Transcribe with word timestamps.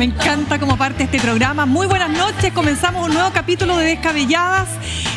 me 0.00 0.06
encanta 0.06 0.58
como 0.58 0.78
parte 0.78 0.96
de 0.96 1.04
este 1.04 1.20
programa. 1.20 1.66
Muy 1.66 1.86
buenas 1.86 2.08
noches, 2.08 2.54
comenzamos 2.54 3.06
un 3.06 3.12
nuevo 3.12 3.30
capítulo 3.34 3.76
de 3.76 3.84
Descabelladas, 3.84 4.66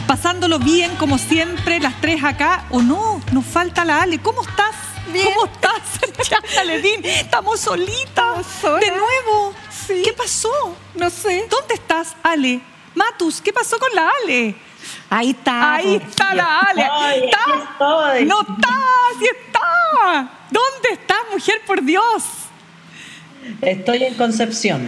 pasándolo 0.05 0.59
bien 0.59 0.93
como 0.97 1.17
siempre, 1.17 1.79
las 1.79 2.01
tres 2.01 2.21
acá. 2.21 2.65
¿O 2.69 2.81
no? 2.81 3.21
Nos 3.31 3.45
falta 3.45 3.85
la 3.85 4.01
Ale. 4.01 4.19
¿Cómo 4.19 4.41
estás? 4.41 4.75
¿Cómo 5.05 5.45
estás? 5.45 6.27
ya, 6.29 6.63
Ledín, 6.65 6.99
estamos 7.05 7.61
solitas. 7.61 8.45
De 8.81 8.91
nuevo. 8.91 9.53
¿Qué 9.87 10.11
pasó? 10.17 10.75
No 10.95 11.09
sé. 11.09 11.47
¿Dónde 11.49 11.75
estás, 11.75 12.17
Ale? 12.21 12.59
Matus, 12.93 13.39
¿qué 13.39 13.53
pasó 13.53 13.79
con 13.79 13.95
la 13.95 14.11
Ale? 14.21 14.53
Ahí 15.09 15.29
está. 15.29 15.75
Ahí 15.75 15.95
está 15.95 16.35
la 16.35 16.59
Ale. 16.59 16.89
¿Está? 17.23 18.25
No 18.25 18.41
está, 18.41 18.79
sí 19.17 19.29
está. 19.31 20.29
¿Dónde 20.51 20.89
estás, 20.91 21.19
mujer, 21.31 21.61
por 21.65 21.81
Dios? 21.81 22.42
Estoy 23.61 24.03
en 24.03 24.13
Concepción. 24.15 24.81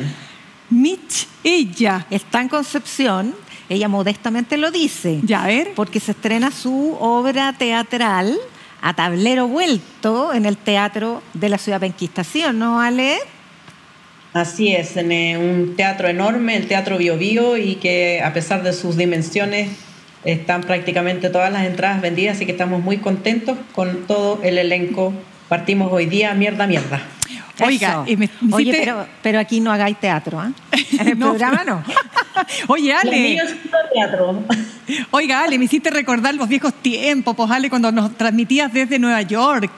Mitch, 0.69 1.27
ella. 1.43 2.05
Está 2.09 2.41
en 2.41 2.49
Concepción. 2.49 3.35
Ella 3.69 3.87
modestamente 3.87 4.57
lo 4.57 4.71
dice. 4.71 5.19
Ya, 5.23 5.43
a 5.43 5.47
ver. 5.47 5.71
Porque 5.75 5.99
se 5.99 6.11
estrena 6.11 6.51
su 6.51 6.95
obra 6.99 7.53
teatral 7.53 8.37
a 8.81 8.93
tablero 8.93 9.47
vuelto 9.47 10.33
en 10.33 10.45
el 10.45 10.57
Teatro 10.57 11.23
de 11.33 11.49
la 11.49 11.57
Ciudad 11.57 11.79
Penquistación, 11.79 12.59
¿no, 12.59 12.79
Ale? 12.79 13.17
Así 14.33 14.73
es, 14.73 14.97
en 14.97 15.11
eh, 15.11 15.37
un 15.37 15.75
teatro 15.75 16.09
enorme, 16.09 16.57
el 16.57 16.67
Teatro 16.67 16.97
Bio, 16.97 17.17
Bio 17.17 17.57
y 17.57 17.75
que 17.75 18.21
a 18.21 18.33
pesar 18.33 18.63
de 18.63 18.73
sus 18.73 18.97
dimensiones 18.97 19.69
están 20.25 20.61
prácticamente 20.61 21.29
todas 21.29 21.53
las 21.53 21.65
entradas 21.65 22.01
vendidas, 22.01 22.35
así 22.35 22.45
que 22.45 22.51
estamos 22.51 22.83
muy 22.83 22.97
contentos 22.97 23.57
con 23.71 24.05
todo 24.07 24.39
el 24.43 24.57
elenco. 24.57 25.13
Partimos 25.47 25.91
hoy 25.91 26.07
día, 26.07 26.33
mierda, 26.33 26.67
mierda. 26.67 27.01
Oiga, 27.59 28.03
y 28.05 28.17
me, 28.17 28.29
Oye, 28.51 28.71
pero, 28.71 29.07
pero, 29.21 29.39
aquí 29.39 29.59
no 29.59 29.71
hagáis 29.71 29.99
teatro, 29.99 30.39
¿ah? 30.39 30.51
En 30.99 31.07
el 31.07 31.17
programa 31.17 31.63
no. 31.65 31.83
Oye, 32.67 32.93
Ale. 32.93 33.41
Teatro. 33.93 34.43
Oiga, 35.11 35.43
Ale, 35.43 35.57
me 35.57 35.65
hiciste 35.65 35.89
recordar 35.89 36.35
los 36.35 36.47
viejos 36.49 36.73
tiempos, 36.73 37.35
pues 37.35 37.49
Ale, 37.49 37.69
cuando 37.69 37.91
nos 37.91 38.17
transmitías 38.17 38.73
desde 38.73 38.99
Nueva 38.99 39.21
York. 39.21 39.71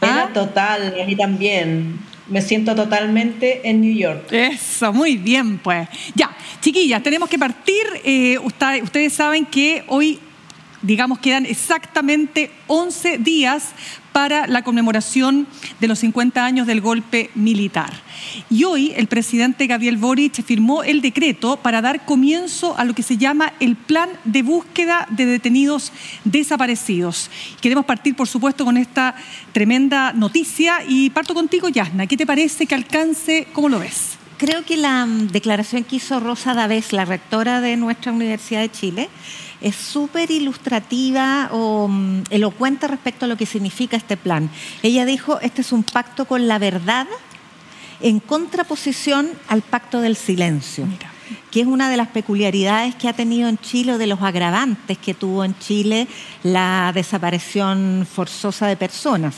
Era 0.00 0.24
¿Ah? 0.24 0.32
total, 0.32 0.94
y 0.96 1.00
a 1.00 1.06
mí 1.06 1.16
también. 1.16 1.98
Me 2.26 2.40
siento 2.40 2.74
totalmente 2.74 3.68
en 3.68 3.82
New 3.82 3.94
York. 3.94 4.32
Eso, 4.32 4.94
muy 4.94 5.18
bien, 5.18 5.58
pues. 5.58 5.86
Ya, 6.14 6.34
chiquillas, 6.62 7.02
tenemos 7.02 7.28
que 7.28 7.38
partir. 7.38 7.82
Eh, 8.02 8.38
ustedes 8.38 9.12
saben 9.12 9.44
que 9.44 9.84
hoy 9.88 10.18
digamos, 10.84 11.18
quedan 11.18 11.46
exactamente 11.46 12.50
11 12.66 13.18
días 13.18 13.72
para 14.12 14.46
la 14.46 14.62
conmemoración 14.62 15.48
de 15.80 15.88
los 15.88 15.98
50 15.98 16.44
años 16.44 16.66
del 16.68 16.80
golpe 16.80 17.30
militar. 17.34 17.92
Y 18.48 18.62
hoy 18.62 18.92
el 18.96 19.08
presidente 19.08 19.66
Gabriel 19.66 19.96
Boric 19.96 20.44
firmó 20.44 20.84
el 20.84 21.00
decreto 21.00 21.56
para 21.56 21.82
dar 21.82 22.04
comienzo 22.04 22.78
a 22.78 22.84
lo 22.84 22.94
que 22.94 23.02
se 23.02 23.16
llama 23.16 23.52
el 23.58 23.74
plan 23.74 24.08
de 24.24 24.42
búsqueda 24.42 25.08
de 25.10 25.26
detenidos 25.26 25.90
desaparecidos. 26.24 27.28
Queremos 27.60 27.86
partir, 27.86 28.14
por 28.14 28.28
supuesto, 28.28 28.64
con 28.64 28.76
esta 28.76 29.16
tremenda 29.52 30.12
noticia 30.12 30.84
y 30.86 31.10
parto 31.10 31.34
contigo, 31.34 31.68
Yasna. 31.68 32.06
¿Qué 32.06 32.16
te 32.16 32.26
parece 32.26 32.66
que 32.66 32.74
alcance? 32.74 33.48
¿Cómo 33.52 33.68
lo 33.68 33.80
ves? 33.80 34.18
Creo 34.36 34.64
que 34.64 34.76
la 34.76 35.06
declaración 35.08 35.84
que 35.84 35.96
hizo 35.96 36.20
Rosa 36.20 36.54
Davés, 36.54 36.92
la 36.92 37.04
rectora 37.04 37.60
de 37.60 37.76
nuestra 37.76 38.12
Universidad 38.12 38.60
de 38.60 38.70
Chile, 38.70 39.08
es 39.64 39.76
súper 39.76 40.30
ilustrativa 40.30 41.48
o 41.50 41.88
mm, 41.88 42.24
elocuente 42.28 42.86
respecto 42.86 43.24
a 43.24 43.28
lo 43.28 43.36
que 43.38 43.46
significa 43.46 43.96
este 43.96 44.18
plan. 44.18 44.50
Ella 44.82 45.06
dijo, 45.06 45.40
este 45.40 45.62
es 45.62 45.72
un 45.72 45.82
pacto 45.82 46.26
con 46.26 46.46
la 46.46 46.58
verdad 46.58 47.06
en 48.00 48.20
contraposición 48.20 49.30
al 49.48 49.62
pacto 49.62 50.02
del 50.02 50.16
silencio. 50.16 50.86
que 51.50 51.62
es 51.62 51.66
una 51.66 51.88
de 51.88 51.96
las 51.96 52.08
peculiaridades 52.08 52.94
que 52.96 53.08
ha 53.08 53.14
tenido 53.14 53.48
en 53.48 53.56
Chile 53.56 53.94
o 53.94 53.98
de 53.98 54.06
los 54.06 54.20
agravantes 54.20 54.98
que 54.98 55.14
tuvo 55.14 55.42
en 55.44 55.58
Chile 55.58 56.06
la 56.42 56.92
desaparición 56.94 58.06
forzosa 58.12 58.66
de 58.66 58.76
personas. 58.76 59.36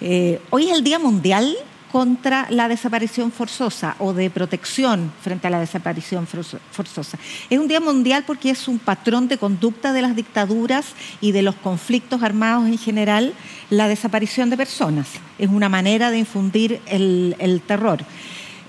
Eh, 0.00 0.40
hoy 0.50 0.70
es 0.70 0.76
el 0.76 0.82
Día 0.82 0.98
Mundial 0.98 1.56
contra 1.90 2.46
la 2.50 2.68
desaparición 2.68 3.32
forzosa 3.32 3.96
o 3.98 4.12
de 4.12 4.30
protección 4.30 5.12
frente 5.22 5.46
a 5.46 5.50
la 5.50 5.60
desaparición 5.60 6.26
forzosa. 6.26 7.18
Es 7.48 7.58
un 7.58 7.68
día 7.68 7.80
mundial 7.80 8.24
porque 8.26 8.50
es 8.50 8.68
un 8.68 8.78
patrón 8.78 9.28
de 9.28 9.38
conducta 9.38 9.92
de 9.92 10.02
las 10.02 10.14
dictaduras 10.14 10.94
y 11.20 11.32
de 11.32 11.42
los 11.42 11.56
conflictos 11.56 12.22
armados 12.22 12.66
en 12.66 12.78
general, 12.78 13.34
la 13.70 13.88
desaparición 13.88 14.50
de 14.50 14.56
personas. 14.56 15.08
Es 15.38 15.48
una 15.48 15.68
manera 15.68 16.10
de 16.10 16.18
infundir 16.18 16.80
el, 16.86 17.62
terror. 17.66 18.00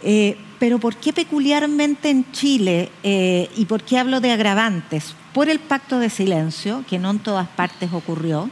Eh, 0.04 0.38
pero 0.60 0.80
¿por 0.80 0.96
qué 0.96 1.14
peculiarmente 1.14 2.10
en 2.10 2.32
Chile 2.32 2.90
eh, 3.04 3.50
y 3.56 3.66
por 3.66 3.84
qué 3.84 4.00
hablo 4.00 4.20
de 4.20 4.32
agravantes? 4.32 5.16
Por 5.34 5.48
el 5.50 5.60
pacto 5.60 6.00
de 6.00 6.10
silencio, 6.10 6.84
que 6.90 7.00
no 7.00 7.12
en 7.12 7.20
todas 7.20 7.48
partes 7.48 7.94
ocurrió. 7.94 8.50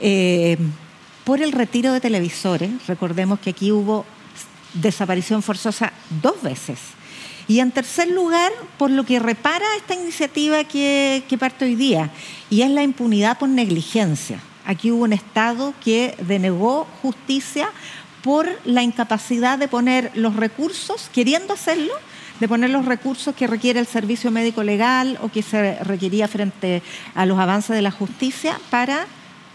Eh, 0.00 0.56
por 1.30 1.40
el 1.40 1.52
retiro 1.52 1.92
de 1.92 2.00
televisores. 2.00 2.72
Recordemos 2.88 3.38
que 3.38 3.50
aquí 3.50 3.70
hubo 3.70 4.04
desaparición 4.74 5.44
forzosa 5.44 5.92
dos 6.20 6.42
veces. 6.42 6.80
Y 7.46 7.60
en 7.60 7.70
tercer 7.70 8.08
lugar, 8.08 8.50
por 8.76 8.90
lo 8.90 9.04
que 9.04 9.20
repara 9.20 9.64
esta 9.76 9.94
iniciativa 9.94 10.64
que, 10.64 11.22
parte 11.38 11.66
hoy 11.66 11.76
día, 11.76 12.10
y 12.50 12.62
es 12.62 12.70
la 12.70 12.82
impunidad 12.82 13.38
por 13.38 13.48
negligencia. 13.48 14.40
Aquí 14.66 14.90
hubo 14.90 15.04
un 15.04 15.12
Estado 15.12 15.72
que 15.84 16.16
denegó 16.26 16.88
justicia 17.00 17.70
por 18.24 18.48
la 18.64 18.82
incapacidad 18.82 19.56
de 19.56 19.68
poner 19.68 20.10
los 20.16 20.34
recursos, 20.34 21.08
queriendo 21.12 21.54
hacerlo, 21.54 21.92
de 22.40 22.48
poner 22.48 22.70
los 22.70 22.86
recursos 22.86 23.36
que 23.36 23.46
requiere 23.46 23.78
el 23.78 23.86
servicio 23.86 24.32
médico 24.32 24.64
legal 24.64 25.16
o 25.22 25.28
que 25.28 25.42
se 25.42 25.78
requería 25.84 26.26
frente 26.26 26.82
a 27.14 27.24
los 27.24 27.38
avances 27.38 27.76
de 27.76 27.82
la 27.82 27.92
justicia 27.92 28.60
para 28.68 29.06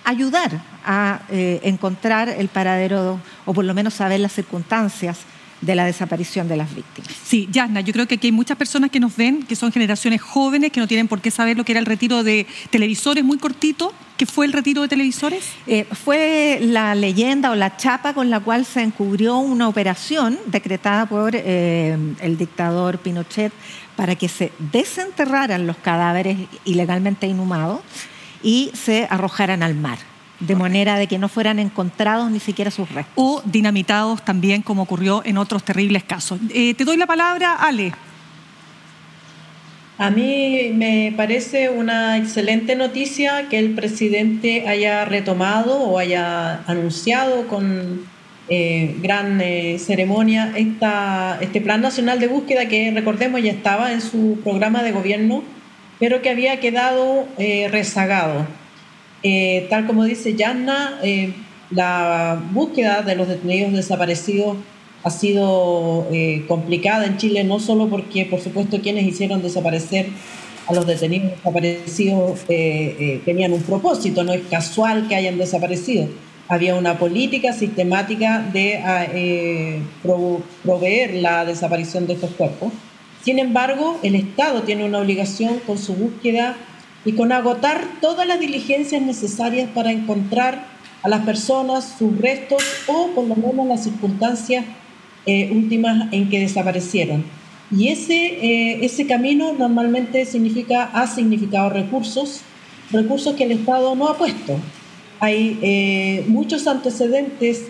ayudar 0.05 0.61
a 0.85 1.21
eh, 1.29 1.59
encontrar 1.63 2.29
el 2.29 2.47
paradero 2.47 3.19
o 3.45 3.53
por 3.53 3.65
lo 3.65 3.73
menos 3.73 3.95
saber 3.95 4.19
las 4.19 4.33
circunstancias 4.33 5.19
de 5.61 5.75
la 5.75 5.85
desaparición 5.85 6.47
de 6.47 6.57
las 6.57 6.73
víctimas. 6.73 7.11
Sí, 7.23 7.47
Yasna, 7.51 7.81
yo 7.81 7.93
creo 7.93 8.07
que 8.07 8.15
aquí 8.15 8.27
hay 8.27 8.31
muchas 8.31 8.57
personas 8.57 8.91
que 8.91 8.99
nos 8.99 9.15
ven, 9.15 9.43
que 9.43 9.55
son 9.55 9.71
generaciones 9.71 10.21
jóvenes, 10.21 10.71
que 10.71 10.79
no 10.79 10.87
tienen 10.87 11.07
por 11.07 11.21
qué 11.21 11.31
saber 11.31 11.57
lo 11.57 11.63
que 11.63 11.71
era 11.71 11.79
el 11.79 11.85
retiro 11.85 12.23
de 12.23 12.45
televisores 12.69 13.23
muy 13.23 13.37
cortito. 13.37 13.93
¿Qué 14.17 14.25
fue 14.25 14.45
el 14.45 14.53
retiro 14.53 14.81
de 14.81 14.87
televisores? 14.87 15.45
Eh, 15.67 15.85
fue 15.85 16.59
la 16.61 16.95
leyenda 16.95 17.51
o 17.51 17.55
la 17.55 17.75
chapa 17.77 18.13
con 18.13 18.29
la 18.29 18.39
cual 18.39 18.65
se 18.65 18.81
encubrió 18.81 19.37
una 19.37 19.67
operación 19.67 20.37
decretada 20.45 21.05
por 21.05 21.35
eh, 21.35 21.97
el 22.21 22.37
dictador 22.37 22.99
Pinochet 22.99 23.51
para 23.95 24.15
que 24.15 24.29
se 24.29 24.51
desenterraran 24.71 25.67
los 25.67 25.77
cadáveres 25.77 26.37
ilegalmente 26.65 27.27
inhumados 27.27 27.81
y 28.45 28.71
se 28.75 29.07
arrojaran 29.09 29.63
al 29.63 29.75
mar 29.75 29.97
de 30.39 30.55
manera 30.55 30.97
de 30.97 31.07
que 31.07 31.17
no 31.17 31.29
fueran 31.29 31.59
encontrados 31.59 32.29
ni 32.29 32.39
siquiera 32.39 32.69
sus 32.69 32.89
restos. 32.91 33.13
O 33.15 33.41
dinamitados 33.45 34.23
también, 34.23 34.61
como 34.61 34.83
ocurrió 34.83 35.23
en 35.25 35.37
otros 35.37 35.63
terribles 35.63 36.03
casos. 36.03 36.39
Eh, 36.53 36.73
te 36.75 36.85
doy 36.85 36.97
la 36.97 37.07
palabra, 37.07 37.55
Ale. 37.55 37.93
A 39.97 40.09
mí 40.09 40.71
me 40.73 41.13
parece 41.15 41.69
una 41.69 42.17
excelente 42.17 42.75
noticia 42.75 43.47
que 43.49 43.57
el 43.57 43.71
presidente 43.71 44.67
haya 44.67 45.05
retomado 45.05 45.79
o 45.79 45.97
haya 45.97 46.63
anunciado 46.67 47.47
con 47.47 48.01
eh, 48.49 48.95
gran 49.01 49.39
eh, 49.39 49.79
ceremonia 49.79 50.51
esta, 50.55 51.37
este 51.39 51.61
Plan 51.61 51.81
Nacional 51.81 52.19
de 52.19 52.27
Búsqueda 52.27 52.67
que 52.67 52.91
recordemos 52.91 53.41
ya 53.41 53.51
estaba 53.51 53.93
en 53.93 54.01
su 54.01 54.37
programa 54.43 54.83
de 54.83 54.91
gobierno, 54.91 55.43
pero 55.99 56.21
que 56.21 56.29
había 56.29 56.59
quedado 56.59 57.25
rezagado. 57.69 58.45
Eh, 59.27 59.65
tal 59.71 59.87
como 59.87 60.03
dice 60.03 60.35
Yanna, 60.35 60.99
eh, 61.01 61.33
la 61.71 62.39
búsqueda 62.51 63.01
de 63.01 63.15
los 63.15 63.27
detenidos 63.27 63.73
desaparecidos 63.73 64.57
ha 65.01 65.09
sido 65.09 66.07
eh, 66.11 66.45
complicada 66.47 67.07
en 67.07 67.17
Chile, 67.17 67.43
no 67.43 67.59
solo 67.59 67.89
porque, 67.89 68.25
por 68.25 68.39
supuesto, 68.39 68.81
quienes 68.81 69.03
hicieron 69.03 69.41
desaparecer 69.41 70.09
a 70.67 70.73
los 70.75 70.85
detenidos 70.85 71.31
desaparecidos 71.31 72.39
tenían 73.25 73.53
un 73.53 73.63
propósito, 73.63 74.23
no 74.23 74.31
es 74.33 74.41
casual 74.47 75.07
que 75.07 75.15
hayan 75.15 75.39
desaparecido. 75.39 76.07
Había 76.47 76.75
una 76.75 76.99
política 76.99 77.51
sistemática 77.51 78.45
de 78.53 79.81
proveer 80.63 81.15
la 81.15 81.45
desaparición 81.45 82.05
de 82.05 82.13
estos 82.13 82.29
cuerpos. 82.31 82.71
Sin 83.25 83.39
embargo, 83.39 83.99
el 84.03 84.13
Estado 84.13 84.61
tiene 84.61 84.85
una 84.85 84.99
obligación 84.99 85.59
con 85.65 85.79
su 85.79 85.95
búsqueda 85.95 86.55
y 87.05 87.13
con 87.13 87.31
agotar 87.31 87.83
todas 87.99 88.27
las 88.27 88.39
diligencias 88.39 89.01
necesarias 89.01 89.67
para 89.73 89.91
encontrar 89.91 90.67
a 91.01 91.09
las 91.09 91.25
personas, 91.25 91.95
sus 91.97 92.15
restos 92.19 92.63
o 92.85 93.07
por 93.15 93.25
lo 93.25 93.35
menos 93.35 93.65
las 93.65 93.83
circunstancias 93.83 94.63
eh, 95.25 95.49
últimas 95.51 96.13
en 96.13 96.29
que 96.29 96.39
desaparecieron. 96.39 97.25
Y 97.75 97.87
ese, 97.87 98.13
eh, 98.13 98.85
ese 98.85 99.07
camino 99.07 99.53
normalmente 99.53 100.21
ha 100.21 101.07
significado 101.07 101.69
recursos, 101.71 102.41
recursos 102.91 103.33
que 103.33 103.45
el 103.45 103.53
Estado 103.53 103.95
no 103.95 104.07
ha 104.07 104.19
puesto. 104.19 104.59
Hay 105.19 105.57
eh, 105.63 106.25
muchos 106.27 106.67
antecedentes 106.67 107.63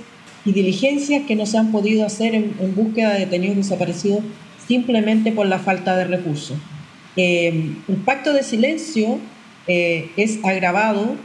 y 0.43 0.51
diligencias 0.51 1.25
que 1.25 1.37
no 1.37 1.45
se 1.45 1.57
han 1.57 1.71
podido 1.71 2.05
hacer 2.05 2.35
en, 2.35 2.75
búsqueda 2.75 3.13
de 3.13 3.19
detenidos 3.19 3.55
desaparecidos 3.55 4.19
simplemente 4.67 5.31
por 5.31 5.47
la 5.47 5.59
falta 5.59 5.95
de 5.95 6.05
recursos. 6.05 6.57
Eh, 7.15 7.71
el 7.87 7.95
pacto 8.03 8.33
de 8.33 8.43
silencio 8.43 9.19
eh, 9.67 10.09
es 10.17 10.43
agravado 10.43 11.15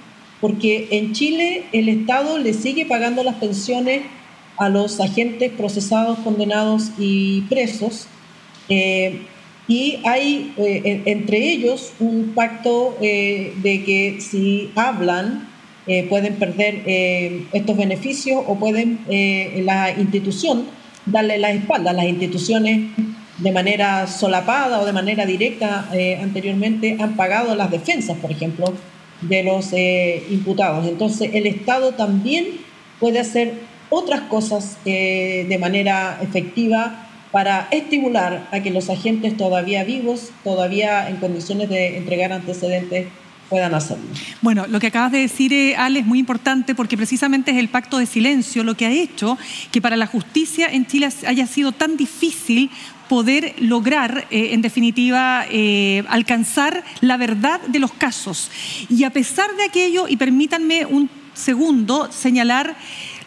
porque 0.41 0.89
en 0.93 1.13
Chile 1.13 1.65
el 1.73 1.89
Estado 1.89 2.39
le 2.39 2.55
sigue 2.55 2.87
pagando 2.87 3.25
las 3.25 3.37
pensiones 3.37 4.03
a 4.57 4.69
los 4.69 5.01
agentes 5.01 5.51
procesados, 5.53 6.19
condenados 6.21 6.91
y 6.99 7.43
presos. 7.43 8.07
Eh, 8.69 9.21
y 9.67 9.99
hay 10.05 10.53
entre 10.57 11.39
ellos 11.39 11.93
un 12.01 12.33
pacto 12.35 12.97
de 13.01 13.83
que 13.87 14.17
si 14.19 14.73
hablan 14.75 15.49
pueden 16.09 16.35
perder 16.35 16.83
estos 17.53 17.77
beneficios 17.77 18.43
o 18.49 18.59
pueden 18.59 18.99
la 19.65 19.93
institución 19.93 20.65
darle 21.07 21.39
la 21.39 21.53
espalda. 21.53 21.93
Las 21.93 22.07
instituciones 22.07 22.91
de 23.41 23.53
manera 23.53 24.07
solapada 24.07 24.81
o 24.81 24.87
de 24.87 24.93
manera 24.93 25.25
directa 25.25 25.89
eh, 25.93 26.19
anteriormente 26.23 26.97
han 27.01 27.17
pagado 27.17 27.55
las 27.55 27.71
defensas, 27.71 28.17
por 28.19 28.31
ejemplo, 28.31 28.73
de 29.23 29.43
los 29.43 29.73
eh, 29.73 30.25
imputados. 30.31 30.87
Entonces, 30.87 31.31
el 31.35 31.47
Estado 31.47 31.93
también 31.93 32.47
puede 32.99 33.19
hacer 33.19 33.55
otras 33.89 34.23
cosas 34.23 34.79
eh, 34.85 35.47
de 35.49 35.59
manera 35.59 36.19
efectiva 36.23 37.07
para 37.33 37.69
estimular 37.71 38.49
a 38.51 38.61
que 38.61 38.71
los 38.71 38.91
agentes 38.91 39.37
todavía 39.37 39.85
vivos, 39.85 40.31
todavía 40.45 41.09
en 41.09 41.17
condiciones 41.17 41.69
de 41.69 41.97
entregar 41.97 42.33
antecedentes, 42.33 43.07
puedan 43.51 43.75
hacerlo. 43.75 44.05
Bueno, 44.41 44.67
lo 44.69 44.79
que 44.79 44.87
acabas 44.87 45.13
de 45.13 45.19
decir, 45.19 45.53
eh, 45.53 45.77
Ale, 45.77 45.99
es 45.99 46.07
muy 46.07 46.21
importante 46.21 46.75
porque 46.75 46.97
precisamente 46.97 47.51
es 47.51 47.59
el 47.59 47.69
pacto 47.69 47.99
de 47.99 48.07
silencio 48.07 48.65
lo 48.65 48.77
que 48.77 48.87
ha 48.87 48.93
hecho 48.93 49.37
que 49.73 49.83
para 49.83 49.97
la 49.97 50.07
justicia 50.07 50.69
en 50.69 50.87
Chile 50.87 51.09
haya 51.27 51.47
sido 51.47 51.73
tan 51.73 51.97
difícil 51.97 52.71
poder 53.09 53.57
lograr, 53.59 54.29
eh, 54.31 54.51
en 54.53 54.63
definitiva, 54.63 55.45
eh, 55.51 56.05
alcanzar 56.09 56.85
la 57.01 57.17
verdad 57.17 57.61
de 57.63 57.81
los 57.81 57.93
casos. 57.93 58.53
Y 58.89 59.03
a 59.03 59.11
pesar 59.11 59.51
de 59.57 59.65
aquello, 59.65 60.07
y 60.07 60.17
permítanme 60.17 60.87
un 60.87 61.11
segundo 61.35 62.11
señalar 62.13 62.77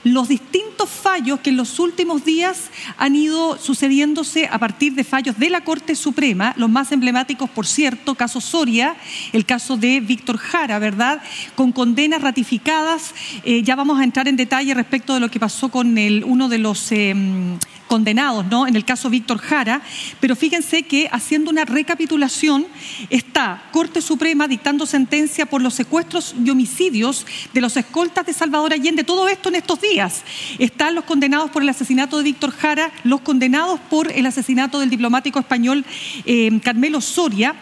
los 0.03 0.27
distintos 0.27 0.89
fallos 0.89 1.39
que 1.39 1.49
en 1.49 1.57
los 1.57 1.79
últimos 1.79 2.25
días 2.25 2.69
han 2.97 3.15
ido 3.15 3.57
sucediéndose 3.57 4.47
a 4.47 4.59
partir 4.59 4.93
de 4.93 5.03
fallos 5.03 5.37
de 5.39 5.49
la 5.49 5.61
Corte 5.61 5.95
Suprema, 5.95 6.53
los 6.57 6.69
más 6.69 6.91
emblemáticos, 6.91 7.49
por 7.49 7.65
cierto, 7.65 8.15
caso 8.15 8.41
Soria, 8.41 8.95
el 9.31 9.45
caso 9.45 9.77
de 9.77 9.99
Víctor 9.99 10.37
Jara, 10.37 10.79
¿verdad? 10.79 11.21
Con 11.55 11.71
condenas 11.71 12.21
ratificadas. 12.21 13.13
Eh, 13.43 13.63
ya 13.63 13.75
vamos 13.75 13.99
a 13.99 14.03
entrar 14.03 14.27
en 14.27 14.35
detalle 14.35 14.73
respecto 14.73 15.13
de 15.13 15.19
lo 15.19 15.29
que 15.29 15.39
pasó 15.39 15.69
con 15.69 15.97
el, 15.97 16.23
uno 16.23 16.49
de 16.49 16.57
los... 16.57 16.91
Em, 16.91 17.57
condenados, 17.93 18.47
¿no? 18.47 18.65
En 18.65 18.75
el 18.75 18.85
caso 18.85 19.07
Víctor 19.07 19.37
Jara, 19.37 19.79
pero 20.19 20.35
fíjense 20.35 20.81
que 20.81 21.07
haciendo 21.11 21.51
una 21.51 21.63
recapitulación 21.63 22.65
está 23.11 23.69
Corte 23.71 24.01
Suprema 24.01 24.47
dictando 24.47 24.87
sentencia 24.87 25.45
por 25.45 25.61
los 25.61 25.75
secuestros 25.75 26.33
y 26.43 26.49
homicidios 26.49 27.27
de 27.53 27.61
los 27.61 27.77
escoltas 27.77 28.25
de 28.25 28.33
Salvador 28.33 28.73
Allende, 28.73 29.03
todo 29.03 29.27
esto 29.27 29.49
en 29.49 29.55
estos 29.55 29.79
días. 29.79 30.23
Están 30.57 30.95
los 30.95 31.03
condenados 31.03 31.51
por 31.51 31.61
el 31.61 31.69
asesinato 31.69 32.17
de 32.17 32.23
Víctor 32.23 32.49
Jara, 32.49 32.91
los 33.03 33.21
condenados 33.21 33.79
por 33.91 34.11
el 34.11 34.25
asesinato 34.25 34.79
del 34.79 34.89
diplomático 34.89 35.37
español 35.37 35.85
eh, 36.25 36.49
Carmelo 36.63 36.99
Soria. 36.99 37.53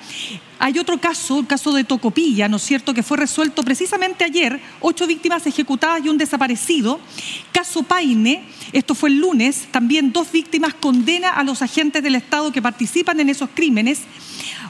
Hay 0.64 0.78
otro 0.78 1.00
caso, 1.00 1.40
el 1.40 1.48
caso 1.48 1.74
de 1.74 1.84
Tocopilla, 1.84 2.48
¿no 2.48 2.58
es 2.58 2.62
cierto?, 2.62 2.94
que 2.94 3.02
fue 3.02 3.18
resuelto 3.18 3.64
precisamente 3.64 4.24
ayer, 4.24 4.62
ocho 4.80 5.08
víctimas 5.08 5.48
ejecutadas 5.48 6.06
y 6.06 6.10
un 6.10 6.20
desaparecido. 6.20 7.00
Caso 7.52 7.82
Paine, 7.82 8.44
esto 8.72 8.94
fue 8.94 9.10
el 9.10 9.18
lunes, 9.18 9.68
también 9.72 10.14
dos 10.14 10.32
víctimas 10.32 10.76
condena 10.76 11.32
a 11.32 11.44
los 11.44 11.64
agentes 11.64 12.04
del 12.04 12.14
Estado 12.14 12.52
que 12.52 12.62
participan 12.62 13.20
en 13.20 13.30
esos 13.30 13.50
crímenes. 13.56 14.02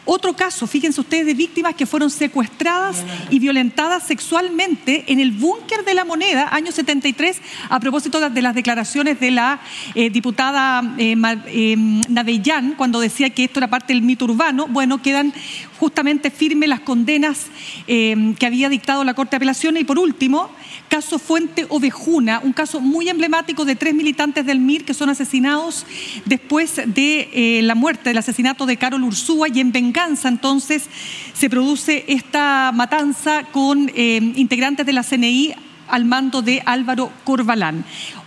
Otro 0.06 0.36
caso, 0.36 0.68
fíjense 0.68 1.02
ustedes, 1.02 1.26
de 1.26 1.34
víctimas 1.34 1.76
que 1.76 1.86
fueron 1.86 2.10
secuestradas 2.10 3.04
y 3.30 3.40
violentadas 3.40 4.04
sexualmente 4.04 5.06
en 5.08 5.20
el 5.20 5.32
búnker 5.32 5.86
de 5.86 5.94
la 5.94 6.06
moneda, 6.06 6.50
año 6.52 6.72
73, 6.72 7.42
a 7.70 7.80
propósito 7.80 8.30
de 8.30 8.42
las 8.42 8.56
declaraciones 8.56 9.20
de 9.20 9.32
la 9.32 9.60
eh, 9.96 10.10
diputada 10.10 10.96
eh, 10.98 11.16
eh, 11.48 12.74
cuando 12.78 13.00
decía 13.00 13.30
que 13.30 13.46
esto 13.46 13.60
era 13.60 13.70
parte 13.70 13.94
del 13.94 14.02
mito 14.02 14.26
urbano. 14.26 14.68
Bueno, 14.68 15.02
quedan 15.02 15.34
justamente 15.80 16.32
firmes 16.32 16.70
las 16.70 16.82
condenas 16.82 17.48
que 17.88 18.46
había 18.46 18.70
dictado 18.70 19.04
la 19.04 19.14
Corte 19.14 19.32
de 19.32 19.38
Apelaciones. 19.38 19.82
Y 19.82 19.86
por 19.86 19.98
último, 19.98 20.52
caso 20.90 21.20
Fuente 21.20 21.66
Ovejuna, 21.70 22.42
un 22.44 22.54
caso 22.54 22.82
muy 22.82 23.10
emblemático 23.10 23.66
de 23.66 23.76
tres 23.76 23.94
militantes 23.94 24.46
del 24.46 24.60
MIR 24.60 24.86
que 24.86 24.94
son 24.94 25.10
asesinados 25.10 25.86
después 26.26 26.82
de 26.86 27.60
la 27.64 27.76
muerte, 27.76 28.10
del 28.10 28.18
asesinato 28.18 28.66
de 28.66 28.78
Carol 28.78 29.04
Ursúa 29.04 29.48
y 29.50 29.60
en 29.60 29.72
venganza 29.72 30.28
entonces 30.28 30.88
se 31.34 31.50
produce 31.50 32.06
esta 32.08 32.72
matanza 32.74 33.44
con 33.52 33.92
eh, 33.96 34.20
integrantes 34.36 34.86
de 34.86 34.94
la 34.94 35.04
CNI 35.04 35.54
al 35.88 36.06
mando 36.06 36.42
de 36.42 36.62
Álvaro 36.66 37.12
Corbalán. 37.24 37.84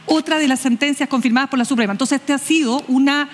Otra 0.07 0.39
de 0.39 0.49
las 0.49 0.61
sentencias 0.61 1.09
confirmadas 1.09 1.49
por 1.49 1.59
la 1.59 1.65
Suprema. 1.65 1.93
Entonces, 1.93 2.21
este 2.21 2.35
ha 2.35 2.39
sido 2.39 2.85
una 2.89 3.31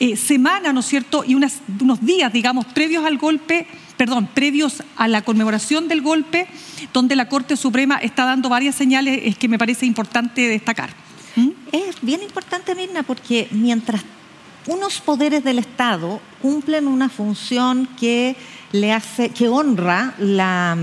eh, 0.00 0.16
semana, 0.16 0.72
¿no 0.72 0.80
es 0.80 0.86
cierto? 0.86 1.22
Y 1.26 1.34
unos 1.34 1.60
días, 2.00 2.32
digamos, 2.32 2.64
previos 2.64 3.04
al 3.04 3.18
golpe, 3.18 3.66
perdón, 3.96 4.28
previos 4.32 4.82
a 4.96 5.08
la 5.08 5.22
conmemoración 5.22 5.88
del 5.88 6.02
golpe, 6.02 6.46
donde 6.92 7.16
la 7.16 7.28
Corte 7.28 7.56
Suprema 7.56 7.96
está 7.96 8.24
dando 8.24 8.48
varias 8.48 8.74
señales 8.74 9.36
que 9.36 9.48
me 9.48 9.58
parece 9.58 9.86
importante 9.86 10.48
destacar. 10.48 10.90
¿Mm? 11.36 11.50
Es 11.72 11.96
bien 12.02 12.22
importante, 12.22 12.74
Mirna, 12.74 13.02
porque 13.02 13.48
mientras 13.50 14.02
unos 14.66 15.00
poderes 15.00 15.44
del 15.44 15.58
Estado 15.58 16.20
cumplen 16.40 16.86
una 16.86 17.08
función 17.08 17.88
que 17.98 18.36
le 18.72 18.92
hace, 18.92 19.28
que 19.28 19.48
honra 19.48 20.14
la, 20.18 20.76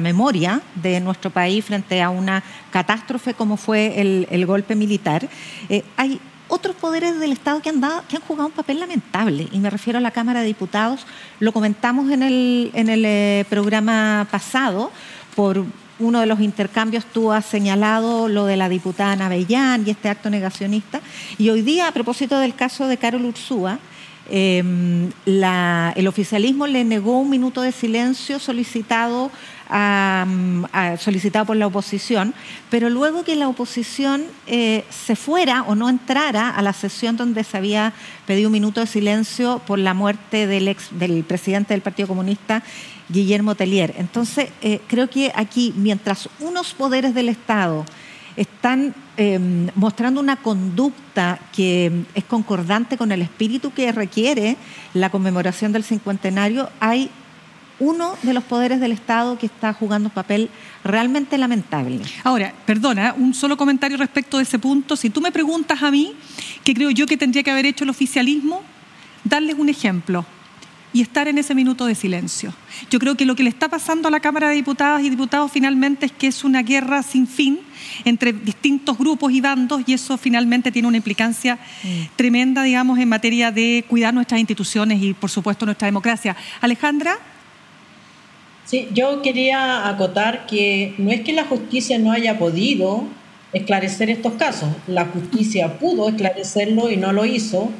memoria 0.00 0.62
de 0.74 1.00
nuestro 1.00 1.30
país 1.30 1.64
frente 1.64 2.02
a 2.02 2.10
una 2.10 2.42
catástrofe 2.70 3.34
como 3.34 3.56
fue 3.56 4.00
el, 4.00 4.46
golpe 4.46 4.74
militar. 4.74 5.28
Eh, 5.68 5.84
hay 5.96 6.20
otros 6.48 6.76
poderes 6.76 7.18
del 7.18 7.32
Estado 7.32 7.60
que 7.60 7.68
han, 7.68 7.80
dado, 7.80 8.02
que 8.08 8.16
han 8.16 8.22
jugado 8.22 8.48
un 8.48 8.52
papel 8.54 8.80
lamentable, 8.80 9.48
y 9.52 9.58
me 9.58 9.70
refiero 9.70 9.98
a 9.98 10.02
la 10.02 10.10
Cámara 10.10 10.40
de 10.40 10.46
Diputados, 10.46 11.06
lo 11.40 11.52
comentamos 11.52 12.10
en 12.10 12.22
el, 12.22 12.70
en 12.74 12.88
el 12.88 13.04
eh, 13.04 13.44
programa 13.48 14.26
pasado, 14.30 14.90
por 15.34 15.64
uno 15.98 16.20
de 16.20 16.26
los 16.26 16.40
intercambios 16.40 17.04
tú 17.06 17.32
has 17.32 17.46
señalado 17.46 18.28
lo 18.28 18.44
de 18.44 18.56
la 18.56 18.68
diputada 18.68 19.16
Navellán 19.16 19.84
y 19.86 19.90
este 19.90 20.08
acto 20.08 20.28
negacionista. 20.28 21.00
Y 21.38 21.48
hoy 21.50 21.62
día, 21.62 21.88
a 21.88 21.92
propósito 21.92 22.38
del 22.38 22.54
caso 22.54 22.86
de 22.86 22.98
Carol 22.98 23.24
Ursúa, 23.24 23.78
em, 24.30 25.10
el 25.26 26.08
oficialismo 26.08 26.66
le 26.66 26.84
negó 26.84 27.18
un 27.18 27.30
minuto 27.30 27.60
de 27.60 27.72
silencio 27.72 28.38
solicitado, 28.38 29.30
solicitado 30.98 31.46
por 31.46 31.56
la 31.56 31.66
oposición, 31.66 32.34
pero 32.70 32.90
luego 32.90 33.24
que 33.24 33.36
la 33.36 33.48
oposición 33.48 34.24
eh, 34.46 34.84
se 34.90 35.16
fuera 35.16 35.62
o 35.62 35.74
no 35.74 35.88
entrara 35.88 36.50
a 36.50 36.62
la 36.62 36.72
sesión 36.72 37.16
donde 37.16 37.44
se 37.44 37.56
había 37.56 37.92
pedido 38.26 38.48
un 38.48 38.52
minuto 38.52 38.80
de 38.80 38.86
silencio 38.86 39.60
por 39.66 39.78
la 39.78 39.94
muerte 39.94 40.46
del, 40.46 40.68
ex, 40.68 40.88
del 40.92 41.24
presidente 41.24 41.74
del 41.74 41.82
Partido 41.82 42.08
Comunista 42.08 42.62
Guillermo 43.08 43.54
Tellier. 43.54 43.94
Entonces, 43.98 44.50
eh, 44.62 44.80
creo 44.86 45.08
que 45.08 45.32
aquí, 45.34 45.72
mientras 45.76 46.28
unos 46.40 46.74
poderes 46.74 47.14
del 47.14 47.28
Estado 47.28 47.84
están 48.36 48.94
em, 49.16 49.68
mostrando 49.74 50.20
una 50.20 50.36
conducta 50.36 51.38
que 51.54 52.04
es 52.14 52.24
concordante 52.24 52.96
con 52.96 53.12
el 53.12 53.22
espíritu 53.22 53.72
que 53.72 53.90
requiere 53.92 54.56
la 54.94 55.10
conmemoración 55.10 55.72
del 55.72 55.84
cincuentenario, 55.84 56.70
hay 56.80 57.10
uno 57.78 58.14
de 58.22 58.32
los 58.32 58.44
poderes 58.44 58.80
del 58.80 58.92
Estado 58.92 59.38
que 59.38 59.46
está 59.46 59.72
jugando 59.72 60.08
un 60.08 60.14
papel 60.14 60.48
realmente 60.84 61.36
lamentable. 61.36 62.00
Ahora, 62.24 62.52
perdona, 62.64 63.14
un 63.16 63.34
solo 63.34 63.56
comentario 63.56 63.96
respecto 63.98 64.38
de 64.38 64.44
ese 64.44 64.58
punto. 64.58 64.96
Si 64.96 65.10
tú 65.10 65.20
me 65.20 65.32
preguntas 65.32 65.82
a 65.82 65.90
mí, 65.90 66.14
¿qué 66.64 66.74
creo 66.74 66.90
yo 66.90 67.06
que 67.06 67.16
tendría 67.16 67.42
que 67.42 67.50
haber 67.50 67.66
hecho 67.66 67.84
el 67.84 67.90
oficialismo? 67.90 68.62
Darles 69.24 69.56
un 69.58 69.68
ejemplo 69.68 70.24
y 70.96 71.02
estar 71.02 71.28
en 71.28 71.36
ese 71.36 71.54
minuto 71.54 71.84
de 71.84 71.94
silencio. 71.94 72.54
Yo 72.90 72.98
creo 72.98 73.16
que 73.16 73.26
lo 73.26 73.36
que 73.36 73.42
le 73.42 73.50
está 73.50 73.68
pasando 73.68 74.08
a 74.08 74.10
la 74.10 74.20
Cámara 74.20 74.48
de 74.48 74.54
Diputadas 74.54 75.02
y 75.02 75.10
Diputados 75.10 75.52
finalmente 75.52 76.06
es 76.06 76.12
que 76.12 76.26
es 76.26 76.42
una 76.42 76.62
guerra 76.62 77.02
sin 77.02 77.26
fin 77.26 77.60
entre 78.06 78.32
distintos 78.32 78.96
grupos 78.96 79.30
y 79.30 79.42
bandos 79.42 79.82
y 79.86 79.92
eso 79.92 80.16
finalmente 80.16 80.72
tiene 80.72 80.88
una 80.88 80.96
implicancia 80.96 81.56
mm. 81.82 82.16
tremenda, 82.16 82.62
digamos, 82.62 82.98
en 82.98 83.10
materia 83.10 83.52
de 83.52 83.84
cuidar 83.86 84.14
nuestras 84.14 84.40
instituciones 84.40 85.02
y, 85.02 85.12
por 85.12 85.28
supuesto, 85.28 85.66
nuestra 85.66 85.84
democracia. 85.84 86.34
Alejandra. 86.62 87.18
Sí, 88.64 88.88
yo 88.94 89.20
quería 89.20 89.90
acotar 89.90 90.46
que 90.46 90.94
no 90.96 91.10
es 91.10 91.20
que 91.20 91.34
la 91.34 91.44
justicia 91.44 91.98
no 91.98 92.10
haya 92.10 92.38
podido 92.38 93.04
esclarecer 93.52 94.08
estos 94.08 94.32
casos, 94.32 94.70
la 94.86 95.04
justicia 95.04 95.78
pudo 95.78 96.08
esclarecerlo 96.08 96.90
y 96.90 96.96
no 96.96 97.12
lo 97.12 97.26
hizo 97.26 97.70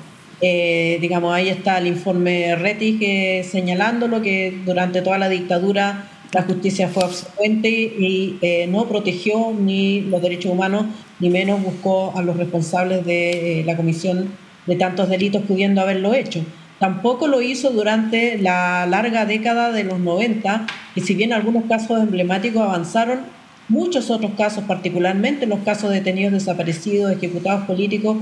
eh, 0.40 0.98
digamos, 1.00 1.34
ahí 1.34 1.48
está 1.48 1.78
el 1.78 1.86
informe 1.86 2.54
Rettig 2.56 3.44
señalando 3.44 4.08
lo 4.08 4.20
que 4.22 4.58
durante 4.64 5.02
toda 5.02 5.18
la 5.18 5.28
dictadura 5.28 6.10
la 6.32 6.42
justicia 6.42 6.88
fue 6.88 7.04
absente 7.04 7.70
y 7.70 8.38
eh, 8.42 8.66
no 8.66 8.86
protegió 8.86 9.52
ni 9.58 10.02
los 10.02 10.20
derechos 10.20 10.52
humanos, 10.52 10.86
ni 11.18 11.30
menos 11.30 11.62
buscó 11.62 12.12
a 12.14 12.22
los 12.22 12.36
responsables 12.36 13.06
de 13.06 13.60
eh, 13.60 13.64
la 13.64 13.76
comisión 13.76 14.30
de 14.66 14.76
tantos 14.76 15.08
delitos 15.08 15.42
pudiendo 15.42 15.80
haberlo 15.80 16.14
hecho. 16.14 16.44
Tampoco 16.78 17.26
lo 17.26 17.40
hizo 17.40 17.70
durante 17.70 18.36
la 18.36 18.86
larga 18.86 19.24
década 19.24 19.72
de 19.72 19.84
los 19.84 19.98
90, 19.98 20.66
y 20.94 21.00
si 21.00 21.14
bien 21.14 21.32
algunos 21.32 21.64
casos 21.64 22.02
emblemáticos 22.02 22.60
avanzaron, 22.60 23.20
muchos 23.68 24.10
otros 24.10 24.32
casos, 24.36 24.64
particularmente 24.64 25.46
los 25.46 25.60
casos 25.60 25.90
de 25.90 25.96
detenidos 25.96 26.34
desaparecidos, 26.34 27.12
ejecutados 27.12 27.64
políticos, 27.64 28.18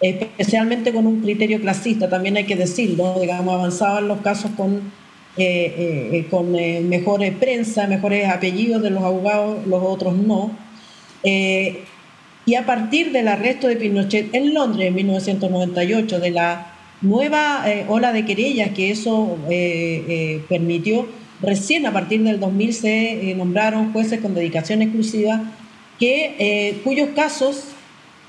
especialmente 0.00 0.92
con 0.92 1.06
un 1.06 1.20
criterio 1.20 1.60
clasista, 1.60 2.08
también 2.08 2.36
hay 2.36 2.44
que 2.44 2.56
decirlo, 2.56 3.18
digamos, 3.20 3.54
avanzaban 3.54 4.08
los 4.08 4.20
casos 4.20 4.50
con 4.56 4.82
eh, 5.40 6.10
eh, 6.12 6.26
con 6.28 6.56
eh, 6.56 6.80
mejor 6.80 7.20
prensa, 7.34 7.86
mejores 7.86 8.28
apellidos 8.28 8.82
de 8.82 8.90
los 8.90 9.04
abogados, 9.04 9.64
los 9.68 9.80
otros 9.84 10.16
no. 10.16 10.50
y 11.22 12.54
a 12.56 12.66
partir 12.66 13.12
del 13.12 13.28
arresto 13.28 13.68
de 13.68 13.76
Pinochet 13.76 14.34
en 14.34 14.52
Londres 14.52 14.88
en 14.88 14.94
1998, 14.96 16.18
de 16.18 16.30
la 16.32 16.74
nueva 17.02 17.64
ola 17.86 18.12
de 18.12 18.24
querellas 18.24 18.70
que 18.70 18.90
eso 18.90 19.38
permitió, 20.48 21.06
recién 21.40 21.86
a 21.86 21.92
partir 21.92 22.24
del 22.24 22.40
2000 22.40 22.74
se 22.74 23.34
nombraron 23.36 23.92
jueces 23.92 24.20
con 24.20 24.34
dedicación 24.34 24.82
exclusiva 24.82 25.52
que, 26.00 26.80
cuyos 26.82 27.10
casos 27.14 27.62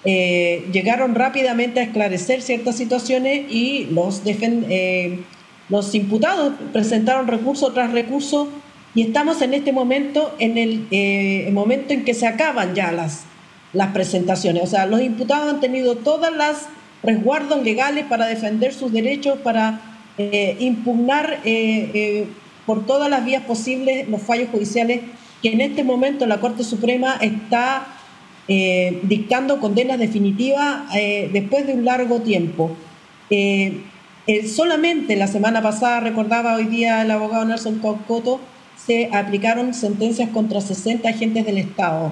llegaron 0.05 1.13
rápidamente 1.13 1.79
a 1.79 1.83
esclarecer 1.83 2.41
ciertas 2.41 2.77
situaciones 2.77 3.51
y 3.51 3.87
los 3.91 4.23
defendieron 4.23 5.25
los 5.69 5.93
imputados 5.93 6.53
presentaron 6.73 7.27
recurso 7.27 7.71
tras 7.71 7.91
recurso 7.91 8.49
y 8.95 9.03
estamos 9.03 9.41
en 9.43 9.53
este 9.53 9.71
momento 9.71 10.35
en 10.39 10.57
el, 10.57 10.87
eh, 10.89 11.49
momento 11.53 11.93
en 11.93 12.03
que 12.03 12.15
se 12.15 12.25
acaban 12.25 12.73
ya 12.73 12.91
las, 12.91 13.21
las 13.71 13.89
presentaciones. 13.93 14.63
O 14.63 14.67
sea, 14.67 14.87
los 14.87 15.01
imputados 15.01 15.53
han 15.53 15.59
tenido 15.59 15.95
todas 15.95 16.35
las 16.35 16.67
resguardos 17.03 17.63
legales 17.63 18.05
para 18.05 18.25
defender 18.25 18.73
sus 18.73 18.91
derechos, 18.91 19.37
para 19.39 19.79
eh, 20.17 20.57
impugnar 20.59 21.39
eh, 21.45 22.25
por 22.65 22.85
todas 22.87 23.09
las 23.11 23.23
vías 23.23 23.43
posibles 23.43 24.09
los 24.09 24.21
fallos 24.23 24.49
judiciales 24.51 25.01
que 25.43 25.53
en 25.53 25.61
este 25.61 25.83
momento 25.83 26.25
la 26.25 26.39
Corte 26.39 26.63
Suprema 26.63 27.17
está 27.21 27.87
dictando 28.49 29.59
condenas 29.59 29.99
definitivas 29.99 30.91
después 31.31 31.67
de 31.67 31.73
un 31.73 31.85
largo 31.85 32.21
tiempo. 32.21 32.75
Eh, 34.29 34.47
solamente 34.47 35.15
la 35.15 35.25
semana 35.25 35.59
pasada, 35.59 36.01
recordaba 36.01 36.53
hoy 36.53 36.65
día 36.65 37.01
el 37.01 37.09
abogado 37.09 37.45
Nelson 37.45 37.79
Cocoto, 37.79 38.39
se 38.77 39.09
aplicaron 39.11 39.73
sentencias 39.73 40.29
contra 40.29 40.61
60 40.61 41.09
agentes 41.09 41.47
del 41.47 41.57
Estado. 41.57 42.11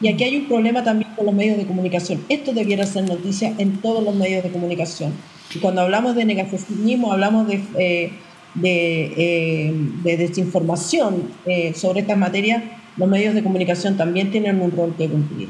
Y 0.00 0.06
aquí 0.06 0.22
hay 0.22 0.36
un 0.36 0.46
problema 0.46 0.84
también 0.84 1.10
con 1.16 1.26
los 1.26 1.34
medios 1.34 1.56
de 1.56 1.66
comunicación. 1.66 2.24
Esto 2.28 2.52
debiera 2.52 2.86
ser 2.86 3.08
noticia 3.08 3.52
en 3.58 3.78
todos 3.78 4.04
los 4.04 4.14
medios 4.14 4.44
de 4.44 4.50
comunicación. 4.50 5.12
Y 5.52 5.58
cuando 5.58 5.80
hablamos 5.80 6.14
de 6.14 6.24
negacionismo, 6.24 7.12
hablamos 7.12 7.48
de, 7.48 7.60
eh, 7.78 8.12
eh, 8.62 9.74
de, 10.04 10.16
desinformación 10.16 11.30
sobre 11.74 12.00
estas 12.00 12.16
materias, 12.16 12.62
los 12.96 13.08
medios 13.08 13.34
de 13.34 13.42
comunicación 13.42 13.96
también 13.96 14.30
tienen 14.30 14.60
un 14.60 14.70
rol 14.70 14.94
que 14.96 15.08
cumplir. 15.08 15.48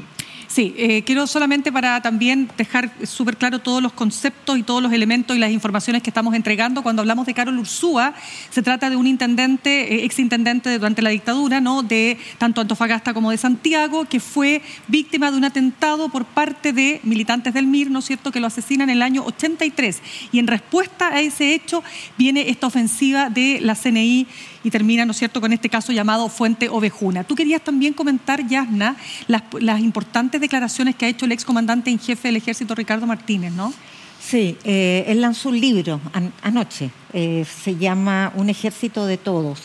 Sí, 0.57 0.73
eh, 0.75 1.03
quiero 1.03 1.27
solamente 1.27 1.71
para 1.71 2.01
también 2.01 2.49
dejar 2.57 2.89
súper 3.05 3.37
claro 3.37 3.59
todos 3.59 3.79
los 3.79 3.93
conceptos 3.93 4.57
y 4.57 4.63
todos 4.63 4.81
los 4.81 4.91
elementos 4.91 5.37
y 5.37 5.39
las 5.39 5.51
informaciones 5.51 6.01
que 6.01 6.09
estamos 6.09 6.33
entregando. 6.33 6.81
Cuando 6.81 7.03
hablamos 7.03 7.27
de 7.27 7.35
Carol 7.35 7.59
Ursúa, 7.59 8.15
se 8.49 8.63
trata 8.63 8.89
de 8.89 8.95
un 8.95 9.05
intendente, 9.05 9.93
eh, 9.93 10.03
exintendente 10.03 10.75
durante 10.79 11.03
la 11.03 11.11
dictadura, 11.11 11.61
¿no? 11.61 11.83
de 11.83 12.17
tanto 12.39 12.59
Antofagasta 12.59 13.13
como 13.13 13.29
de 13.29 13.37
Santiago, 13.37 14.05
que 14.05 14.19
fue 14.19 14.63
víctima 14.87 15.29
de 15.29 15.37
un 15.37 15.45
atentado 15.45 16.09
por 16.09 16.25
parte 16.25 16.73
de 16.73 17.01
militantes 17.03 17.53
del 17.53 17.67
MIR, 17.67 17.91
¿no 17.91 17.99
es 17.99 18.05
cierto?, 18.05 18.31
que 18.31 18.39
lo 18.39 18.47
asesinan 18.47 18.89
en 18.89 18.95
el 18.95 19.03
año 19.03 19.25
83. 19.25 20.01
Y 20.31 20.39
en 20.39 20.47
respuesta 20.47 21.09
a 21.09 21.21
ese 21.21 21.53
hecho 21.53 21.83
viene 22.17 22.49
esta 22.49 22.65
ofensiva 22.65 23.29
de 23.29 23.59
la 23.61 23.75
CNI 23.75 24.25
y 24.67 24.69
termina, 24.69 25.05
¿no 25.05 25.11
es 25.11 25.17
cierto?, 25.17 25.39
con 25.39 25.53
este 25.53 25.69
caso 25.69 25.93
llamado 25.93 26.27
Fuente 26.27 26.67
Ovejuna. 26.67 27.23
Tú 27.23 27.35
querías 27.35 27.61
también 27.61 27.93
comentar, 27.93 28.45
Yasna, 28.45 28.97
las, 29.27 29.79
importantes 29.79 30.41
declaraciones 30.41 30.93
que 30.95 31.05
ha 31.05 31.07
hecho 31.07 31.23
el 31.23 31.31
excomandante 31.31 31.89
en 31.89 31.97
jefe 31.97 32.27
del 32.27 32.35
ejército, 32.35 32.75
Ricardo 32.75 33.07
Martínez, 33.07 33.53
¿no? 33.53 33.73
Sí, 34.19 34.57
eh, 34.65 35.05
él 35.07 35.21
lanzó 35.21 35.49
un 35.49 35.59
libro 35.61 36.01
anoche, 36.41 36.91
eh, 37.13 37.45
se 37.63 37.77
llama 37.77 38.33
Un 38.35 38.49
ejército 38.49 39.05
de 39.05 39.15
todos. 39.15 39.61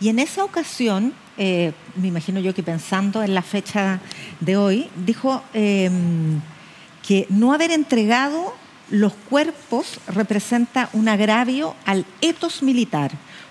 Y 0.00 0.08
en 0.08 0.20
esa 0.20 0.42
ocasión, 0.42 1.12
eh, 1.36 1.72
me 1.96 2.08
imagino 2.08 2.40
yo 2.40 2.54
que 2.54 2.62
pensando 2.62 3.22
en 3.22 3.34
la 3.34 3.42
fecha 3.42 4.00
de 4.40 4.56
hoy, 4.56 4.86
dijo 5.04 5.42
em, 5.52 6.40
que 7.06 7.26
no 7.28 7.52
haber 7.52 7.72
entregado 7.72 8.54
los 8.88 9.12
cuerpos 9.28 10.00
representa 10.06 10.88
un 10.94 11.08
agravio 11.08 11.74
al 11.84 12.06
etos 12.22 12.62
militar 12.62 13.10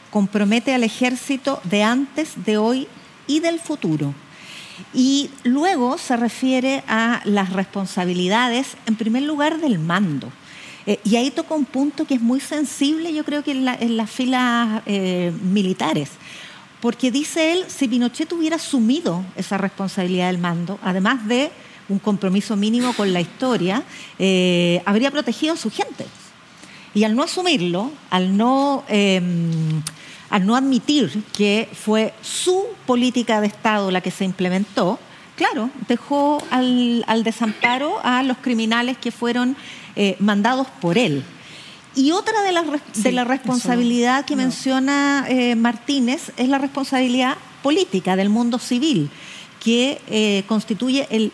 compromete 0.10 0.74
al 0.74 0.84
ejército 0.84 1.60
de 1.64 1.84
antes, 1.84 2.34
de 2.46 2.58
hoy 2.58 2.88
y 3.28 3.40
del 3.40 3.60
futuro. 3.60 4.14
Y 4.94 5.30
luego 5.44 5.98
se 5.98 6.18
refiere 6.18 6.84
a 6.88 7.22
las 7.26 7.54
responsabilidades, 7.54 8.78
en 8.86 8.96
primer 8.96 9.24
lugar, 9.24 9.60
del 9.60 9.80
mando. 9.80 10.32
Eh, 10.86 11.00
y 11.04 11.16
ahí 11.16 11.32
toca 11.32 11.56
un 11.56 11.66
punto 11.66 12.06
que 12.06 12.16
es 12.16 12.22
muy 12.22 12.40
sensible, 12.40 13.14
yo 13.14 13.24
creo 13.24 13.44
que 13.44 13.52
en, 13.52 13.98
las 13.98 14.10
filas 14.10 14.84
eh, 14.86 15.34
militares. 15.42 16.10
Porque 16.82 17.10
dice 17.10 17.54
él, 17.54 17.66
si 17.68 17.88
Pinochet 17.88 18.32
hubiera 18.34 18.58
asumido 18.58 19.24
esa 19.36 19.58
responsabilidad 19.58 20.28
del 20.28 20.38
mando, 20.38 20.78
además 20.84 21.26
de 21.28 21.52
un 21.90 22.00
compromiso 22.00 22.56
mínimo 22.56 22.94
con 22.94 23.14
la 23.14 23.22
historia, 23.22 23.84
eh, 24.20 24.82
habría 24.86 25.12
protegido 25.12 25.54
a 25.54 25.58
su 25.58 25.72
gente. 25.72 26.06
Y 26.96 27.04
al 27.04 27.16
no 27.16 27.22
asumirlo, 27.22 27.92
al 28.10 28.36
no 28.36 28.84
em, 28.88 29.84
al 30.30 30.46
no 30.46 30.56
admitir 30.56 31.24
que 31.34 31.70
fue 31.72 32.14
su 32.22 32.66
política 32.86 33.42
de 33.42 33.48
Estado 33.48 33.92
la 33.92 34.02
que 34.02 34.12
se 34.12 34.26
implementó, 34.26 35.00
claro, 35.36 35.70
dejó 35.88 36.44
al, 36.50 37.24
desamparo 37.24 38.00
a 38.04 38.24
los 38.24 38.38
criminales 38.38 38.98
que 38.98 39.12
fueron 39.12 39.56
eh, 39.96 40.18
mandados 40.20 40.68
por 40.82 40.98
él. 40.98 41.24
Y 41.96 42.12
otra 42.12 42.42
de 42.42 42.52
las 42.52 42.66
de 42.96 43.12
la 43.14 43.24
responsabilidad 43.24 44.26
que 44.26 44.36
menciona 44.36 45.26
eh, 45.30 45.56
Martínez 45.56 46.34
es 46.36 46.50
la 46.50 46.58
responsabilidad 46.58 47.38
política 47.64 48.18
del 48.18 48.30
mundo 48.30 48.60
civil, 48.60 49.10
que 49.64 50.02
eh, 50.08 50.44
constituye 50.48 51.08
el 51.10 51.32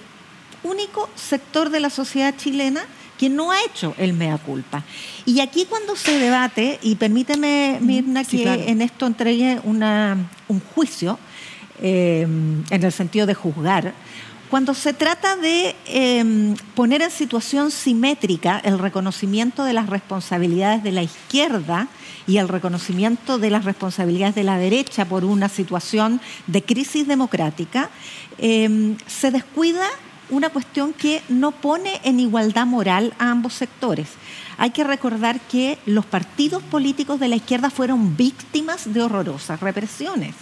único 0.63 1.09
sector 1.15 1.71
de 1.71 1.79
la 1.79 1.89
sociedad 1.89 2.35
chilena 2.37 2.83
que 3.21 3.29
no 3.29 3.51
ha 3.51 3.63
hecho 3.63 3.93
el 3.99 4.13
mea 4.13 4.39
culpa. 4.39 4.83
Y 5.27 5.41
aquí 5.41 5.67
cuando 5.69 5.95
se 5.95 6.17
debate, 6.17 6.79
y 6.81 6.95
permíteme, 6.95 7.77
Mirna, 7.79 8.23
que 8.23 8.67
en 8.67 8.81
esto 8.81 9.05
entregue 9.05 9.59
una, 9.63 10.17
un 10.47 10.59
juicio, 10.59 11.19
eh, 11.83 12.23
en 12.23 12.83
el 12.83 12.91
sentido 12.91 13.27
de 13.27 13.35
juzgar, 13.35 13.93
cuando 14.49 14.73
se 14.73 14.93
trata 14.93 15.35
de 15.35 15.75
em, 15.85 16.55
poner 16.73 17.03
en 17.03 17.11
situación 17.11 17.69
simétrica 17.69 18.59
el 18.63 18.79
reconocimiento 18.79 19.65
de 19.65 19.73
las 19.73 19.87
responsabilidades 19.87 20.81
de 20.81 20.91
la 20.91 21.03
izquierda 21.03 21.89
y 22.25 22.37
el 22.37 22.47
reconocimiento 22.47 23.37
de 23.37 23.51
las 23.51 23.65
responsabilidades 23.65 24.33
de 24.33 24.43
la 24.43 24.57
derecha 24.57 25.05
por 25.05 25.25
una 25.25 25.47
situación 25.47 26.19
de 26.47 26.63
crisis 26.63 27.07
democrática, 27.07 27.91
em, 28.39 28.97
se 29.05 29.29
descuida 29.29 29.87
una 30.31 30.49
cuestión 30.49 30.93
que 30.93 31.21
no 31.29 31.51
pone 31.51 32.01
en 32.03 32.19
igualdad 32.19 32.65
moral 32.65 33.13
a 33.19 33.29
ambos 33.29 33.53
sectores. 33.53 34.07
Hay 34.57 34.71
que 34.71 34.83
recordar 34.83 35.39
que 35.39 35.77
los 35.85 36.05
partidos 36.05 36.63
políticos 36.63 37.19
de 37.19 37.27
la 37.27 37.35
izquierda 37.35 37.69
fueron 37.69 38.17
víctimas 38.17 38.91
de 38.93 39.01
horrorosas 39.01 39.59
represiones. 39.59 40.35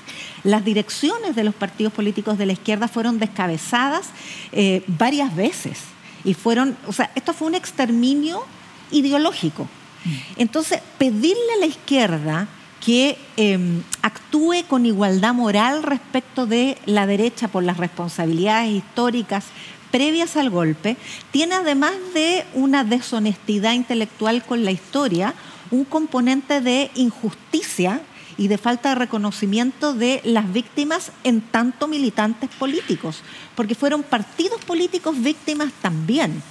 Las 0.43 0.63
direcciones 0.63 1.35
de 1.35 1.43
los 1.43 1.55
partidos 1.55 1.91
políticos 1.91 2.37
de 2.37 2.45
la 2.45 2.53
izquierda 2.53 2.87
fueron 2.87 3.19
descabezadas 3.19 4.09
eh, 4.51 4.83
varias 4.87 5.35
veces. 5.35 5.79
Y 6.23 6.33
fueron, 6.33 6.77
o 6.85 6.93
sea, 6.93 7.11
esto 7.15 7.33
fue 7.33 7.47
un 7.47 7.55
exterminio 7.55 8.43
ideológico. 8.91 9.63
Mm. 10.05 10.09
Entonces, 10.37 10.81
pedirle 10.97 11.53
a 11.55 11.59
la 11.59 11.65
izquierda 11.65 12.47
que 12.85 13.17
em, 13.35 13.83
actúe 14.01 14.63
con 14.67 14.85
igualdad 14.85 15.33
moral 15.33 15.83
respecto 15.83 16.45
de 16.45 16.77
la 16.85 17.05
derecha 17.05 17.47
por 17.47 17.63
las 17.63 17.77
responsabilidades 17.77 18.71
históricas 18.71 19.45
previas 19.91 20.37
al 20.37 20.49
golpe, 20.49 20.97
tiene 21.31 21.55
además 21.55 21.93
de 22.13 22.45
una 22.53 22.83
deshonestidad 22.83 23.73
intelectual 23.73 24.43
con 24.43 24.65
la 24.65 24.71
historia, 24.71 25.33
un 25.71 25.85
componente 25.85 26.61
de 26.61 26.91
injusticia 26.95 28.01
y 28.37 28.47
de 28.47 28.57
falta 28.57 28.89
de 28.89 28.95
reconocimiento 28.95 29.93
de 29.93 30.21
las 30.23 30.51
víctimas 30.51 31.11
en 31.23 31.41
tanto 31.41 31.87
militantes 31.87 32.49
políticos, 32.57 33.21
porque 33.55 33.75
fueron 33.75 34.01
partidos 34.01 34.63
políticos 34.63 35.21
víctimas 35.21 35.71
también. 35.81 36.41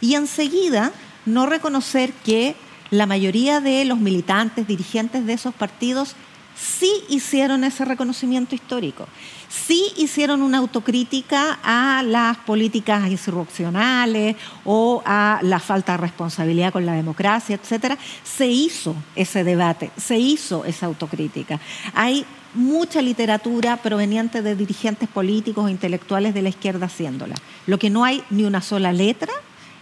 Y 0.00 0.14
enseguida 0.14 0.92
no 1.24 1.46
reconocer 1.46 2.12
que 2.12 2.54
la 2.90 3.06
mayoría 3.06 3.60
de 3.60 3.86
los 3.86 3.98
militantes, 3.98 4.66
dirigentes 4.66 5.24
de 5.24 5.32
esos 5.32 5.54
partidos 5.54 6.14
sí 6.56 6.92
hicieron 7.08 7.64
ese 7.64 7.84
reconocimiento 7.84 8.54
histórico, 8.54 9.06
sí 9.48 9.92
hicieron 9.96 10.42
una 10.42 10.58
autocrítica 10.58 11.58
a 11.62 12.02
las 12.02 12.38
políticas 12.38 13.10
insurreccionales 13.10 14.36
o 14.64 15.02
a 15.04 15.40
la 15.42 15.60
falta 15.60 15.92
de 15.92 15.98
responsabilidad 15.98 16.72
con 16.72 16.86
la 16.86 16.94
democracia, 16.94 17.56
etcétera. 17.56 17.98
Se 18.24 18.46
hizo 18.46 18.94
ese 19.16 19.44
debate, 19.44 19.90
se 19.96 20.18
hizo 20.18 20.64
esa 20.64 20.86
autocrítica. 20.86 21.60
Hay 21.94 22.24
mucha 22.54 23.00
literatura 23.00 23.78
proveniente 23.78 24.42
de 24.42 24.54
dirigentes 24.54 25.08
políticos 25.08 25.64
o 25.64 25.68
intelectuales 25.68 26.34
de 26.34 26.42
la 26.42 26.50
izquierda 26.50 26.86
haciéndola. 26.86 27.34
Lo 27.66 27.78
que 27.78 27.90
no 27.90 28.04
hay 28.04 28.22
ni 28.30 28.44
una 28.44 28.60
sola 28.60 28.92
letra 28.92 29.32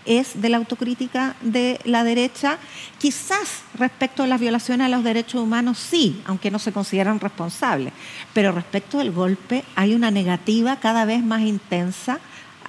es 0.05 0.41
de 0.41 0.49
la 0.49 0.57
autocrítica 0.57 1.37
de 1.41 1.81
la 1.85 2.05
derecha. 2.05 2.59
Quizás 2.99 3.63
respecto 3.79 4.23
a 4.23 4.27
las 4.27 4.41
violaciones 4.41 4.87
a 4.87 4.89
los 4.89 5.05
derechos 5.05 5.41
humanos 5.41 5.79
sí, 5.79 6.21
aunque 6.27 6.51
no 6.51 6.59
se 6.59 6.73
consideran 6.73 7.21
responsables, 7.21 7.93
pero 8.33 8.53
respecto 8.53 9.01
al 9.01 9.11
golpe 9.11 9.65
hay 9.77 9.95
una 9.95 10.11
negativa 10.11 10.77
cada 10.77 11.05
vez 11.05 11.23
más 11.23 11.43
intensa 11.43 12.21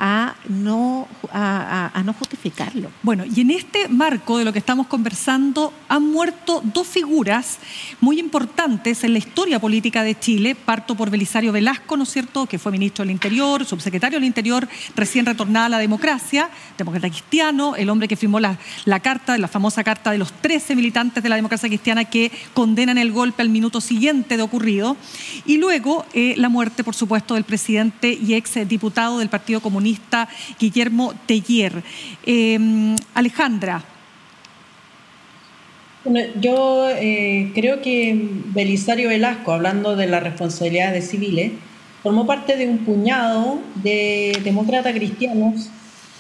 a 0.04 0.34
no, 0.50 1.08
a, 1.32 2.02
no 2.04 2.14
justificarlo. 2.14 2.90
Bueno, 3.04 3.24
y 3.24 3.42
en 3.42 3.52
este 3.52 3.88
marco 3.88 4.40
de 4.40 4.46
lo 4.46 4.52
que 4.52 4.58
estamos 4.58 4.88
conversando 4.88 5.72
han 5.90 6.12
muerto 6.12 6.64
dos 6.64 6.88
figuras 6.88 7.60
muy 8.00 8.20
importantes 8.20 9.04
en 9.04 9.14
la 9.14 9.20
historia 9.20 9.60
política 9.60 10.02
de 10.02 10.18
Chile. 10.18 10.56
Parto 10.56 10.96
por 10.96 11.12
Belisario 11.12 11.52
Velasco, 11.52 11.98
¿no 11.98 12.04
es 12.04 12.10
cierto?, 12.10 12.48
que 12.48 12.58
fue 12.58 12.72
ministro 12.72 13.04
del 13.04 13.12
Interior, 13.12 13.64
subsecretario 13.64 14.18
del 14.18 14.26
Interior, 14.26 14.68
recién 14.96 15.28
retornada 15.28 15.68
a 15.68 15.70
la 15.70 15.78
democracia, 15.78 16.50
demócrata 16.80 17.08
cristiano, 17.08 17.76
el 17.76 17.88
hombre 17.92 18.08
que 18.08 18.16
firmó 18.16 18.40
la, 18.40 18.58
la 18.86 19.02
carta, 19.02 19.38
la 19.38 19.48
famosa 19.48 19.84
carta 19.84 20.10
de 20.10 20.18
los 20.18 20.34
13 20.34 20.76
militantes 20.76 21.22
de 21.22 21.30
la 21.30 21.36
democracia 21.36 21.70
cristiana 21.70 22.06
que 22.06 22.32
condenan 22.56 22.98
el 22.98 23.12
golpe 23.12 23.44
al 23.44 23.50
minuto 23.50 23.80
siguiente 23.80 24.36
de 24.36 24.42
ocurrido. 24.42 24.98
Y 25.46 25.58
luego 25.58 26.08
eh, 26.16 26.34
la 26.38 26.50
muerte, 26.50 26.84
por 26.84 26.96
supuesto, 26.96 27.36
del 27.36 27.44
presidente 27.44 28.18
y 28.20 28.34
ex 28.34 28.68
diputado 28.68 29.20
del 29.20 29.30
Partido 29.30 29.62
Comunista 29.62 29.91
Guillermo 30.60 31.14
Teller. 31.26 31.84
Em, 32.26 32.96
Alejandra. 33.14 33.84
yo 36.40 36.90
eh, 36.90 37.52
creo 37.54 37.82
que 37.82 38.18
Belisario 38.46 39.10
Velasco, 39.10 39.52
hablando 39.52 39.96
de 39.96 40.08
las 40.08 40.24
responsabilidades 40.24 41.10
civiles, 41.10 41.52
formó 42.04 42.26
parte 42.26 42.58
de 42.58 42.68
un 42.68 42.80
puñado 42.80 43.60
de 43.76 44.40
demócratas 44.44 44.94
cristianos. 44.94 45.70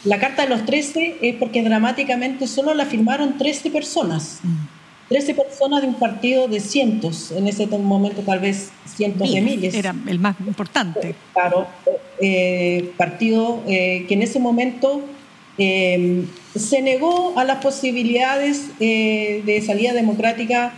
La 0.03 0.19
Carta 0.19 0.43
de 0.43 0.49
los 0.49 0.65
13 0.65 1.17
es 1.21 1.35
porque 1.35 1.63
dramáticamente 1.63 2.47
solo 2.47 2.73
la 2.73 2.85
firmaron 2.85 3.37
13 3.37 3.69
personas. 3.71 4.41
13 5.11 5.33
mm. 5.33 5.35
personas 5.35 5.81
de 5.81 5.87
un 5.89 5.95
partido 5.95 6.47
de 6.47 6.61
cientos, 6.61 7.31
en 7.31 7.45
ese 7.47 7.67
momento 7.67 8.21
tal 8.21 8.39
vez 8.39 8.71
cientos 8.85 9.31
de 9.31 9.41
miles. 9.41 9.73
Era 9.73 9.93
el 10.07 10.19
más 10.19 10.37
importante. 10.39 11.15
Claro, 11.33 11.67
eh, 12.21 12.91
partido 12.95 13.61
eh, 13.67 14.05
que 14.07 14.13
en 14.13 14.21
ese 14.21 14.39
momento 14.39 15.01
eh, 15.57 16.23
se 16.55 16.81
negó 16.81 17.33
a 17.37 17.43
las 17.43 17.57
posibilidades 17.57 18.79
de 18.79 19.63
salida 19.65 19.93
democrática 19.93 20.73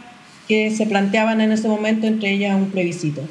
que 0.47 0.71
se 0.71 0.87
planteaban 0.87 1.39
en 1.39 1.51
ese 1.51 1.67
momento, 1.67 2.07
entre 2.07 2.31
ellas 2.31 2.55
un 2.55 2.71
plebiscito. 2.71 3.21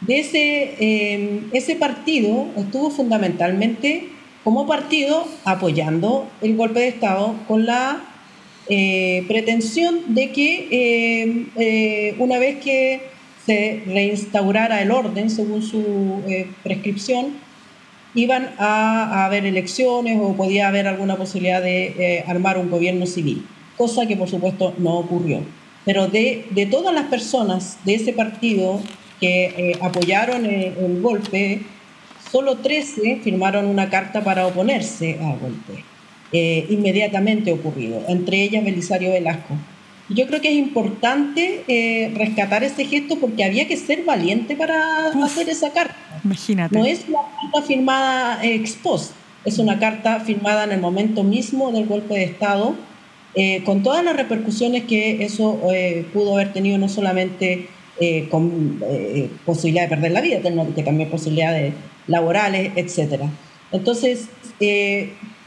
De 0.00 0.20
ese, 0.20 1.44
ese 1.52 1.76
partido 1.76 2.46
estuvo 2.56 2.90
fundamentalmente 2.90 4.08
como 4.44 4.66
partido 4.66 5.26
apoyando 5.44 6.28
el 6.40 6.56
golpe 6.56 6.80
de 6.80 6.88
Estado 6.88 7.34
con 7.46 7.66
la 7.66 8.00
pretensión 8.68 10.14
de 10.14 10.30
que 10.30 12.14
una 12.18 12.38
vez 12.38 12.58
que 12.58 13.00
se 13.46 13.82
reinstaurara 13.86 14.82
el 14.82 14.90
orden 14.90 15.30
según 15.30 15.62
su 15.62 16.22
prescripción, 16.62 17.48
iban 18.14 18.50
a, 18.58 19.26
haber 19.26 19.46
elecciones 19.46 20.18
o 20.20 20.34
podía 20.34 20.68
haber 20.68 20.86
alguna 20.86 21.16
posibilidad 21.16 21.62
de 21.62 21.86
eh, 21.98 22.24
armar 22.26 22.58
un 22.58 22.70
gobierno 22.70 23.06
civil, 23.06 23.46
cosa 23.76 24.06
que 24.06 24.16
por 24.16 24.28
supuesto 24.28 24.74
no 24.78 24.98
ocurrió. 24.98 25.40
Pero 25.84 26.08
de, 26.08 26.46
de 26.50 26.66
todas 26.66 26.94
las 26.94 27.06
personas 27.06 27.78
de 27.84 27.94
ese 27.94 28.12
partido 28.12 28.80
que 29.20 29.44
eh, 29.44 29.78
apoyaron 29.80 30.46
el, 30.46 31.00
golpe, 31.00 31.62
solo 32.30 32.58
13 32.58 33.20
firmaron 33.22 33.66
una 33.66 33.88
carta 33.88 34.22
para 34.22 34.46
oponerse 34.46 35.18
al 35.20 35.38
golpe, 35.38 35.84
eh, 36.32 36.66
inmediatamente 36.68 37.52
ocurrido, 37.52 38.02
entre 38.08 38.42
ellas 38.42 38.64
Belisario 38.64 39.12
Velasco. 39.12 39.54
Yo 40.10 40.26
creo 40.26 40.40
que 40.40 40.48
es 40.48 40.56
importante 40.56 41.64
eh, 41.68 42.12
rescatar 42.14 42.64
ese 42.64 42.86
gesto 42.86 43.18
porque 43.18 43.44
había 43.44 43.68
que 43.68 43.76
ser 43.76 44.04
valiente 44.04 44.56
para 44.56 45.08
hacer 45.24 45.48
esa 45.50 45.70
carta. 45.70 45.94
Imagínate. 46.24 46.78
No 46.78 46.84
es 46.84 47.04
una 47.08 47.20
carta 47.40 47.66
firmada 47.66 48.44
ex 48.44 48.72
post, 48.76 49.12
es 49.44 49.58
una 49.58 49.78
carta 49.78 50.20
firmada 50.20 50.64
en 50.64 50.72
el 50.72 50.80
momento 50.80 51.24
mismo 51.24 51.72
del 51.72 51.86
golpe 51.86 52.14
de 52.14 52.24
Estado, 52.24 52.74
eh, 53.34 53.62
con 53.64 53.82
todas 53.82 54.02
las 54.02 54.16
repercusiones 54.16 54.84
que 54.84 55.24
eso 55.24 55.60
eh, 55.72 56.06
pudo 56.12 56.34
haber 56.34 56.52
tenido, 56.52 56.78
no 56.78 56.88
solamente 56.88 57.68
con 58.30 58.80
posibilidad 59.44 59.82
de 59.82 59.88
perder 59.88 60.12
la 60.12 60.20
vida, 60.20 60.38
sino 60.40 60.72
que 60.72 60.84
también 60.84 61.10
posibilidades 61.10 61.74
laborales, 62.06 62.70
etc. 62.76 63.22
Entonces, 63.72 64.28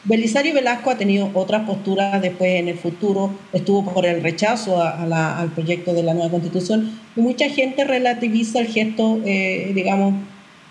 Belisario 0.03 0.55
Velasco 0.55 0.89
ha 0.89 0.97
tenido 0.97 1.29
otras 1.35 1.67
posturas 1.67 2.19
después 2.21 2.59
en 2.59 2.67
el 2.67 2.77
futuro, 2.77 3.35
estuvo 3.53 3.85
por 3.85 4.07
el 4.07 4.23
rechazo 4.23 4.81
al 4.81 5.51
proyecto 5.51 5.93
de 5.93 6.01
la 6.01 6.15
nueva 6.15 6.31
constitución. 6.31 6.99
Y 7.15 7.21
mucha 7.21 7.47
gente 7.49 7.83
relativiza 7.83 8.59
el 8.59 8.67
gesto, 8.67 9.19
eh, 9.25 9.71
digamos, 9.75 10.15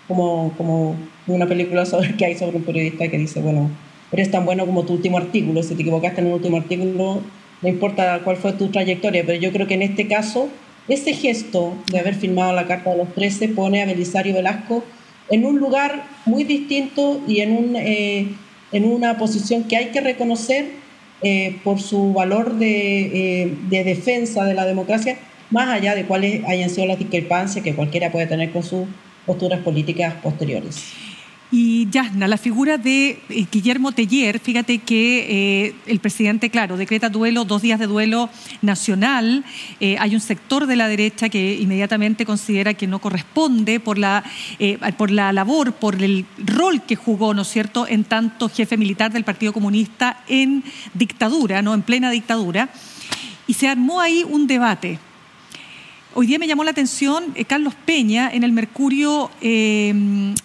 como, 0.09 0.51
como 0.57 0.97
una 1.27 1.47
película 1.47 1.85
sobre, 1.85 2.15
que 2.17 2.25
hay 2.25 2.37
sobre 2.37 2.57
un 2.57 2.63
periodista 2.63 3.07
que 3.07 3.17
dice, 3.17 3.39
bueno, 3.41 3.69
eres 4.11 4.29
tan 4.29 4.43
bueno 4.43 4.65
como 4.65 4.83
tu 4.83 4.93
último 4.93 5.17
artículo, 5.17 5.63
si 5.63 5.75
te 5.75 5.83
equivocaste 5.83 6.19
en 6.19 6.27
el 6.27 6.33
último 6.33 6.57
artículo, 6.57 7.21
no 7.61 7.69
importa 7.69 8.19
cuál 8.25 8.35
fue 8.35 8.51
tu 8.53 8.67
trayectoria, 8.67 9.23
pero 9.25 9.39
yo 9.39 9.53
creo 9.53 9.65
que 9.65 9.75
en 9.75 9.83
este 9.83 10.07
caso, 10.07 10.49
ese 10.89 11.13
gesto 11.13 11.73
de 11.89 11.99
haber 11.99 12.15
firmado 12.15 12.51
la 12.51 12.67
Carta 12.67 12.89
de 12.89 12.97
los 12.97 13.13
13 13.13 13.49
pone 13.49 13.81
a 13.81 13.85
Belisario 13.85 14.33
Velasco 14.33 14.83
en 15.29 15.45
un 15.45 15.59
lugar 15.59 16.03
muy 16.25 16.43
distinto 16.43 17.21
y 17.29 17.39
en 17.39 17.51
un... 17.55 17.75
Eh, 17.77 18.27
en 18.71 18.85
una 18.85 19.17
posición 19.17 19.63
que 19.65 19.77
hay 19.77 19.87
que 19.87 20.01
reconocer 20.01 20.69
eh, 21.21 21.57
por 21.63 21.79
su 21.79 22.13
valor 22.13 22.55
de, 22.55 23.43
eh, 23.43 23.57
de, 23.69 23.83
defensa 23.83 24.43
de 24.43 24.53
la 24.53 24.65
democracia, 24.65 25.17
más 25.49 25.69
allá 25.69 25.93
de 25.93 26.05
cuáles 26.05 26.43
hayan 26.45 26.69
sido 26.69 26.87
las 26.87 26.97
discrepancias 26.97 27.63
que 27.63 27.75
cualquiera 27.75 28.11
puede 28.11 28.27
tener 28.27 28.51
con 28.51 28.63
sus 28.63 28.87
posturas 29.25 29.59
políticas 29.59 30.15
posteriores. 30.15 30.93
Y 31.53 31.89
Yasna, 31.89 32.29
la 32.29 32.37
figura 32.37 32.77
de 32.77 33.19
eh, 33.27 33.45
Guillermo 33.51 33.91
Teller, 33.91 34.39
fíjate 34.39 34.77
que 34.77 35.65
eh, 35.67 35.75
el 35.85 35.99
presidente, 35.99 36.49
claro, 36.49 36.77
decreta 36.77 37.09
duelo, 37.09 37.43
dos 37.43 37.61
días 37.61 37.77
de 37.77 37.87
duelo 37.87 38.29
nacional. 38.61 39.43
Eh, 39.81 39.97
hay 39.99 40.15
un 40.15 40.21
sector 40.21 40.65
de 40.65 40.77
la 40.77 40.87
derecha 40.87 41.27
que 41.27 41.55
inmediatamente 41.55 42.25
considera 42.25 42.73
que 42.73 42.87
no 42.87 42.99
corresponde 42.99 43.81
por 43.81 43.97
la, 43.97 44.23
por 44.97 45.11
la 45.11 45.33
labor, 45.33 45.73
por 45.73 46.01
el 46.01 46.25
rol 46.37 46.83
que 46.83 46.95
jugó, 46.95 47.33
¿no 47.33 47.41
es 47.41 47.49
cierto?, 47.49 47.85
en 47.85 48.05
tanto 48.05 48.47
jefe 48.47 48.77
militar 48.77 49.11
del 49.11 49.25
Partido 49.25 49.51
Comunista 49.51 50.23
en 50.29 50.63
dictadura, 50.93 51.61
¿no?, 51.61 51.73
en 51.73 51.81
plena 51.81 52.11
dictadura. 52.11 52.69
Y 53.45 53.55
se 53.55 53.67
armó 53.67 53.99
ahí 53.99 54.23
un 54.25 54.47
debate 54.47 54.99
Hoy 56.13 56.27
día 56.27 56.39
me 56.39 56.47
llamó 56.47 56.65
la 56.65 56.71
atención 56.71 57.31
eh, 57.35 57.45
Carlos 57.45 57.73
Peña 57.85 58.29
en 58.33 58.43
el 58.43 58.51
Mercurio 58.51 59.31
eh, 59.39 59.93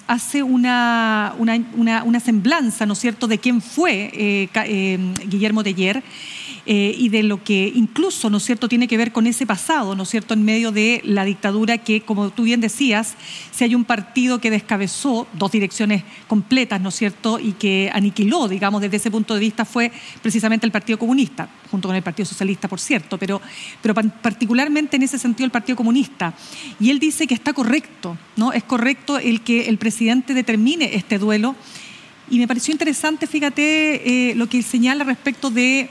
hace 0.06 0.44
una, 0.44 1.34
una, 1.36 2.20
semblanza, 2.20 2.86
¿no 2.86 2.92
es 2.92 3.00
cierto?, 3.00 3.26
de 3.26 3.38
quién 3.38 3.60
fue 3.60 4.10
eh, 4.14 5.14
Guillermo 5.26 5.64
Teller 5.64 6.04
eh, 6.66 6.94
y 6.98 7.08
de 7.10 7.22
lo 7.22 7.44
que 7.44 7.72
incluso, 7.74 8.28
¿no 8.28 8.38
es 8.38 8.44
cierto?, 8.44 8.68
tiene 8.68 8.88
que 8.88 8.96
ver 8.96 9.12
con 9.12 9.26
ese 9.26 9.46
pasado, 9.46 9.94
¿no 9.94 10.02
es 10.02 10.08
cierto?, 10.08 10.34
en 10.34 10.44
medio 10.44 10.72
de 10.72 11.00
la 11.04 11.24
dictadura 11.24 11.78
que, 11.78 12.00
como 12.00 12.30
tú 12.30 12.42
bien 12.42 12.60
decías, 12.60 13.14
si 13.52 13.62
hay 13.62 13.74
un 13.74 13.84
partido 13.84 14.40
que 14.40 14.50
descabezó 14.50 15.28
dos 15.32 15.52
direcciones 15.52 16.02
completas, 16.26 16.80
¿no 16.80 16.88
es 16.88 16.96
cierto?, 16.96 17.38
y 17.38 17.52
que 17.52 17.90
aniquiló, 17.92 18.48
digamos, 18.48 18.80
desde 18.80 18.96
ese 18.96 19.10
punto 19.10 19.34
de 19.34 19.40
vista 19.40 19.64
fue 19.64 19.92
precisamente 20.22 20.66
el 20.66 20.72
Partido 20.72 20.98
Comunista, 20.98 21.48
junto 21.70 21.88
con 21.88 21.96
el 21.96 22.02
Partido 22.02 22.26
Socialista, 22.26 22.68
por 22.68 22.80
cierto, 22.80 23.16
pero, 23.16 23.40
pero 23.80 23.94
particularmente 23.94 24.96
en 24.96 25.04
ese 25.04 25.18
sentido 25.18 25.44
el 25.44 25.52
Partido 25.52 25.76
Comunista. 25.76 26.34
Y 26.80 26.90
él 26.90 26.98
dice 26.98 27.26
que 27.26 27.34
está 27.34 27.52
correcto, 27.52 28.18
¿no? 28.36 28.52
Es 28.52 28.64
correcto 28.64 29.18
el 29.18 29.42
que 29.42 29.68
el 29.68 29.78
presidente 29.78 30.34
determine 30.34 30.96
este 30.96 31.18
duelo. 31.18 31.54
Y 32.28 32.38
me 32.38 32.48
pareció 32.48 32.72
interesante, 32.72 33.28
fíjate, 33.28 34.30
eh, 34.30 34.34
lo 34.34 34.48
que 34.48 34.58
él 34.58 34.64
señala 34.64 35.04
respecto 35.04 35.50
de 35.50 35.88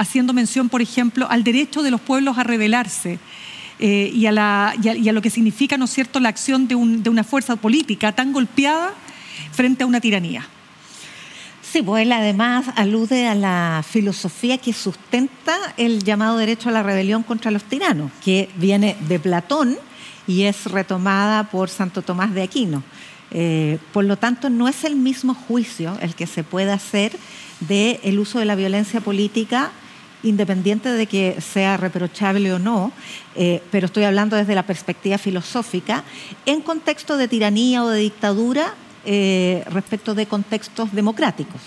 haciendo 0.00 0.32
mención, 0.32 0.70
por 0.70 0.80
ejemplo, 0.80 1.26
al 1.30 1.44
derecho 1.44 1.82
de 1.82 1.90
los 1.90 2.00
pueblos 2.00 2.38
a 2.38 2.42
rebelarse. 2.42 3.18
Eh, 3.78 4.10
y, 4.14 4.26
a 4.26 5.12
lo 5.12 5.22
que 5.22 5.30
significa, 5.30 5.76
¿no 5.76 5.84
es 5.84 5.90
cierto?, 5.90 6.20
la 6.20 6.30
acción 6.30 6.68
de, 6.68 6.74
una 6.74 7.24
fuerza 7.24 7.56
política 7.56 8.12
tan 8.12 8.32
golpeada 8.32 8.94
frente 9.52 9.84
a 9.84 9.86
una 9.86 10.00
tiranía. 10.00 10.46
Sí, 11.62 11.82
pues 11.82 12.02
él 12.02 12.12
además 12.12 12.66
alude 12.76 13.28
a 13.28 13.34
la 13.34 13.84
filosofía 13.88 14.58
que 14.58 14.72
sustenta 14.72 15.56
el 15.76 16.02
llamado 16.02 16.36
derecho 16.36 16.68
a 16.68 16.72
la 16.72 16.82
rebelión 16.82 17.22
contra 17.22 17.50
los 17.50 17.64
tiranos, 17.64 18.10
que 18.24 18.48
viene 18.56 18.96
de 19.06 19.20
Platón 19.20 19.78
y 20.26 20.42
es 20.42 20.64
retomada 20.64 21.44
por 21.44 21.68
Santo 21.68 22.02
Tomás 22.02 22.34
de 22.34 22.42
Aquino. 22.42 22.82
Eh, 23.30 23.78
por 23.92 24.04
lo 24.04 24.16
tanto, 24.16 24.50
no 24.50 24.66
es 24.66 24.84
el 24.84 24.96
mismo 24.96 25.34
juicio 25.34 25.96
el 26.00 26.14
que 26.14 26.26
se 26.26 26.42
puede 26.42 26.72
hacer 26.72 27.12
del 27.60 28.00
el 28.02 28.18
uso 28.18 28.38
de 28.38 28.44
la 28.46 28.56
violencia 28.56 29.00
política 29.00 29.70
independiente 30.22 30.90
de 30.90 31.06
que 31.06 31.40
sea 31.40 31.76
reprochable 31.76 32.52
o 32.52 32.58
no, 32.58 32.92
eh, 33.36 33.62
pero 33.70 33.86
estoy 33.86 34.04
hablando 34.04 34.36
desde 34.36 34.54
la 34.54 34.64
perspectiva 34.64 35.18
filosófica, 35.18 36.04
en 36.46 36.60
contexto 36.60 37.16
de 37.16 37.28
tiranía 37.28 37.82
o 37.82 37.88
de 37.88 38.00
dictadura 38.00 38.74
eh, 39.04 39.64
respecto 39.70 40.14
de 40.14 40.26
contextos 40.26 40.92
democráticos. 40.92 41.60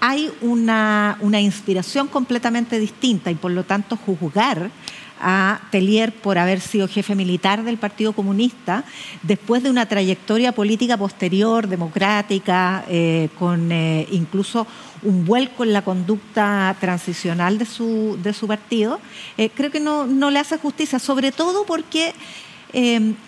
hay 0.00 0.30
una, 0.40 1.18
una, 1.20 1.38
inspiración 1.38 2.08
completamente 2.08 2.78
distinta 2.78 3.30
y 3.30 3.34
por 3.34 3.50
lo 3.50 3.64
tanto 3.64 3.98
juzgar 3.98 4.70
a 5.22 5.60
Tellier 5.70 6.12
por 6.12 6.36
haber 6.36 6.60
sido 6.60 6.88
jefe 6.88 7.14
militar 7.14 7.62
del 7.62 7.78
Partido 7.78 8.12
Comunista, 8.12 8.84
después 9.22 9.62
de 9.62 9.70
una 9.70 9.86
trayectoria 9.86 10.52
política 10.52 10.96
posterior, 10.96 11.68
democrática, 11.68 12.84
eh, 12.88 13.28
con 13.38 13.70
eh, 13.70 14.06
incluso 14.10 14.66
un 15.02 15.24
vuelco 15.24 15.62
en 15.64 15.72
la 15.72 15.82
conducta 15.82 16.76
transicional 16.80 17.58
de 17.58 17.66
su, 17.66 18.18
de 18.22 18.32
su 18.32 18.46
partido, 18.48 19.00
eh, 19.38 19.50
creo 19.54 19.70
que 19.70 19.80
no, 19.80 20.06
no 20.06 20.30
le 20.30 20.40
hace 20.40 20.58
justicia, 20.58 20.98
sobre 20.98 21.32
todo 21.32 21.64
porque 21.64 22.12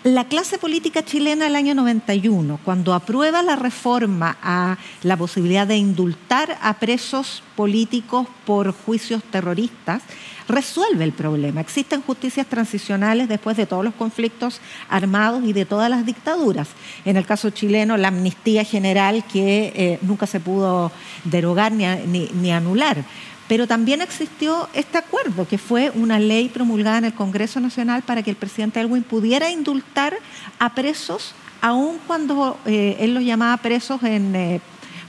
la 0.03 0.27
clase 0.27 0.57
política 0.57 1.05
chilena 1.05 1.45
del 1.45 1.55
año 1.55 1.75
91, 1.75 2.59
cuando 2.65 2.95
aprueba 2.95 3.43
la 3.43 3.55
reforma 3.55 4.37
a 4.41 4.79
la 5.03 5.17
posibilidad 5.17 5.67
de 5.67 5.77
indultar 5.77 6.57
a 6.63 6.79
presos 6.79 7.43
políticos 7.55 8.27
por 8.43 8.71
juicios 8.73 9.21
terroristas, 9.23 10.01
resuelve 10.47 11.03
el 11.03 11.11
problema. 11.11 11.61
Existen 11.61 12.01
justicias 12.01 12.47
transicionales 12.47 13.27
después 13.27 13.57
de 13.57 13.65
todos 13.65 13.83
los 13.83 13.93
conflictos 13.93 14.61
armados 14.89 15.43
y 15.43 15.53
de 15.53 15.65
todas 15.65 15.89
las 15.89 16.05
dictaduras. 16.05 16.69
En 17.05 17.17
el 17.17 17.25
caso 17.25 17.49
chileno, 17.49 17.97
la 17.97 18.09
amnistía 18.09 18.63
general 18.63 19.23
que 19.31 19.73
eh, 19.75 19.99
nunca 20.01 20.27
se 20.27 20.39
pudo 20.39 20.91
derogar 21.23 21.71
ni 21.71 22.51
anular. 22.51 23.03
Pero 23.47 23.67
también 23.67 24.01
existió 24.01 24.67
este 24.73 24.97
acuerdo, 24.97 25.47
que 25.47 25.57
fue 25.57 25.91
una 25.91 26.17
ley 26.19 26.49
promulgada 26.49 26.97
en 26.97 27.05
el 27.05 27.13
Congreso 27.13 27.59
Nacional 27.59 28.01
para 28.01 28.23
que 28.23 28.31
el 28.31 28.35
presidente 28.35 28.79
Elwin 28.79 29.03
pudiera 29.03 29.51
indultar 29.51 30.15
a 30.57 30.73
presos, 30.73 31.35
aun 31.61 31.99
cuando 32.07 32.57
eh, 32.65 32.97
él 32.99 33.13
los 33.13 33.23
llamaba 33.23 33.57
presos 33.57 34.01
en, 34.01 34.35
eh, 34.35 34.61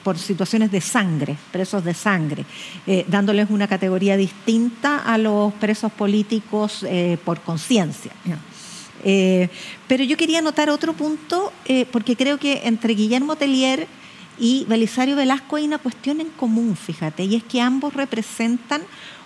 por 0.07 0.19
situaciones 0.19 0.71
de 0.71 0.81
sangre, 0.81 1.37
presos 1.51 1.83
de 1.83 1.93
sangre, 1.93 2.45
eh, 2.87 3.05
dándoles 3.09 3.51
una 3.51 3.67
categoría 3.67 4.17
distinta 4.17 4.99
a 4.99 5.19
los 5.19 5.53
presos 5.55 5.91
políticos 5.91 6.87
por 7.25 7.41
conciencia. 7.41 8.13
pero 9.03 10.05
yo 10.05 10.17
quería 10.17 10.39
anotar 10.39 10.71
otro 10.71 10.93
punto, 10.93 11.53
porque 11.91 12.15
creo 12.15 12.39
que 12.39 12.63
entre 12.67 12.95
Guillermo 12.95 13.35
Tellier 13.35 13.89
y 14.39 14.65
Belisario 14.69 15.17
Velasco 15.17 15.57
hay 15.57 15.65
una 15.65 15.79
cuestión 15.79 16.21
en 16.21 16.29
común, 16.29 16.77
fíjate, 16.77 17.25
y 17.25 17.35
es 17.35 17.43
que 17.43 17.61
ambos 17.61 17.93
representan 17.95 18.83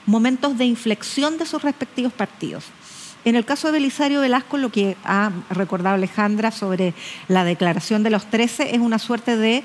momentos 0.07 0.57
de 0.57 0.65
inflexión 0.65 1.37
de 1.37 1.45
sus 1.45 1.61
respectivos 1.63 2.15
partidos. 2.15 2.65
En 3.27 3.37
el 3.37 3.45
caso 3.45 3.69
de 3.69 3.75
Belisario 3.75 4.23
Velasco, 4.23 4.57
lo 4.57 4.73
que 4.73 4.97
ha 5.05 5.31
recordado 5.51 5.97
Alejandra 5.97 6.51
sobre 6.51 6.95
la 7.29 7.45
declaración 7.45 8.03
de 8.03 8.09
los 8.09 8.31
13 8.31 8.75
es 8.75 8.79
una 8.79 8.99
suerte 8.99 9.37
de 9.37 9.63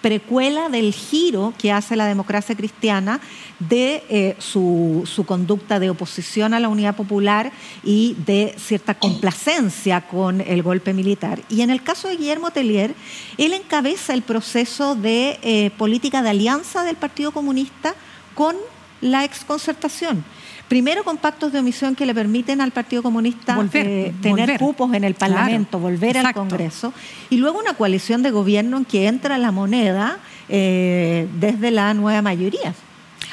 precuela 0.00 0.68
del 0.68 0.92
giro 0.92 1.54
que 1.58 1.72
hace 1.72 1.96
la 1.96 2.06
democracia 2.06 2.54
cristiana 2.54 3.20
de 3.58 4.04
eh, 4.08 4.36
su, 4.38 5.04
conducta 5.26 5.80
de 5.80 5.90
oposición 5.90 6.54
a 6.54 6.60
la 6.60 6.68
unidad 6.68 6.96
popular 6.96 7.52
y 7.82 8.16
de 8.24 8.54
cierta 8.58 8.94
complacencia 8.94 10.02
con 10.02 10.40
el 10.40 10.62
golpe 10.62 10.94
militar. 10.94 11.40
Y 11.48 11.62
en 11.62 11.70
el 11.70 11.82
caso 11.82 12.08
de 12.08 12.16
Guillermo 12.16 12.50
Tellier, 12.50 12.94
él 13.36 13.52
encabeza 13.52 14.14
el 14.14 14.22
proceso 14.22 14.94
de 14.94 15.38
eh, 15.42 15.70
política 15.76 16.22
de 16.22 16.30
alianza 16.30 16.84
del 16.84 16.96
Partido 16.96 17.32
Comunista 17.32 17.94
con 18.34 18.56
la 19.00 19.24
exconcertación 19.24 20.24
primero 20.68 21.02
con 21.02 21.16
pactos 21.16 21.52
de 21.52 21.58
omisión 21.58 21.94
que 21.94 22.06
le 22.06 22.14
permiten 22.14 22.60
al 22.60 22.70
Partido 22.70 23.02
Comunista 23.02 23.58
eh, 23.72 24.12
tener 24.20 24.58
cupos 24.58 24.92
en 24.94 25.04
el 25.04 25.14
Parlamento, 25.14 25.78
volver 25.78 26.18
al 26.18 26.32
Congreso, 26.34 26.92
y 27.30 27.38
luego 27.38 27.58
una 27.58 27.74
coalición 27.74 28.22
de 28.22 28.30
gobierno 28.30 28.76
en 28.76 28.84
que 28.84 29.08
entra 29.08 29.38
la 29.38 29.50
moneda 29.50 30.18
eh, 30.48 31.26
desde 31.40 31.70
la 31.70 31.92
nueva 31.94 32.22
mayoría. 32.22 32.74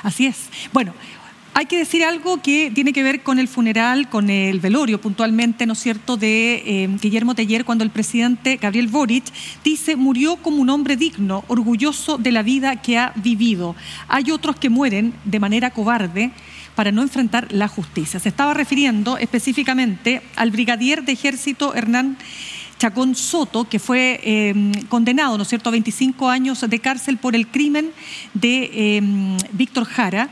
Así 0.01 0.25
es. 0.25 0.49
Bueno, 0.71 0.93
hay 1.57 1.67
que 1.67 1.77
decir 1.77 2.03
algo 2.03 2.41
que 2.41 2.69
tiene 2.75 2.91
que 2.91 3.01
ver 3.01 3.23
con 3.23 3.39
el 3.39 3.47
funeral, 3.47 4.09
con 4.09 4.29
el 4.29 4.59
velorio 4.59 4.99
puntualmente, 4.99 5.65
¿no 5.65 5.71
es 5.71 5.79
cierto?, 5.79 6.17
de 6.17 6.63
eh, 6.65 6.89
Guillermo 7.01 7.33
Teller, 7.33 7.63
cuando 7.63 7.83
el 7.85 7.91
presidente 7.91 8.57
Gabriel 8.57 8.89
Boric 8.89 9.23
dice, 9.63 9.95
murió 9.95 10.35
como 10.35 10.57
un 10.57 10.69
hombre 10.69 10.97
digno, 10.97 11.45
orgulloso 11.47 12.17
de 12.17 12.33
la 12.33 12.43
vida 12.43 12.81
que 12.81 12.97
ha 12.97 13.13
vivido. 13.15 13.73
Hay 14.09 14.31
otros 14.31 14.57
que 14.57 14.69
mueren 14.69 15.13
de 15.23 15.39
manera 15.39 15.71
cobarde 15.71 16.31
para 16.75 16.91
no 16.91 17.01
enfrentar 17.01 17.51
la 17.51 17.67
justicia. 17.67 18.19
Se 18.19 18.29
estaba 18.29 18.53
refiriendo 18.53 19.17
específicamente 19.17 20.21
al 20.35 20.51
brigadier 20.51 21.03
de 21.03 21.13
ejército 21.13 21.73
Hernán 21.73 22.17
Chacón 22.77 23.15
Soto, 23.15 23.67
que 23.69 23.79
fue 23.79 24.19
em, 24.23 24.73
condenado, 24.89 25.37
¿no 25.37 25.43
es 25.43 25.49
cierto?, 25.49 25.69
a 25.69 25.71
25 25.71 26.29
años 26.29 26.61
de 26.67 26.79
cárcel 26.79 27.17
por 27.17 27.35
el 27.35 27.47
crimen 27.47 27.91
de 28.33 28.97
em, 28.97 29.37
Víctor 29.53 29.85
Jara. 29.85 30.29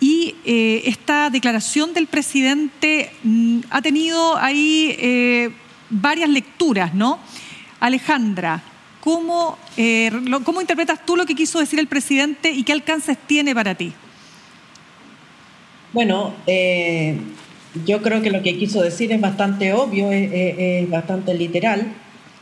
Y 0.00 0.34
eh, 0.44 0.82
esta 0.86 1.30
declaración 1.30 1.92
del 1.92 2.06
presidente 2.06 3.10
mm, 3.22 3.60
ha 3.70 3.82
tenido 3.82 4.36
ahí 4.36 4.94
eh, 4.98 5.50
varias 5.90 6.30
lecturas, 6.30 6.94
¿no? 6.94 7.18
Alejandra, 7.80 8.62
¿cómo, 9.00 9.58
eh, 9.76 10.10
¿cómo 10.44 10.60
interpretas 10.60 11.04
tú 11.04 11.16
lo 11.16 11.26
que 11.26 11.34
quiso 11.34 11.60
decir 11.60 11.78
el 11.78 11.86
presidente 11.86 12.50
y 12.50 12.62
qué 12.62 12.72
alcances 12.72 13.18
tiene 13.26 13.54
para 13.54 13.74
ti? 13.74 13.92
Bueno, 15.96 16.34
eh, 16.46 17.16
yo 17.86 18.02
creo 18.02 18.20
que 18.20 18.28
lo 18.28 18.42
que 18.42 18.58
quiso 18.58 18.82
decir 18.82 19.12
es 19.12 19.20
bastante 19.22 19.72
obvio, 19.72 20.12
es, 20.12 20.90
bastante 20.90 21.32
literal, 21.32 21.86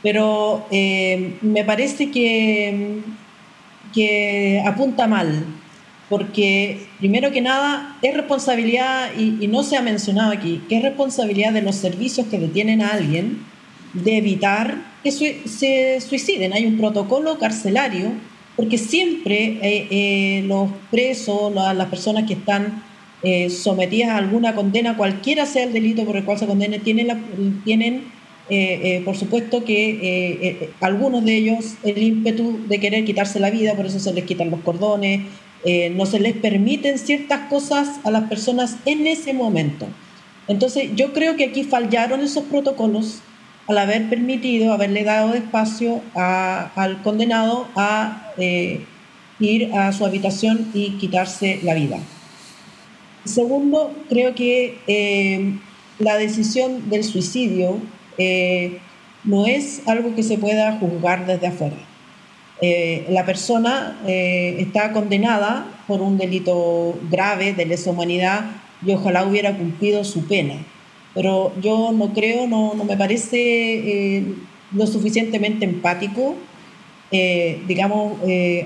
pero 0.03 0.67
eh, 0.73 1.37
me 1.41 1.63
parece 1.63 2.11
que, 2.11 2.99
que 3.95 4.61
apunta 4.67 5.07
mal, 5.07 5.45
porque 6.09 6.89
primero 6.99 7.31
que 7.31 7.41
nada 7.41 7.97
es 8.03 8.13
responsabilidad, 8.13 9.11
y, 9.17 9.47
no 9.47 9.63
se 9.63 9.77
ha 9.77 9.83
mencionado 9.83 10.33
aquí, 10.33 10.61
que 10.69 10.79
es 10.79 10.83
responsabilidad 10.83 11.53
de 11.53 11.63
los 11.63 11.77
servicios 11.77 12.27
que 12.27 12.41
detienen 12.41 12.83
a 12.83 12.89
alguien 12.89 13.39
de 13.93 14.17
evitar 14.17 14.79
que 15.05 15.13
se 15.13 16.01
suiciden. 16.01 16.55
Hay 16.55 16.67
un 16.67 16.77
protocolo 16.77 17.39
carcelario, 17.39 18.15
porque 18.57 18.79
siempre 18.79 19.61
eh, 19.63 20.43
los 20.43 20.71
presos, 20.91 21.55
las 21.55 21.87
personas 21.87 22.25
que 22.25 22.33
están 22.33 22.83
eh, 23.27 23.49
sometidas 23.49 24.11
a 24.11 24.19
alguna 24.19 24.55
condena, 24.55 24.99
cualquiera 24.99 25.47
sea 25.47 25.65
el 25.65 25.73
delito 25.73 26.05
por 26.05 26.15
el 26.15 26.25
cual 26.25 26.39
se 26.39 26.47
condene, 26.47 26.79
tienen, 26.79 27.63
tienen 27.65 28.13
eh, 28.51 28.81
eh, 28.83 29.03
por 29.03 29.17
supuesto 29.17 29.65
que 29.65 30.69
algunos 30.83 31.25
de 31.25 31.35
ellos 31.35 31.77
el 31.85 32.03
ímpetu 32.03 32.61
de 32.69 32.79
querer 32.79 33.07
quitarse 33.07 33.41
la 33.41 33.49
vida, 33.49 33.75
por 33.75 33.87
eso 33.87 33.99
se 33.99 34.13
les 34.13 34.25
quitan 34.25 34.51
los 34.51 34.61
cordones, 34.61 35.23
no 35.93 36.05
se 36.05 36.21
les 36.21 36.35
permiten 36.35 36.99
ciertas 36.99 37.49
cosas 37.49 37.99
a 38.05 38.11
las 38.11 38.25
personas 38.25 38.77
en 38.85 39.07
ese 39.07 39.33
momento. 39.33 39.87
Entonces 40.47 40.91
yo 40.95 41.15
creo 41.15 41.37
que 41.37 41.45
aquí 41.45 41.65
fallaron 41.65 42.21
esos 42.21 42.45
protocolos 42.45 43.21
al 43.67 43.79
haber 43.79 44.11
permitido, 44.11 44.75
haberle 44.75 45.03
dado 45.03 45.33
espacio 45.33 46.03
al 46.15 47.01
condenado 47.03 47.69
a 47.75 48.35
ir 49.41 49.75
a 49.75 49.91
su 49.95 50.05
habitación 50.05 50.69
y 50.75 50.99
quitarse 50.99 51.61
la 51.63 51.73
vida. 51.73 51.99
Segundo, 53.25 53.91
creo 54.11 54.35
que 54.35 54.79
eh, 54.87 55.55
la 55.99 56.17
decisión 56.19 56.91
del 56.91 57.05
suicidio 57.05 57.79
eh, 58.19 58.79
no 59.25 59.47
es 59.47 59.83
algo 59.87 60.15
que 60.15 60.23
se 60.23 60.37
pueda 60.37 60.79
juzgar 60.79 61.27
desde 61.27 61.47
afuera. 61.47 61.77
Eh, 62.61 63.07
la 63.09 63.25
persona 63.25 63.99
está 64.07 64.93
condenada 64.93 65.67
por 65.87 66.01
un 66.01 66.17
delito 66.19 66.99
grave 67.11 67.53
de 67.53 67.67
lesa 67.67 67.91
humanidad 67.91 68.45
y 68.85 68.93
ojalá 68.93 69.25
hubiera 69.27 69.57
cumplido 69.57 70.05
su 70.05 70.27
pena. 70.27 70.57
Pero 71.15 71.53
yo 71.61 71.93
no 71.93 72.13
creo, 72.13 72.47
no, 72.47 72.75
no 72.75 72.85
me 72.85 72.97
parece 72.97 74.25
lo 74.73 74.87
suficientemente 74.87 75.65
empático, 75.65 76.37
digamos, 77.11 78.19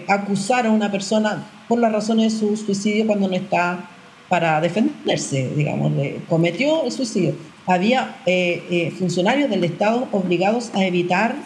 acusar 0.07 0.67
a 0.67 0.71
una 0.71 0.91
persona 0.91 1.47
por 1.69 1.79
las 1.79 1.93
razones 1.93 2.33
de 2.33 2.39
su 2.39 2.57
suicidio 2.57 3.07
cuando 3.07 3.29
no 3.29 3.35
está 3.35 3.89
para 4.29 4.61
defenderse, 4.61 5.51
digamos, 5.57 5.93
cometió 6.29 6.85
el 6.85 6.93
suicidio. 6.93 7.35
Había 7.67 8.17
eh, 8.27 8.63
eh, 8.71 8.95
funcionarios 8.99 9.51
del 9.51 9.65
Estado 9.65 10.09
obligados 10.13 10.71
a 10.75 10.85
evitar 10.85 11.37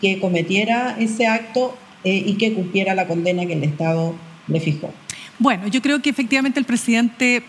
que 0.00 0.20
cometiera 0.20 0.96
ese 0.98 1.26
acto 1.26 1.76
eh, 2.04 2.22
y 2.26 2.34
que 2.34 2.52
cumpliera 2.52 2.94
la 2.94 3.06
condena 3.06 3.46
que 3.46 3.54
el 3.54 3.64
Estado 3.64 4.14
le 4.46 4.60
fijó. 4.60 4.92
Bueno, 5.38 5.68
yo 5.68 5.80
creo 5.82 6.00
que 6.00 6.10
efectivamente 6.10 6.58
el 6.58 6.66
presidente 6.66 7.42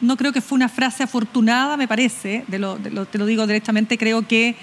no 0.00 0.16
creo 0.16 0.32
que 0.32 0.40
fue 0.40 0.56
una 0.56 0.68
frase 0.68 1.02
afortunada, 1.02 1.76
me 1.76 1.88
parece, 1.88 2.44
te 2.50 2.58
lo 2.58 3.26
digo 3.26 3.46
directamente, 3.46 3.96
creo 3.96 4.26
que 4.26 4.56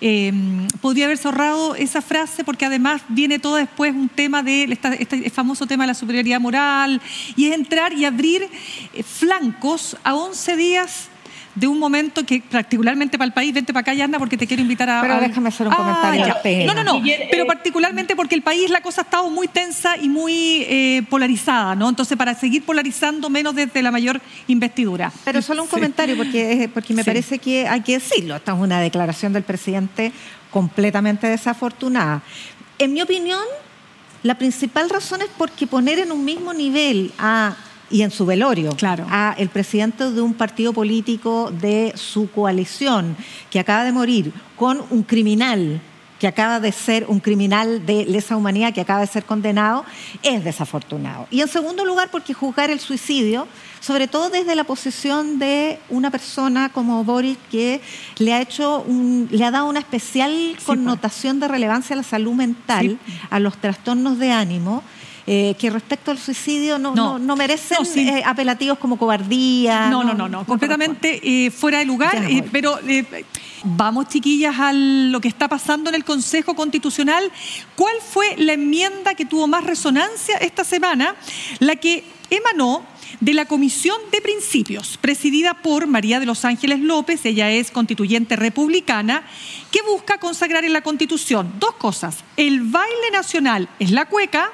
eh, 0.00 0.32
podría 0.80 1.06
haberse 1.06 1.28
ahorrado 1.28 1.74
esa 1.74 2.02
frase 2.02 2.44
porque 2.44 2.64
además 2.64 3.02
viene 3.08 3.38
todo 3.38 3.56
después 3.56 3.94
un 3.94 4.08
tema 4.08 4.42
de 4.42 4.78
este 4.98 5.30
famoso 5.30 5.66
tema 5.66 5.84
de 5.84 5.88
la 5.88 5.94
superioridad 5.94 6.40
moral 6.40 7.00
y 7.36 7.46
es 7.46 7.54
entrar 7.54 7.92
y 7.92 8.04
abrir 8.04 8.48
eh, 8.94 9.02
flancos 9.02 9.96
a 10.04 10.14
11 10.14 10.56
días 10.56 11.08
de 11.58 11.66
un 11.66 11.78
momento 11.78 12.24
que 12.24 12.40
particularmente 12.40 13.18
para 13.18 13.26
el 13.26 13.32
país, 13.32 13.52
vente 13.52 13.72
para 13.72 13.92
acá, 13.92 14.04
anda 14.04 14.18
porque 14.18 14.36
te 14.36 14.46
quiero 14.46 14.62
invitar 14.62 14.88
a... 14.88 15.00
Pero 15.00 15.20
déjame 15.20 15.48
hacer 15.48 15.66
un 15.66 15.72
ah, 15.72 15.76
comentario. 15.76 16.66
No, 16.66 16.74
no, 16.74 16.84
no, 16.84 17.02
pero 17.30 17.46
particularmente 17.46 18.14
porque 18.14 18.34
el 18.34 18.42
país 18.42 18.70
la 18.70 18.80
cosa 18.80 19.00
ha 19.00 19.04
estado 19.04 19.28
muy 19.30 19.48
tensa 19.48 19.96
y 19.96 20.08
muy 20.08 20.66
eh, 20.68 21.02
polarizada, 21.10 21.74
¿no? 21.74 21.88
Entonces, 21.88 22.16
para 22.16 22.34
seguir 22.34 22.64
polarizando 22.64 23.28
menos 23.28 23.54
desde 23.54 23.82
la 23.82 23.90
mayor 23.90 24.20
investidura. 24.46 25.12
Pero 25.24 25.42
solo 25.42 25.62
un 25.62 25.68
comentario, 25.68 26.16
porque, 26.16 26.70
porque 26.72 26.94
me 26.94 27.04
parece 27.04 27.38
que 27.38 27.66
hay 27.66 27.80
que 27.80 27.94
decirlo. 27.94 28.36
Esta 28.36 28.52
es 28.52 28.58
una 28.58 28.80
declaración 28.80 29.32
del 29.32 29.42
presidente 29.42 30.12
completamente 30.50 31.26
desafortunada. 31.26 32.22
En 32.78 32.92
mi 32.92 33.02
opinión, 33.02 33.42
la 34.22 34.36
principal 34.36 34.90
razón 34.90 35.22
es 35.22 35.28
porque 35.36 35.66
poner 35.66 35.98
en 35.98 36.12
un 36.12 36.24
mismo 36.24 36.52
nivel 36.52 37.12
a 37.18 37.56
y 37.90 38.02
en 38.02 38.10
su 38.10 38.26
velorio 38.26 38.70
claro. 38.72 39.06
a 39.10 39.34
el 39.38 39.48
presidente 39.48 40.10
de 40.10 40.20
un 40.20 40.34
partido 40.34 40.72
político 40.72 41.50
de 41.50 41.92
su 41.96 42.30
coalición 42.30 43.16
que 43.50 43.60
acaba 43.60 43.84
de 43.84 43.92
morir 43.92 44.32
con 44.56 44.82
un 44.90 45.02
criminal 45.02 45.80
que 46.18 46.26
acaba 46.26 46.60
de 46.60 46.72
ser 46.72 47.06
un 47.08 47.20
criminal 47.20 47.86
de 47.86 48.04
lesa 48.04 48.36
humanidad 48.36 48.74
que 48.74 48.80
acaba 48.80 49.00
de 49.00 49.06
ser 49.06 49.24
condenado, 49.24 49.84
es 50.22 50.44
desafortunado. 50.44 51.26
Y 51.30 51.40
en 51.40 51.48
segundo 51.48 51.84
lugar, 51.84 52.10
porque 52.10 52.34
juzgar 52.34 52.70
el 52.70 52.80
suicidio, 52.80 53.46
sobre 53.80 54.08
todo 54.08 54.28
desde 54.28 54.56
la 54.56 54.64
posición 54.64 55.38
de 55.38 55.78
una 55.88 56.10
persona 56.10 56.70
como 56.70 57.04
Boris, 57.04 57.38
que 57.50 57.80
le 58.18 58.34
ha 58.34 58.40
hecho 58.40 58.84
le 59.30 59.44
ha 59.44 59.50
dado 59.50 59.68
una 59.68 59.78
especial 59.78 60.56
connotación 60.66 61.38
de 61.38 61.48
relevancia 61.48 61.94
a 61.94 61.98
la 61.98 62.02
salud 62.02 62.32
mental, 62.32 62.98
a 63.30 63.38
los 63.38 63.56
trastornos 63.58 64.18
de 64.18 64.32
ánimo, 64.32 64.82
eh, 65.30 65.54
que 65.58 65.68
respecto 65.68 66.10
al 66.10 66.16
suicidio 66.16 66.78
no, 66.78 67.18
no, 67.18 67.36
merecen 67.36 67.76
eh, 67.96 68.22
apelativos 68.24 68.78
como 68.78 68.96
cobardía. 68.96 69.90
No, 69.90 70.02
no, 70.02 70.14
no, 70.14 70.26
no, 70.26 70.46
completamente 70.46 71.20
eh, 71.22 71.50
fuera 71.50 71.80
de 71.80 71.84
lugar. 71.84 72.26
pero 72.50 72.78
vamos, 73.62 74.08
chiquillas, 74.08 74.58
a 74.58 74.72
lo 74.72 75.20
que 75.20 75.28
está 75.28 75.46
pasando 75.46 75.90
en 75.90 75.96
el 75.96 76.04
Consejo 76.06 76.54
Constitucional. 76.54 77.30
¿Cuál 77.76 77.96
fue 78.00 78.36
la 78.38 78.54
enmienda 78.54 79.14
que 79.14 79.26
tuvo 79.26 79.46
más 79.46 79.64
resonancia 79.64 80.38
esta 80.38 80.64
semana? 80.64 81.14
La 81.58 81.76
que 81.76 82.04
emanó 82.30 82.86
de 83.20 83.34
la 83.34 83.44
Comisión 83.44 83.98
de 84.10 84.22
Principios, 84.22 84.96
presidida 84.96 85.52
por 85.52 85.86
María 85.86 86.20
de 86.20 86.26
los 86.26 86.46
Ángeles 86.46 86.80
López, 86.80 87.26
ella 87.26 87.50
es 87.50 87.70
constituyente 87.70 88.34
republicana, 88.34 89.24
que 89.70 89.82
busca 89.82 90.16
consagrar 90.16 90.64
en 90.64 90.72
la 90.72 90.80
Constitución 90.80 91.52
dos 91.60 91.74
cosas. 91.74 92.24
El 92.38 92.62
baile 92.62 93.10
nacional 93.12 93.68
es 93.78 93.90
la 93.90 94.06
cueca 94.06 94.52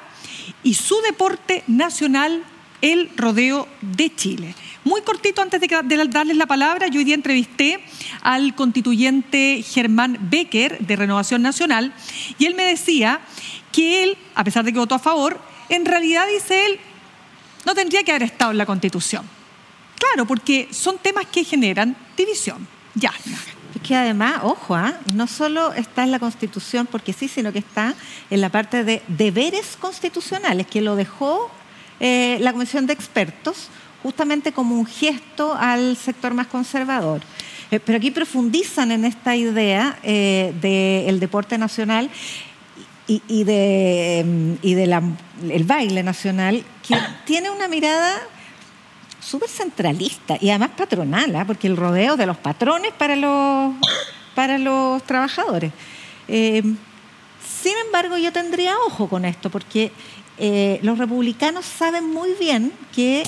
y 0.63 0.73
su 0.73 0.99
deporte 1.01 1.63
nacional, 1.67 2.43
el 2.81 3.09
rodeo 3.15 3.67
de 3.81 4.13
Chile. 4.15 4.55
Muy 4.83 5.01
cortito 5.01 5.41
antes 5.41 5.59
de, 5.59 6.07
darles 6.09 6.37
la 6.37 6.45
palabra, 6.45 6.87
yo 6.87 6.99
hoy 6.99 7.05
día 7.05 7.15
entrevisté 7.15 7.83
al 8.21 8.53
constituyente 8.53 9.63
Germán 9.67 10.17
Becker 10.29 10.77
de 10.79 10.95
Renovación 10.95 11.41
Nacional 11.41 11.93
y 12.37 12.45
él 12.45 12.55
me 12.55 12.65
decía 12.65 13.21
que 13.71 14.03
él, 14.03 14.17
a 14.35 14.43
pesar 14.43 14.63
de 14.63 14.71
que 14.71 14.79
votó 14.79 14.95
a 14.95 14.99
favor, 14.99 15.39
en 15.69 15.85
realidad 15.85 16.27
dice 16.31 16.67
él, 16.67 16.79
no 17.65 17.73
tendría 17.73 18.03
que 18.03 18.11
haber 18.11 18.23
estado 18.23 18.51
en 18.51 18.59
la 18.59 18.65
Constitución. 18.65 19.27
Claro, 19.97 20.27
porque 20.27 20.67
son 20.71 20.99
temas 20.99 21.25
que 21.25 21.43
generan 21.43 21.95
división. 22.15 22.67
Ya 22.93 23.11
que 23.85 23.95
además, 23.95 24.39
ojo, 24.41 24.73
¿ah? 24.73 24.95
no 25.13 25.27
solo 25.27 25.71
está 25.73 26.03
en 26.03 26.09
la 26.09 26.17
Constitución 26.17 26.87
porque 26.91 27.13
sí, 27.13 27.27
sino 27.27 27.53
que 27.53 27.59
está 27.59 27.93
en 28.31 28.41
la 28.41 28.49
parte 28.49 28.83
de 28.83 29.03
deberes 29.07 29.77
constitucionales, 29.79 30.65
que 30.65 30.81
lo 30.81 30.95
dejó 30.95 31.51
eh, 31.99 32.37
la 32.41 32.51
Comisión 32.51 32.87
de 32.87 32.93
Expertos 32.93 33.69
justamente 34.01 34.51
como 34.53 34.75
un 34.75 34.87
gesto 34.87 35.53
al 35.53 35.97
sector 35.97 36.33
más 36.33 36.47
conservador. 36.47 37.21
Eh, 37.69 37.79
pero 37.79 37.97
aquí 37.99 38.09
profundizan 38.09 38.91
en 38.91 39.05
esta 39.05 39.35
idea 39.35 39.99
eh, 40.01 40.53
del 40.61 41.19
deporte 41.19 41.59
nacional 41.59 42.09
y, 43.07 43.21
y 43.27 43.43
de, 43.43 44.57
y 44.63 44.73
de 44.73 44.83
el 45.51 45.63
baile 45.63 46.01
nacional, 46.01 46.63
que 46.87 46.97
tiene 47.25 47.51
una 47.51 47.67
mirada 47.67 48.15
súper 49.25 49.49
centralista 49.49 50.37
y 50.39 50.49
además 50.49 50.71
patronal, 50.77 51.35
¿ah? 51.35 51.45
porque 51.45 51.67
el 51.67 51.77
rodeo 51.77 52.15
de 52.15 52.25
los 52.25 52.37
patrones 52.37 52.93
para 52.93 53.15
los, 53.15 53.73
para 54.35 54.57
los 54.57 55.01
trabajadores. 55.03 55.71
Eh, 56.27 56.61
sin 57.63 57.73
embargo, 57.85 58.17
yo 58.17 58.31
tendría 58.31 58.75
ojo 58.85 59.09
con 59.09 59.25
esto, 59.25 59.49
porque 59.49 59.91
eh, 60.37 60.79
los 60.83 60.97
republicanos 60.99 61.65
saben 61.65 62.05
muy 62.11 62.33
bien 62.39 62.71
que 62.93 63.23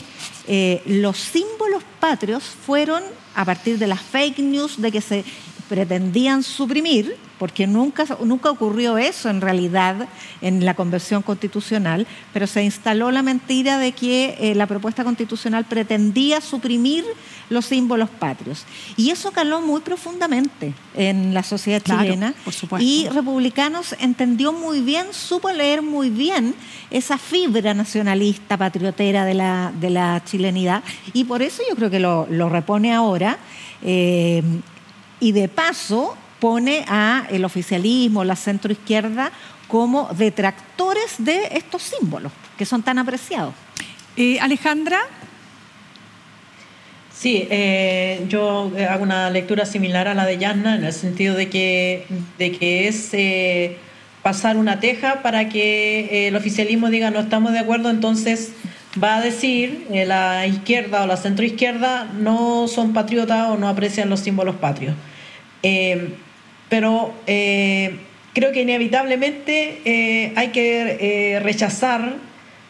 eh, 0.47 0.83
los 0.85 1.17
símbolos 1.17 1.83
patrios 1.99 2.43
fueron, 2.43 3.01
a 3.33 3.45
partir 3.45 3.79
de 3.79 3.87
las 3.87 4.01
fake 4.01 4.39
news 4.39 4.79
de 4.79 4.91
que 4.91 5.01
se 5.01 5.23
pretendían 5.67 6.43
suprimir, 6.43 7.17
porque 7.39 7.67
nunca, 7.67 8.05
nunca 8.23 8.49
ocurrió 8.49 8.97
eso 8.97 9.29
en 9.29 9.41
realidad 9.41 10.07
en 10.41 10.65
la 10.65 10.73
conversión 10.73 11.21
constitucional, 11.21 12.07
pero 12.33 12.47
se 12.47 12.63
instaló 12.63 13.11
la 13.11 13.21
mentira 13.21 13.77
de 13.77 13.91
que 13.91 14.37
eh, 14.39 14.55
la 14.55 14.67
propuesta 14.67 15.03
constitucional 15.03 15.65
pretendía 15.65 16.41
suprimir 16.41 17.05
los 17.49 17.65
símbolos 17.65 18.09
patrios. 18.09 18.65
Y 18.95 19.11
eso 19.11 19.31
caló 19.31 19.61
muy 19.61 19.81
profundamente 19.81 20.73
en 20.95 21.33
la 21.33 21.43
sociedad 21.43 21.81
chilena. 21.81 22.33
Y 22.79 23.07
Republicanos 23.09 23.95
entendió 23.99 24.51
muy 24.51 24.81
bien, 24.81 25.07
supo 25.11 25.51
leer 25.51 25.81
muy 25.81 26.09
bien 26.09 26.55
esa 26.89 27.17
fibra 27.17 27.73
nacionalista, 27.73 28.57
patriotera 28.57 29.25
de 29.25 29.33
la, 29.33 29.71
de 29.79 29.89
la 29.89 30.21
chilenidad, 30.25 30.83
y 31.13 31.23
por 31.23 31.41
eso 31.41 31.61
yo 31.69 31.75
creo 31.75 31.89
que 31.89 31.99
lo, 31.99 32.25
repone 32.49 32.93
ahora. 32.93 33.37
Eh, 33.83 34.41
y 35.19 35.31
de 35.31 35.47
paso 35.47 36.15
pone 36.39 36.85
a 36.87 37.27
el 37.29 37.45
oficialismo, 37.45 38.23
la 38.23 38.35
centroizquierda, 38.35 39.31
como 39.67 40.09
detractores 40.17 41.15
de 41.17 41.49
estos 41.51 41.83
símbolos 41.83 42.31
que 42.57 42.65
son 42.65 42.83
tan 42.83 42.97
apreciados. 42.97 43.53
Eh, 44.15 44.39
Alejandra. 44.39 44.99
Sí, 47.13 47.47
eh, 47.49 48.25
yo 48.29 48.71
hago 48.89 49.03
una 49.03 49.29
lectura 49.29 49.65
similar 49.65 50.07
a 50.07 50.13
la 50.13 50.25
de 50.25 50.37
Yasna 50.37 50.75
en 50.75 50.85
el 50.85 50.93
sentido 50.93 51.35
de 51.35 51.49
que, 51.49 52.05
de 52.37 52.51
que 52.51 52.87
es 52.87 53.09
eh, 53.13 53.77
pasar 54.21 54.57
una 54.57 54.79
teja 54.79 55.23
para 55.23 55.49
que 55.49 56.27
el 56.27 56.35
oficialismo 56.35 56.89
diga 56.89 57.09
no 57.09 57.19
estamos 57.19 57.53
de 57.53 57.59
acuerdo, 57.59 57.89
entonces 57.89 58.51
va 59.03 59.17
a 59.17 59.21
decir 59.21 59.87
la 59.89 60.45
izquierda 60.45 61.03
o 61.03 61.07
la 61.07 61.17
centroizquierda 61.17 62.05
no 62.19 62.67
son 62.67 62.93
patriotas 62.93 63.49
o 63.49 63.57
no 63.57 63.67
aprecian 63.67 64.09
los 64.09 64.19
símbolos 64.19 64.55
patrios 64.55 64.95
pero 66.69 67.13
eh, 67.27 67.95
creo 68.33 68.51
que 68.51 68.61
inevitablemente 68.61 69.81
eh, 69.85 70.33
hay 70.35 70.49
que 70.49 70.97
eh, 71.35 71.39
rechazar 71.39 72.15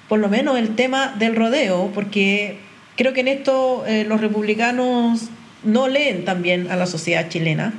por 0.08 0.20
lo 0.20 0.30
menos 0.30 0.58
el 0.58 0.76
tema 0.76 1.16
del 1.20 1.36
rodeo, 1.36 1.92
porque 1.94 2.58
creo 2.96 3.14
que 3.14 3.22
en 3.22 3.28
esto 3.28 3.84
los 4.08 4.22
republicanos 4.22 5.30
no 5.64 5.90
leen 5.90 6.24
también 6.24 6.72
a 6.72 6.78
la 6.78 6.86
sociedad 6.86 7.28
chilena. 7.28 7.74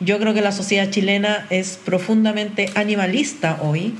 Yo 0.00 0.18
creo 0.18 0.34
que 0.34 0.40
la 0.40 0.50
sociedad 0.50 0.90
chilena 0.90 1.46
es 1.50 1.78
profundamente 1.84 2.68
animalista 2.74 3.60
hoy. 3.62 3.94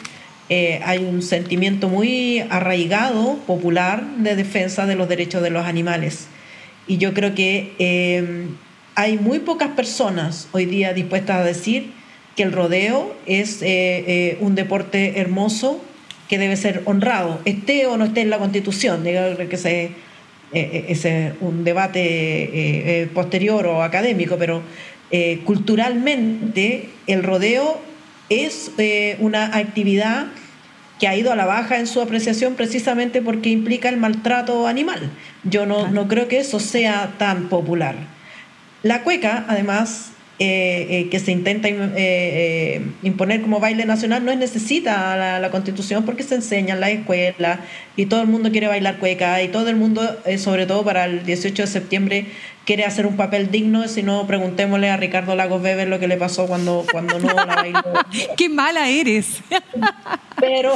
hay 0.49 0.99
un 0.99 1.23
sentimiento 1.23 1.89
muy 1.89 2.41
arraigado, 2.51 3.37
popular, 3.47 4.05
de 4.17 4.35
defensa 4.35 4.85
de 4.85 4.97
los 4.97 5.09
derechos 5.09 5.41
de 5.41 5.51
los 5.51 5.67
animales. 5.67 6.27
Y 6.89 6.97
yo 6.99 7.15
creo 7.15 7.33
que 7.37 8.49
hay 8.97 9.19
muy 9.19 9.41
pocas 9.41 9.69
personas 9.71 10.49
hoy 10.53 10.65
día 10.65 10.95
dispuestas 10.95 11.37
a 11.37 11.45
decir 11.45 11.93
que 12.35 12.43
el 12.43 12.53
rodeo 12.53 13.15
es 13.27 13.63
eh, 13.63 13.67
eh, 13.69 14.39
un 14.41 14.55
deporte 14.55 15.21
hermoso 15.21 15.81
que 16.29 16.39
debe 16.39 16.57
ser 16.57 16.83
honrado, 16.87 17.41
esté 17.45 17.87
o 17.87 17.97
no 17.97 18.07
esté 18.07 18.23
en 18.23 18.31
la 18.31 18.39
Constitución, 18.39 19.05
que 19.05 19.57
se, 19.57 19.91
eh, 20.53 20.85
es 20.89 21.07
un 21.41 21.63
debate 21.63 23.09
posterior 23.15 23.67
o 23.67 23.83
académico, 23.83 24.37
pero 24.37 24.63
culturalmente 25.45 26.89
el 27.07 27.23
rodeo 27.23 27.79
es 28.29 28.73
una 29.21 29.57
actividad 29.57 30.27
que 30.99 31.07
ha 31.07 31.15
ido 31.15 31.31
a 31.31 31.37
la 31.37 31.47
baja 31.47 31.79
en 31.79 31.87
su 31.87 32.01
apreciación 32.01 32.55
precisamente 32.55 33.23
porque 33.23 33.51
implica 33.51 33.89
el 33.89 33.99
maltrato 33.99 34.67
animal. 34.67 35.11
Yo 35.45 35.65
no, 35.65 35.89
no 35.89 36.09
creo 36.09 36.27
que 36.27 36.41
eso 36.41 36.59
sea 36.59 37.15
tan 37.19 37.49
popular. 37.49 38.16
La 38.87 39.03
cueca, 39.03 39.45
además, 39.49 40.11
eh, 40.39 40.87
eh, 40.91 41.09
que 41.09 41.19
se 41.19 41.33
intenta 41.33 41.67
eh, 41.71 42.83
imponer 43.03 43.41
como 43.41 43.59
baile 43.59 43.87
nacional 43.87 44.23
no 44.23 44.31
es 44.31 44.37
necesita 44.37 45.17
la, 45.17 45.41
la, 45.41 45.51
constitución 45.51 46.05
porque 46.05 46.25
se 46.25 46.35
enseña 46.35 46.75
en 46.75 46.81
la 46.81 46.91
escuela 46.91 47.61
y 47.97 48.05
todo 48.05 48.21
el 48.21 48.29
mundo 48.29 48.51
quiere 48.51 48.69
bailar 48.69 48.99
cueca 48.99 49.43
y 49.43 49.49
todo 49.49 49.71
el 49.71 49.77
mundo, 49.77 50.03
sobre 50.37 50.67
todo 50.67 50.85
para 50.85 51.07
el 51.07 51.25
18 51.25 51.63
de 51.63 51.67
septiembre, 51.67 52.27
quiere 52.67 52.85
hacer 52.85 53.07
un 53.07 53.17
papel 53.17 53.51
digno, 53.51 53.89
si 53.89 54.03
no, 54.03 54.27
preguntémosle 54.27 54.91
a 54.91 54.99
Ricardo 54.99 55.35
Lagos 55.35 55.63
Weber 55.63 55.89
lo 55.89 55.99
que 55.99 56.07
le 56.07 56.19
pasó 56.19 56.47
cuando, 56.47 56.85
cuando 56.93 57.19
no 57.19 57.33
la 57.33 57.47
bailó. 57.47 57.83
¡Qué 58.37 58.51
mala 58.51 58.91
eres! 58.91 59.39
Pero 60.39 60.75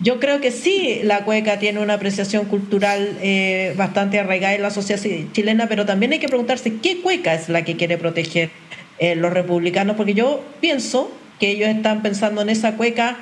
yo 0.00 0.18
creo 0.18 0.40
que 0.40 0.50
sí, 0.50 1.00
la 1.02 1.26
cueca 1.26 1.58
tiene 1.58 1.80
una 1.80 1.92
apreciación 1.92 2.46
cultural 2.46 3.18
bastante 3.76 4.18
arraigada 4.18 4.54
en 4.54 4.62
la 4.62 4.70
sociedad 4.70 5.02
chilena, 5.32 5.68
pero 5.68 5.84
también 5.84 6.12
hay 6.12 6.20
que 6.20 6.28
preguntarse 6.28 6.76
qué 6.76 7.02
cueca 7.02 7.34
es 7.34 7.50
la 7.50 7.64
que 7.64 7.76
quiere 7.76 7.98
proteger 7.98 8.48
eh, 8.98 9.14
los 9.14 9.32
republicanos, 9.32 9.96
porque 9.96 10.14
yo 10.14 10.42
pienso 10.60 11.10
que 11.38 11.50
ellos 11.50 11.68
están 11.68 12.02
pensando 12.02 12.42
en 12.42 12.48
esa 12.48 12.76
cueca 12.76 13.16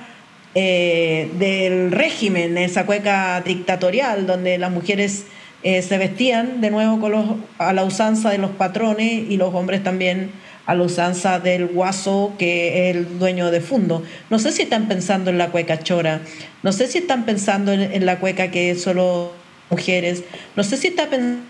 eh, 0.55 1.31
del 1.39 1.93
régimen, 1.93 2.57
esa 2.57 2.87
cueca 2.87 3.43
dictatorial, 3.43 4.27
donde 4.27 4.57
las 4.57 4.71
mujeres 4.71 5.27
eh, 5.63 5.83
se 5.83 5.99
vestían 5.99 6.63
de 6.63 6.71
nuevo 6.71 6.99
con 6.99 7.13
los, 7.13 7.27
a 7.59 7.75
la 7.75 7.85
usanza 7.85 8.31
de 8.31 8.39
los 8.39 8.53
patrones 8.53 9.31
y 9.31 9.37
los 9.37 9.55
hombres 9.55 9.83
también 9.83 10.31
a 10.65 10.75
la 10.75 10.83
usanza 10.83 11.41
del 11.41 11.67
guaso 11.67 12.33
que 12.39 12.89
es 12.89 12.97
el 12.97 13.19
dueño 13.19 13.51
de 13.51 13.61
fondo. 13.61 14.03
No 14.31 14.39
sé 14.39 14.51
si 14.51 14.63
están 14.63 14.89
pensando 14.89 15.31
en 15.31 15.37
la 15.37 15.51
cueca 15.51 15.81
chora, 15.81 16.23
no 16.63 16.73
sé 16.73 16.87
si 16.87 16.99
están 16.99 17.27
pensando 17.27 17.73
en, 17.73 18.07
la 18.07 18.19
cueca 18.19 18.51
que 18.51 18.71
es 18.71 18.83
solo 18.83 19.33
mujeres, 19.69 20.25
no 20.57 20.65
sé 20.65 20.79
si 20.79 20.89
están 20.89 21.11
pensando 21.11 21.43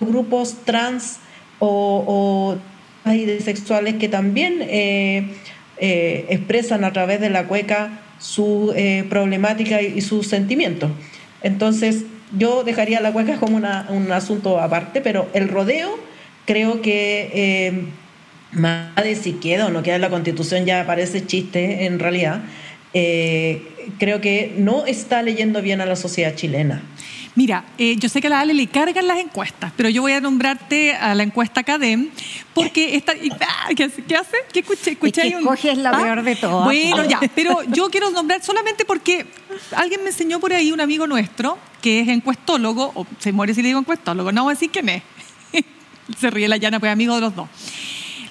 en 0.00 0.10
grupos 0.12 0.56
trans 0.66 1.18
o 1.60 2.58
y 3.16 3.40
sexuales 3.40 3.94
que 3.94 4.08
también 4.08 4.58
eh, 4.62 5.28
eh, 5.78 6.26
expresan 6.28 6.84
a 6.84 6.92
través 6.92 7.20
de 7.20 7.30
la 7.30 7.46
cueca 7.46 8.00
su 8.18 8.72
eh, 8.76 9.04
problemática 9.08 9.80
y, 9.82 10.00
sus 10.00 10.26
sentimientos. 10.26 10.90
Entonces, 11.42 12.04
yo 12.36 12.64
dejaría 12.64 13.00
la 13.00 13.12
cueca 13.12 13.36
como 13.36 13.56
un 13.56 14.12
asunto 14.12 14.60
aparte, 14.60 15.00
pero 15.00 15.28
el 15.32 15.48
rodeo 15.48 15.98
creo 16.46 16.80
que 16.82 17.86
más 18.52 18.94
de 18.96 19.14
si 19.16 19.32
queda 19.32 19.66
o 19.66 19.70
no 19.70 19.82
queda 19.82 19.96
en 19.96 20.02
la 20.02 20.10
constitución 20.10 20.64
ya 20.64 20.86
parece 20.86 21.26
chiste 21.26 21.86
en 21.86 21.98
realidad. 21.98 22.42
creo 22.92 24.20
que 24.20 24.54
no 24.58 24.86
está 24.86 25.22
leyendo 25.22 25.62
bien 25.62 25.80
a 25.80 25.86
la 25.86 25.96
sociedad 25.96 26.34
chilena. 26.34 26.82
Mira, 27.36 27.64
eh, 27.78 27.96
yo 27.96 28.08
sé 28.08 28.20
que 28.20 28.26
a 28.26 28.30
la 28.30 28.40
Ale 28.40 28.54
le 28.54 28.66
cargan 28.66 29.06
las 29.06 29.18
encuestas, 29.18 29.72
pero 29.76 29.88
yo 29.88 30.02
voy 30.02 30.12
a 30.12 30.20
nombrarte 30.20 30.94
a 30.94 31.14
la 31.14 31.22
encuesta 31.22 31.62
CADEM 31.62 32.10
porque 32.54 32.96
esta, 32.96 33.12
ah, 33.40 33.68
¿qué, 33.76 33.84
hace? 33.84 34.36
¿Qué 34.52 34.60
escuché? 34.60 34.92
escuché 34.92 35.28
es 35.28 35.60
que 35.60 35.70
es 35.70 35.78
la 35.78 35.90
¿Ah? 35.90 36.02
peor 36.02 36.22
de 36.22 36.36
todas. 36.36 36.64
Bueno, 36.64 37.04
ya, 37.04 37.20
pero 37.34 37.62
yo 37.64 37.88
quiero 37.88 38.10
nombrar 38.10 38.42
solamente 38.42 38.84
porque 38.84 39.26
alguien 39.76 40.02
me 40.02 40.10
enseñó 40.10 40.40
por 40.40 40.52
ahí, 40.52 40.72
un 40.72 40.80
amigo 40.80 41.06
nuestro, 41.06 41.56
que 41.80 42.00
es 42.00 42.08
encuestólogo, 42.08 42.90
o 42.94 43.06
se 43.18 43.32
muere 43.32 43.54
si 43.54 43.62
le 43.62 43.68
digo 43.68 43.78
encuestólogo, 43.78 44.32
no 44.32 44.44
voy 44.44 44.52
a 44.52 44.54
decir 44.54 44.70
quién 44.70 44.88
es. 44.88 45.02
se 46.18 46.30
ríe 46.30 46.48
la 46.48 46.56
llana, 46.56 46.80
pues 46.80 46.90
amigo 46.90 47.14
de 47.14 47.20
los 47.20 47.36
dos. 47.36 47.48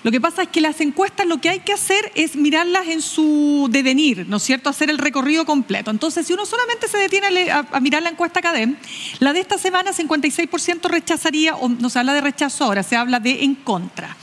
Lo 0.02 0.12
que 0.12 0.22
pasa 0.22 0.44
es 0.44 0.48
que 0.48 0.62
las 0.62 0.80
encuestas 0.80 1.28
lo 1.28 1.42
que 1.42 1.50
hay 1.50 1.60
que 1.60 1.74
hacer 1.74 2.12
es 2.16 2.36
mirarlas 2.36 2.88
en 2.88 3.02
su 3.02 3.68
devenir, 3.70 4.28
¿no 4.30 4.38
es 4.38 4.44
cierto? 4.44 4.70
Hacer 4.70 4.90
el 4.90 4.98
recorrido 4.98 5.46
completo. 5.46 5.92
Entonces, 5.92 6.26
si 6.26 6.34
uno 6.34 6.46
solamente 6.46 6.88
se 6.88 6.98
detiene 6.98 7.52
a, 7.52 7.80
mirar 7.82 8.04
la 8.04 8.10
encuesta 8.10 8.42
CADEM, 8.42 8.78
la 9.20 9.34
de 9.34 9.42
esta 9.42 9.58
semana 9.58 9.92
56% 9.92 10.90
rechazaría, 10.90 11.56
o 11.56 11.68
no 11.68 11.90
se 11.90 12.00
habla 12.00 12.14
de 12.14 12.22
rechazo 12.22 12.64
ahora, 12.64 12.82
se 12.82 12.96
habla 12.96 13.20
de 13.20 13.44
en 13.44 13.56
contra. 13.56 14.16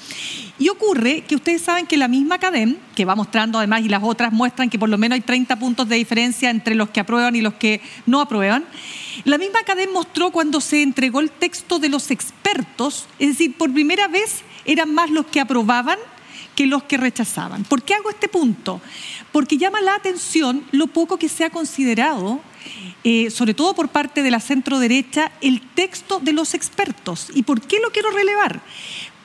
Y 0.58 0.70
ocurre 0.70 1.24
que 1.28 1.34
ustedes 1.34 1.60
saben 1.60 1.86
que 1.86 1.98
la 1.98 2.08
misma 2.08 2.38
CADEM, 2.38 2.78
que 2.94 3.04
va 3.04 3.14
mostrando 3.14 3.58
además 3.58 3.82
y 3.82 3.90
las 3.90 4.02
otras 4.02 4.32
muestran 4.32 4.70
que 4.70 4.78
por 4.78 4.88
lo 4.88 4.96
menos 4.96 5.16
hay 5.16 5.20
30 5.20 5.58
puntos 5.58 5.86
de 5.86 5.96
diferencia 5.96 6.48
entre 6.48 6.74
los 6.74 6.88
que 6.88 7.00
aprueban 7.00 7.36
y 7.36 7.42
los 7.42 7.54
que 7.54 7.82
no 8.06 8.22
aprueban, 8.22 8.64
la 9.24 9.36
misma 9.36 9.62
CADEM 9.66 9.92
mostró 9.92 10.30
cuando 10.30 10.62
se 10.62 10.80
entregó 10.80 11.20
el 11.20 11.30
texto 11.30 11.78
de 11.78 11.90
los 11.90 12.10
expertos, 12.10 13.06
es 13.18 13.28
decir, 13.28 13.54
por 13.58 13.70
primera 13.70 14.08
vez 14.08 14.42
eran 14.66 14.92
más 14.92 15.10
los 15.10 15.26
que 15.26 15.40
aprobaban 15.40 15.98
que 16.54 16.66
los 16.66 16.84
que 16.84 16.96
rechazaban. 16.96 17.64
¿Por 17.64 17.82
qué 17.82 17.94
hago 17.94 18.10
este 18.10 18.28
punto? 18.28 18.80
Porque 19.30 19.58
llama 19.58 19.80
la 19.80 19.94
atención 19.94 20.64
lo 20.72 20.86
poco 20.86 21.18
que 21.18 21.28
se 21.28 21.44
ha 21.44 21.50
considerado, 21.50 22.40
eh, 23.04 23.30
sobre 23.30 23.54
todo 23.54 23.74
por 23.74 23.88
parte 23.88 24.22
de 24.22 24.30
la 24.30 24.40
centro 24.40 24.78
derecha, 24.78 25.32
el 25.40 25.60
texto 25.60 26.20
de 26.20 26.32
los 26.32 26.54
expertos. 26.54 27.28
¿Y 27.34 27.42
por 27.42 27.60
qué 27.60 27.78
lo 27.80 27.90
quiero 27.90 28.10
relevar? 28.10 28.62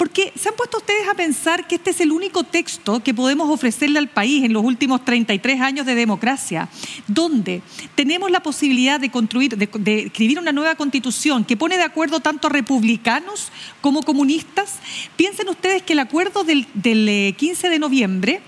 Porque 0.01 0.33
se 0.35 0.49
han 0.49 0.55
puesto 0.55 0.77
ustedes 0.77 1.07
a 1.07 1.13
pensar 1.13 1.67
que 1.67 1.75
este 1.75 1.91
es 1.91 2.01
el 2.01 2.11
único 2.11 2.43
texto 2.43 3.03
que 3.03 3.13
podemos 3.13 3.51
ofrecerle 3.51 3.99
al 3.99 4.07
país 4.07 4.43
en 4.43 4.51
los 4.51 4.63
últimos 4.63 5.05
33 5.05 5.61
años 5.61 5.85
de 5.85 5.93
democracia, 5.93 6.69
donde 7.07 7.61
tenemos 7.93 8.31
la 8.31 8.41
posibilidad 8.41 8.99
de 8.99 9.11
construir, 9.11 9.55
de, 9.55 9.99
escribir 9.99 10.39
una 10.39 10.51
nueva 10.53 10.73
constitución 10.73 11.45
que 11.45 11.55
pone 11.55 11.77
de 11.77 11.83
acuerdo 11.83 12.19
tanto 12.19 12.49
republicanos 12.49 13.51
como 13.79 14.01
comunistas. 14.01 14.79
Piensen 15.17 15.49
ustedes 15.49 15.83
que 15.83 15.93
el 15.93 15.99
acuerdo 15.99 16.43
del, 16.43 16.65
15 16.73 17.67
eh, 17.67 17.69
de 17.69 17.77
noviembre 17.77 18.41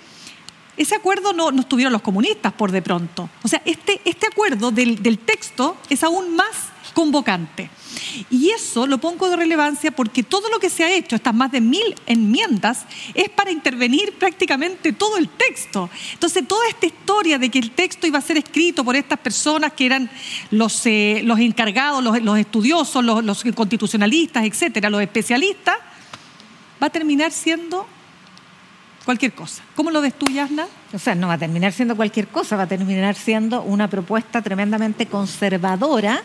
ese 0.75 0.95
acuerdo 0.95 1.33
no, 1.33 1.51
no, 1.51 1.61
estuvieron 1.61 1.93
los 1.93 2.01
comunistas 2.01 2.53
por 2.53 2.71
de 2.71 2.81
pronto. 2.81 3.29
O 3.43 3.47
sea, 3.47 3.61
este, 3.65 4.01
este 4.05 4.27
acuerdo 4.27 4.71
del, 4.71 5.01
del 5.03 5.19
texto 5.19 5.77
es 5.89 6.03
aún 6.03 6.35
más 6.35 6.73
convocante. 6.93 7.69
Y 8.29 8.49
eso 8.49 8.87
lo 8.87 8.97
pongo 8.97 9.29
de 9.29 9.35
relevancia 9.35 9.91
porque 9.91 10.23
todo 10.23 10.49
lo 10.49 10.59
que 10.59 10.69
se 10.69 10.83
ha 10.83 10.91
hecho, 10.91 11.15
estas 11.15 11.33
más 11.33 11.51
de 11.51 11.61
mil 11.61 11.95
enmiendas, 12.05 12.85
es 13.13 13.29
para 13.29 13.51
intervenir 13.51 14.13
prácticamente 14.13 14.93
todo 14.93 15.17
el 15.17 15.29
texto. 15.29 15.89
Entonces, 16.13 16.47
toda 16.47 16.67
esta 16.67 16.85
historia 16.85 17.37
de 17.37 17.49
que 17.49 17.59
el 17.59 17.71
texto 17.71 18.07
iba 18.07 18.19
a 18.19 18.21
ser 18.21 18.37
escrito 18.37 18.83
por 18.83 18.95
estas 18.95 19.19
personas 19.19 19.73
que 19.73 19.85
eran 19.85 20.09
los, 20.51 20.85
eh, 20.85 21.21
los 21.23 21.39
encargados, 21.39 22.03
los, 22.03 22.21
los 22.21 22.37
estudiosos, 22.37 23.03
los, 23.03 23.23
los 23.23 23.43
constitucionalistas, 23.55 24.43
etcétera, 24.45 24.89
los 24.89 25.01
especialistas, 25.01 25.77
va 26.81 26.87
a 26.87 26.89
terminar 26.89 27.31
siendo 27.31 27.87
cualquier 29.05 29.33
cosa. 29.33 29.63
¿Cómo 29.75 29.91
lo 29.91 30.01
ves 30.01 30.13
tú, 30.13 30.25
Yasna? 30.31 30.67
O 30.93 30.99
sea, 30.99 31.15
no 31.15 31.27
va 31.27 31.33
a 31.33 31.37
terminar 31.37 31.73
siendo 31.73 31.95
cualquier 31.95 32.27
cosa, 32.27 32.55
va 32.55 32.63
a 32.63 32.67
terminar 32.67 33.15
siendo 33.15 33.61
una 33.61 33.89
propuesta 33.89 34.41
tremendamente 34.41 35.05
conservadora 35.07 36.21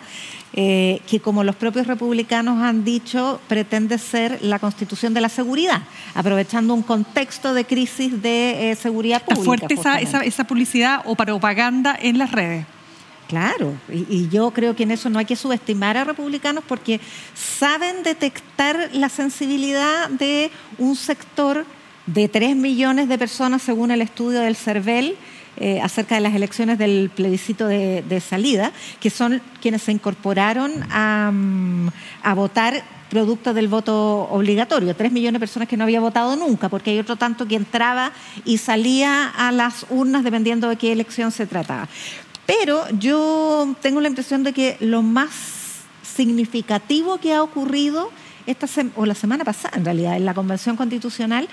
eh, 0.55 1.01
que, 1.07 1.21
como 1.21 1.45
los 1.45 1.57
propios 1.57 1.87
republicanos 1.87 2.63
han 2.63 2.85
dicho, 2.85 3.41
pretende 3.49 3.99
ser 3.99 4.39
la 4.43 4.59
constitución 4.59 5.15
de 5.15 5.21
la 5.21 5.29
seguridad, 5.29 5.83
aprovechando 6.15 6.75
un 6.75 6.83
contexto 6.83 7.55
de 7.55 7.65
crisis 7.65 8.23
de 8.23 8.71
eh, 8.71 8.77
seguridad 8.77 9.23
pública. 9.23 9.65
Está 9.67 9.83
fuerte 9.83 10.05
esa, 10.05 10.23
esa, 10.23 10.45
publicidad 10.45 11.03
o 11.05 11.15
propaganda 11.15 11.97
en 12.01 12.19
las 12.19 12.33
redes. 12.33 12.65
Claro, 13.29 13.75
y, 13.93 14.07
y, 14.09 14.29
yo 14.31 14.51
creo 14.53 14.75
que 14.75 14.85
en 14.85 14.91
eso 14.91 15.11
no 15.11 15.19
hay 15.19 15.27
que 15.27 15.37
subestimar 15.37 15.99
a 15.99 16.05
republicanos 16.05 16.65
porque 16.67 16.99
saben 17.35 18.03
detectar 18.03 18.89
la 18.95 19.11
sensibilidad 19.11 20.09
de 20.09 20.51
un 20.79 20.97
sector 20.97 21.67
de 22.15 22.29
3 22.29 22.57
millones 22.57 23.09
de 23.09 23.19
personas, 23.19 23.63
según 23.63 23.91
el 23.91 24.01
estudio 24.01 24.41
del 24.41 24.57
CERVEL, 24.57 25.17
eh, 25.59 25.81
acerca 25.81 26.15
de 26.15 26.21
las 26.21 26.35
elecciones 26.35 26.79
del 26.79 27.11
plebiscito 27.15 27.67
de, 27.67 28.23
salida, 28.27 28.73
que 29.01 29.11
son 29.11 29.43
quienes 29.61 29.83
se 29.83 29.93
incorporaron 29.93 30.73
a, 30.91 31.31
mm, 31.33 31.89
a 32.23 32.35
votar 32.35 32.83
producto 33.11 33.53
del 33.55 33.69
voto 33.69 34.29
obligatorio. 34.31 34.95
Tres 34.95 35.13
millones 35.13 35.35
de 35.35 35.41
personas 35.41 35.69
que 35.69 35.77
no 35.77 35.85
había 35.85 36.01
votado 36.01 36.37
nunca, 36.37 36.69
porque 36.69 36.91
hay 36.91 36.99
otro 36.99 37.17
tanto 37.17 37.47
que 37.47 37.57
entraba 37.57 38.13
y 38.45 38.59
salía 38.59 39.29
a 39.29 39.51
las 39.53 39.87
urnas 39.91 40.25
dependiendo 40.25 40.69
de 40.69 40.77
qué 40.77 40.93
elección 40.93 41.33
se 41.33 41.47
trataba. 41.47 41.89
Pero 42.47 42.89
yo 42.99 43.75
tengo 43.83 44.01
la 44.01 44.09
impresión 44.09 44.43
de 44.45 44.53
que 44.53 44.77
lo 44.81 45.03
más 45.03 45.31
significativo 46.03 47.19
que 47.19 47.35
ha 47.35 47.43
ocurrido 47.43 48.11
esta 48.49 48.67
o 48.97 49.05
la 49.05 49.15
semana 49.15 49.45
pasada 49.45 49.77
en 49.77 49.85
realidad 49.85 50.17
en 50.17 50.25
la 50.25 50.33
Convención 50.33 50.77
Constitucional 50.77 51.49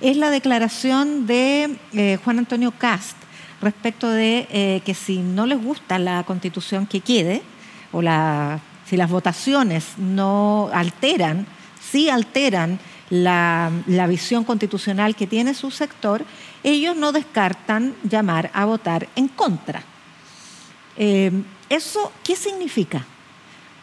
es 0.00 0.16
la 0.16 0.30
declaración 0.30 1.26
de 1.26 1.76
eh, 1.92 2.18
Juan 2.24 2.40
Antonio 2.40 2.72
Cast 2.72 3.16
respecto 3.62 4.10
de 4.10 4.48
eh, 4.50 4.82
que 4.84 4.94
si 4.94 5.18
no 5.18 5.46
les 5.46 5.62
gusta 5.62 5.98
la 5.98 6.24
constitución 6.24 6.86
que 6.86 7.00
quede 7.00 7.42
o 7.92 8.00
si 8.00 8.96
las 8.96 9.10
votaciones 9.10 9.94
no 9.96 10.70
alteran, 10.72 11.46
si 11.80 12.08
alteran 12.08 12.80
la, 13.10 13.70
visión 14.08 14.44
constitucional 14.44 15.14
que 15.14 15.26
tiene 15.26 15.54
su 15.54 15.70
sector, 15.70 16.24
ellos 16.64 16.96
no 16.96 17.12
descartan 17.12 17.94
llamar 18.02 18.50
a 18.54 18.64
votar 18.64 19.08
en 19.14 19.28
contra. 19.28 19.82
Eh, 20.96 21.30
¿Eso 21.68 22.12
qué 22.24 22.34
significa? 22.34 23.04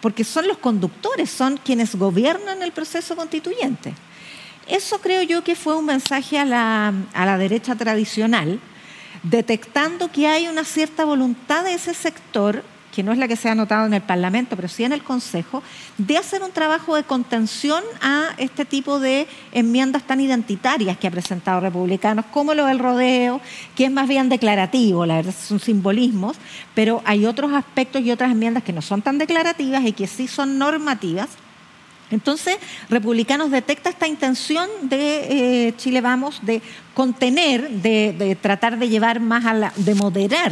Porque 0.01 0.23
son 0.23 0.47
los 0.47 0.57
conductores, 0.57 1.29
son 1.29 1.57
quienes 1.57 1.95
gobiernan 1.95 2.61
el 2.61 2.71
proceso 2.71 3.15
constituyente. 3.15 3.93
Eso 4.67 4.99
creo 4.99 5.23
yo 5.23 5.43
que 5.43 5.55
fue 5.55 5.75
un 5.75 5.85
mensaje 5.85 6.37
a 6.37 6.45
la, 6.45 6.93
a 7.13 7.25
la 7.25 7.37
derecha 7.37 7.75
tradicional, 7.75 8.59
detectando 9.23 10.11
que 10.11 10.27
hay 10.27 10.47
una 10.47 10.65
cierta 10.65 11.05
voluntad 11.05 11.63
de 11.63 11.73
ese 11.73 11.93
sector 11.93 12.63
que 12.97 13.03
no 13.03 13.11
es 13.11 13.19
la 13.19 13.27
que 13.27 13.35
se 13.35 13.47
ha 13.47 13.51
anotado 13.51 13.85
en 13.85 13.93
el 13.93 14.01
Parlamento, 14.01 14.55
pero 14.55 14.67
sí 14.67 14.83
en 14.83 14.91
el 14.91 15.03
Consejo, 15.03 15.61
de 15.99 16.17
hacer 16.17 16.41
un 16.41 16.51
trabajo 16.51 16.95
de 16.95 17.03
contención 17.03 17.83
a 18.01 18.29
este 18.39 18.65
tipo 18.65 18.99
de 18.99 19.27
enmiendas 19.51 20.01
tan 20.01 20.19
identitarias 20.19 20.97
que 20.97 21.05
ha 21.05 21.11
presentado 21.11 21.59
republicanos, 21.59 22.25
como 22.33 22.55
lo 22.55 22.65
del 22.65 22.79
rodeo, 22.79 23.39
que 23.75 23.85
es 23.85 23.91
más 23.91 24.07
bien 24.07 24.29
declarativo, 24.29 25.05
la 25.05 25.17
verdad 25.17 25.35
son 25.39 25.59
simbolismos, 25.59 26.37
pero 26.73 27.03
hay 27.05 27.27
otros 27.27 27.53
aspectos 27.53 28.01
y 28.01 28.09
otras 28.09 28.31
enmiendas 28.31 28.63
que 28.63 28.73
no 28.73 28.81
son 28.81 29.03
tan 29.03 29.19
declarativas 29.19 29.85
y 29.85 29.91
que 29.91 30.07
sí 30.07 30.27
son 30.27 30.57
normativas. 30.57 31.29
Entonces, 32.09 32.57
Republicanos 32.89 33.51
detecta 33.51 33.91
esta 33.91 34.07
intención 34.07 34.67
de 34.81 35.67
eh, 35.67 35.73
Chile 35.77 36.01
Vamos 36.01 36.39
de 36.41 36.63
contener, 36.95 37.69
de, 37.69 38.35
tratar 38.41 38.79
de 38.79 38.89
llevar 38.89 39.19
más 39.19 39.45
a 39.45 39.53
la, 39.53 39.73
de 39.75 39.93
moderar 39.93 40.51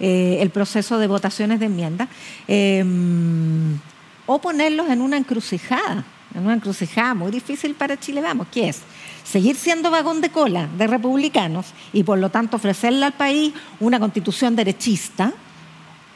eh, 0.00 0.38
el 0.40 0.50
proceso 0.50 0.98
de 0.98 1.06
votaciones 1.06 1.60
de 1.60 1.66
enmienda, 1.66 2.08
em, 2.46 3.78
o 4.26 4.38
ponerlos 4.40 4.88
en 4.90 5.00
una 5.00 5.16
encrucijada, 5.16 6.04
en 6.34 6.44
una 6.44 6.54
encrucijada 6.54 7.14
muy 7.14 7.30
difícil 7.30 7.74
para 7.74 7.98
Chile. 7.98 8.20
Vamos, 8.20 8.46
que 8.52 8.68
es 8.68 8.80
seguir 9.24 9.56
siendo 9.56 9.90
vagón 9.90 10.20
de 10.20 10.30
cola 10.30 10.68
de 10.78 10.86
republicanos 10.86 11.66
y 11.92 12.02
por 12.02 12.18
lo 12.18 12.30
tanto 12.30 12.56
ofrecerle 12.56 13.04
al 13.06 13.14
país 13.14 13.52
una 13.80 13.98
constitución 13.98 14.56
derechista, 14.56 15.32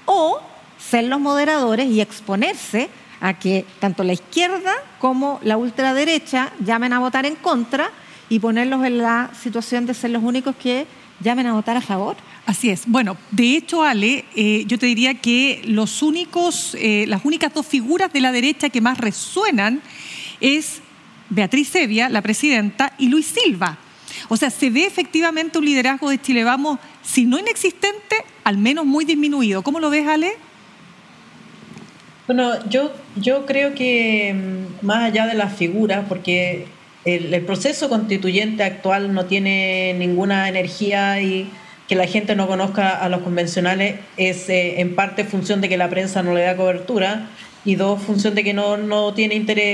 o 0.05 0.41
ser 0.78 1.05
los 1.05 1.20
moderadores 1.20 1.87
y 1.87 2.01
exponerse 2.01 2.89
a 3.20 3.35
que 3.35 3.64
tanto 3.78 4.03
la 4.03 4.12
izquierda 4.12 4.72
como 4.99 5.39
la 5.43 5.57
ultraderecha 5.57 6.53
llamen 6.59 6.93
a 6.93 6.99
votar 6.99 7.24
en 7.24 7.37
contra 7.37 7.91
y 8.28 8.41
ponerlos 8.41 8.85
en 8.85 8.99
la 8.99 9.30
situación 9.41 9.87
de 9.87 9.95
ser 9.95 10.11
los 10.11 10.22
únicos 10.22 10.57
que 10.57 10.87
llamen 11.23 11.47
a 11.47 11.53
votar 11.55 11.77
a 11.77 11.81
favor. 11.81 12.16
Así 12.47 12.70
es. 12.70 12.83
Bueno, 12.87 13.16
de 13.31 13.57
hecho, 13.57 13.83
Ale, 13.83 14.25
eh, 14.35 14.64
yo 14.66 14.79
te 14.79 14.87
diría 14.87 15.14
que 15.14 15.62
los 15.64 16.03
únicos, 16.03 16.77
eh, 16.79 17.05
las 17.09 17.25
únicas 17.25 17.55
dos 17.55 17.66
figuras 17.66 18.12
de 18.12 18.20
la 18.20 18.33
derecha 18.33 18.68
que 18.68 18.81
más 18.81 18.99
resuenan 18.99 19.81
es 20.41 20.81
Beatriz 21.31 21.68
Sevia, 21.68 22.09
la 22.09 22.20
presidenta, 22.20 22.93
y 22.99 23.09
Luis 23.09 23.27
Silva. 23.27 23.79
O 24.29 24.37
sea, 24.37 24.51
se 24.51 24.70
ve 24.70 24.85
efectivamente 24.85 25.59
un 25.59 25.64
liderazgo 25.64 26.11
de 26.11 26.20
Chile 26.20 26.45
Vamos, 26.45 26.79
si 27.03 27.25
no 27.25 27.39
inexistente, 27.39 28.16
al 28.45 28.59
menos 28.59 28.85
muy 28.85 29.05
disminuido. 29.05 29.62
¿Cómo 29.62 29.81
lo 29.81 29.89
ves, 29.89 30.07
Ale? 30.07 30.33
Bueno, 32.27 32.53
yo, 32.68 32.93
yo 33.16 33.47
creo 33.47 33.75
que 33.75 34.35
mm, 34.35 34.87
más 34.87 35.05
allá 35.05 35.27
de 35.27 35.35
las 35.35 35.57
figuras, 35.57 36.05
porque 36.09 36.66
el, 37.05 37.44
proceso 37.44 37.88
constituyente 37.88 38.62
actual 38.62 39.12
no 39.12 39.26
tiene 39.26 39.94
ninguna 39.98 40.48
energía 40.48 41.20
y 41.20 41.50
que 41.88 41.96
la 41.96 42.07
gente 42.07 42.36
no 42.36 42.46
conozca 42.46 42.90
a 42.90 43.09
los 43.09 43.22
convencionales 43.22 43.96
es 44.16 44.48
eh, 44.48 44.80
en 44.80 44.94
parte 44.94 45.24
función 45.24 45.61
de 45.61 45.68
que 45.68 45.76
la 45.76 45.90
prensa 45.90 46.22
no 46.22 46.32
le 46.32 46.42
da 46.42 46.57
cobertura 46.57 47.28
y 47.64 47.74
dos, 47.74 48.03
función 48.03 48.34
de 48.34 48.44
que 48.44 48.55
no, 48.55 48.76
no 48.76 49.14
tiene 49.14 49.34
interés 49.34 49.64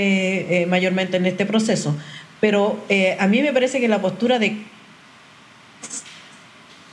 eh, 0.50 0.66
mayormente 0.68 1.18
en 1.18 1.26
este 1.26 1.44
proceso. 1.44 1.96
Pero 2.40 2.82
eh, 2.88 3.16
a 3.18 3.26
mí 3.26 3.42
me 3.42 3.52
parece 3.52 3.80
que 3.80 3.88
la 3.88 4.00
postura 4.00 4.38
de 4.38 4.56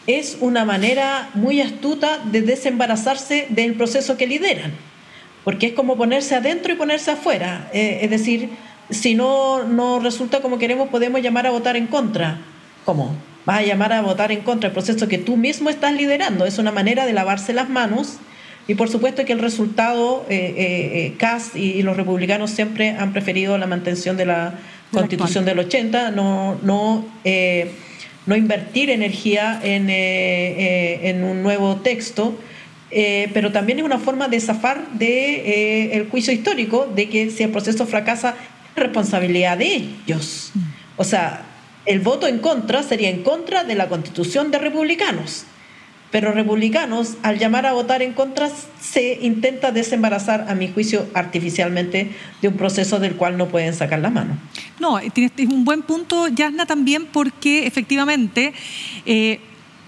es 0.08 0.38
una 0.42 0.66
manera 0.66 1.30
muy 1.34 1.62
astuta 1.62 2.20
de 2.26 2.42
desembarazarse 2.42 3.48
del 3.50 3.74
proceso 3.74 4.18
que 4.18 4.28
lideran 4.28 4.74
porque 5.44 5.68
es 5.68 5.74
como 5.74 5.96
ponerse 5.96 6.36
adentro 6.36 6.74
y 6.74 6.76
ponerse 6.76 7.12
afuera. 7.12 7.70
Es 7.72 8.10
decir, 8.10 8.50
si 8.90 9.16
no, 9.16 9.64
no 9.64 10.00
resulta 10.00 10.42
como 10.42 10.58
queremos, 10.58 10.90
podemos 10.90 11.22
llamar 11.22 11.48
a 11.48 11.52
votar 11.52 11.76
en 11.76 11.88
contra. 11.88 12.40
¿Cómo? 12.86 13.16
Vas 13.46 13.60
a 13.60 13.64
llamar 13.64 13.94
a 13.94 14.02
votar 14.02 14.32
en 14.32 14.42
contra 14.42 14.68
el 14.68 14.74
proceso 14.74 15.08
que 15.08 15.18
tú 15.18 15.38
mismo 15.38 15.70
estás 15.70 15.94
liderando. 15.94 16.46
Es 16.46 16.58
una 16.58 16.72
manera 16.72 17.06
de 17.06 17.14
lavarse 17.14 17.54
las 17.54 17.70
manos. 17.70 18.18
Y 18.68 18.76
por 18.76 18.90
supuesto 18.90 19.26
que 19.26 19.34
el 19.34 19.40
resultado, 19.40 20.26
eh, 20.28 20.54
eh, 20.58 21.14
CAS 21.18 21.56
y, 21.56 21.84
los 21.84 21.96
republicanos 21.96 22.50
siempre 22.50 22.92
han 22.92 23.14
preferido 23.14 23.58
la 23.58 23.68
mantención 23.68 24.18
de 24.18 24.26
la 24.26 24.56
constitución 24.92 25.46
del 25.46 25.60
80, 25.60 26.12
no, 26.12 26.58
no, 26.64 27.06
no 28.26 28.36
invertir 28.36 28.90
energía 28.90 29.60
en, 29.62 29.90
en 29.90 31.24
un 31.24 31.44
nuevo 31.44 31.76
texto 31.78 32.36
eh, 32.98 33.30
pero 33.34 33.52
también 33.52 33.80
es 33.80 33.84
una 33.84 34.00
forma 34.00 34.28
de 34.28 34.40
zafar 34.40 34.88
del 34.92 35.00
de, 35.00 35.98
eh, 35.98 36.08
juicio 36.10 36.32
histórico 36.32 36.88
de 36.96 37.10
que 37.10 37.30
si 37.30 37.44
el 37.44 37.50
proceso 37.50 37.86
fracasa, 37.86 38.36
responsabilidad 38.76 39.58
de 39.58 39.76
ellos. 39.76 40.52
O 40.98 41.04
sea, 41.04 41.46
el 41.86 42.00
voto 42.00 42.28
en 42.28 42.40
contra 42.40 42.84
sería 42.84 43.10
en 43.10 43.24
contra 43.24 43.64
de 43.64 43.76
la 43.76 43.88
constitución 43.88 44.52
de 44.52 44.60
republicanos. 44.60 45.46
Pero 46.12 46.32
republicanos, 46.32 47.16
al 47.24 47.40
llamar 47.40 47.66
a 47.66 47.74
votar 47.74 48.02
en 48.02 48.14
contra, 48.14 48.50
se 48.80 49.20
intenta 49.22 49.72
desembarazar, 49.72 50.46
a 50.48 50.56
mi 50.56 50.72
juicio, 50.72 51.08
artificialmente 51.14 52.12
de 52.42 52.48
un 52.48 52.56
proceso 52.56 53.00
del 53.00 53.16
cual 53.16 53.38
no 53.38 53.48
pueden 53.48 53.74
sacar 53.74 54.00
la 54.00 54.10
mano. 54.10 54.38
No, 54.80 54.98
es 55.00 55.12
un 55.50 55.66
buen 55.66 55.82
punto, 55.82 56.28
Yasna, 56.28 56.66
también 56.66 57.06
porque 57.08 57.68
efectivamente... 57.68 58.54
Eh, 59.06 59.40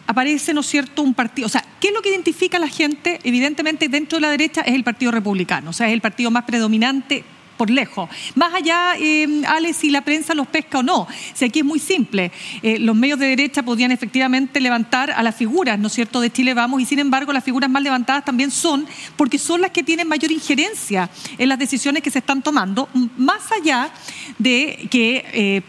aparece, 0.10 0.54
¿no 0.54 0.62
es 0.62 0.68
cierto?, 0.68 1.02
un 1.02 1.14
partido. 1.14 1.48
O 1.48 1.50
sea, 1.50 1.64
¿qué 1.82 1.90
es 1.90 1.94
lo 1.94 2.02
que 2.02 2.10
identifica 2.10 2.56
a 2.56 2.62
la 2.62 2.70
gente? 2.70 3.20
Evidentemente, 3.24 3.90
dentro 3.90 4.18
de 4.18 4.22
la 4.22 4.32
derecha 4.32 4.62
es 4.62 4.74
el 4.74 4.86
Partido 4.86 5.12
Republicano, 5.12 5.72
o 5.72 5.74
sea, 5.74 5.88
es 5.88 5.94
el 5.94 6.00
partido 6.00 6.32
más 6.32 6.46
predominante 6.46 7.26
por 7.58 7.70
lejos. 7.70 8.10
Más 8.36 8.54
allá, 8.54 8.94
eh, 9.00 9.42
Ale, 9.48 9.74
si 9.74 9.90
la 9.90 10.02
prensa 10.02 10.34
los 10.34 10.48
pesca 10.48 10.80
o 10.80 10.84
no. 10.84 11.08
Si 11.34 11.46
aquí 11.46 11.60
es 11.60 11.66
muy 11.66 11.80
simple. 11.80 12.32
Eh, 12.62 12.80
los 12.80 12.96
medios 12.96 13.20
de 13.20 13.28
derecha 13.28 13.64
podían 13.64 13.92
efectivamente 13.92 14.62
levantar 14.62 15.12
a 15.12 15.24
las 15.24 15.36
figuras, 15.36 15.78
¿no 15.80 15.88
es 15.88 15.94
cierto?, 15.94 16.22
de 16.22 16.32
Chile 16.32 16.54
Vamos, 16.54 16.82
y 16.82 16.86
sin 16.86 17.00
embargo 17.00 17.34
las 17.34 17.44
figuras 17.44 17.70
más 17.70 17.84
levantadas 17.84 18.24
también 18.24 18.52
son 18.52 18.88
porque 19.16 19.38
son 19.38 19.62
las 19.62 19.72
que 19.72 19.84
tienen 19.84 20.08
mayor 20.08 20.32
injerencia 20.32 21.10
en 21.38 21.50
las 21.50 21.60
decisiones 21.60 22.04
que 22.04 22.12
se 22.12 22.20
están 22.20 22.42
tomando, 22.42 22.90
más 23.18 23.52
allá 23.52 23.92
de 24.38 24.88
que... 24.90 25.26
Eh, 25.34 25.62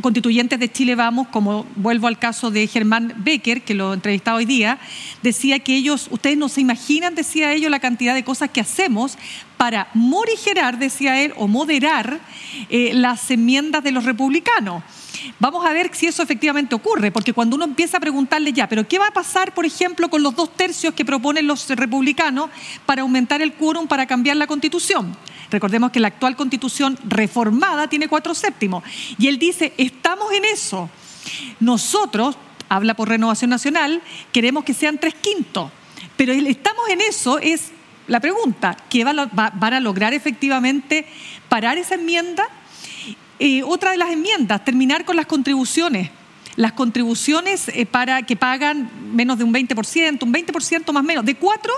constituyentes 0.00 0.58
de 0.58 0.70
Chile 0.70 0.94
Vamos, 0.94 1.28
como 1.28 1.66
vuelvo 1.76 2.06
al 2.06 2.18
caso 2.18 2.50
de 2.50 2.66
Germán 2.66 3.14
Becker, 3.18 3.62
que 3.62 3.74
lo 3.74 3.92
entrevistaba 3.94 4.38
hoy 4.38 4.44
día, 4.44 4.78
decía 5.22 5.58
que 5.58 5.76
ellos, 5.76 6.08
ustedes 6.10 6.36
no 6.36 6.48
se 6.48 6.60
imaginan, 6.60 7.14
decía 7.14 7.52
ellos, 7.52 7.70
la 7.70 7.80
cantidad 7.80 8.14
de 8.14 8.24
cosas 8.24 8.50
que 8.50 8.60
hacemos 8.60 9.18
para 9.56 9.88
morigerar, 9.94 10.78
decía 10.78 11.22
él, 11.22 11.32
o 11.36 11.48
moderar 11.48 12.20
eh, 12.68 12.92
las 12.94 13.30
enmiendas 13.30 13.82
de 13.84 13.92
los 13.92 14.04
republicanos. 14.04 14.82
Vamos 15.38 15.64
a 15.64 15.72
ver 15.72 15.90
si 15.94 16.06
eso 16.06 16.22
efectivamente 16.22 16.74
ocurre, 16.74 17.10
porque 17.10 17.32
cuando 17.32 17.56
uno 17.56 17.64
empieza 17.64 17.96
a 17.96 18.00
preguntarle 18.00 18.52
ya, 18.52 18.68
pero 18.68 18.86
¿qué 18.86 18.98
va 18.98 19.08
a 19.08 19.12
pasar, 19.12 19.54
por 19.54 19.64
ejemplo, 19.64 20.10
con 20.10 20.22
los 20.22 20.36
dos 20.36 20.54
tercios 20.54 20.94
que 20.94 21.04
proponen 21.04 21.46
los 21.46 21.68
republicanos 21.70 22.50
para 22.84 23.02
aumentar 23.02 23.40
el 23.42 23.54
quórum 23.54 23.86
para 23.86 24.06
cambiar 24.06 24.36
la 24.36 24.46
constitución? 24.46 25.16
Recordemos 25.54 25.92
que 25.92 26.00
la 26.00 26.08
actual 26.08 26.34
constitución 26.34 26.98
reformada 27.04 27.86
tiene 27.86 28.08
cuatro 28.08 28.34
séptimos. 28.34 28.82
Y 29.18 29.28
él 29.28 29.38
dice, 29.38 29.72
estamos 29.78 30.32
en 30.32 30.44
eso. 30.46 30.90
Nosotros, 31.60 32.36
habla 32.68 32.94
por 32.94 33.08
Renovación 33.08 33.50
Nacional, 33.50 34.02
queremos 34.32 34.64
que 34.64 34.74
sean 34.74 34.98
tres 34.98 35.14
quintos. 35.14 35.70
Pero 36.16 36.32
estamos 36.32 36.88
en 36.88 37.00
eso 37.02 37.38
es 37.38 37.70
la 38.08 38.18
pregunta, 38.18 38.76
¿qué 38.90 39.04
van 39.04 39.74
a 39.74 39.80
lograr 39.80 40.12
efectivamente 40.12 41.06
parar 41.48 41.78
esa 41.78 41.94
enmienda? 41.94 42.48
Eh, 43.38 43.62
otra 43.62 43.92
de 43.92 43.96
las 43.96 44.10
enmiendas, 44.10 44.64
terminar 44.64 45.04
con 45.04 45.14
las 45.14 45.26
contribuciones. 45.26 46.10
Las 46.56 46.72
contribuciones 46.72 47.68
eh, 47.68 47.86
para 47.86 48.22
que 48.22 48.34
pagan 48.34 48.90
menos 49.12 49.38
de 49.38 49.44
un 49.44 49.54
20%, 49.54 50.20
un 50.20 50.34
20% 50.34 50.92
más 50.92 51.04
menos, 51.04 51.24
de 51.24 51.36
cuatro 51.36 51.72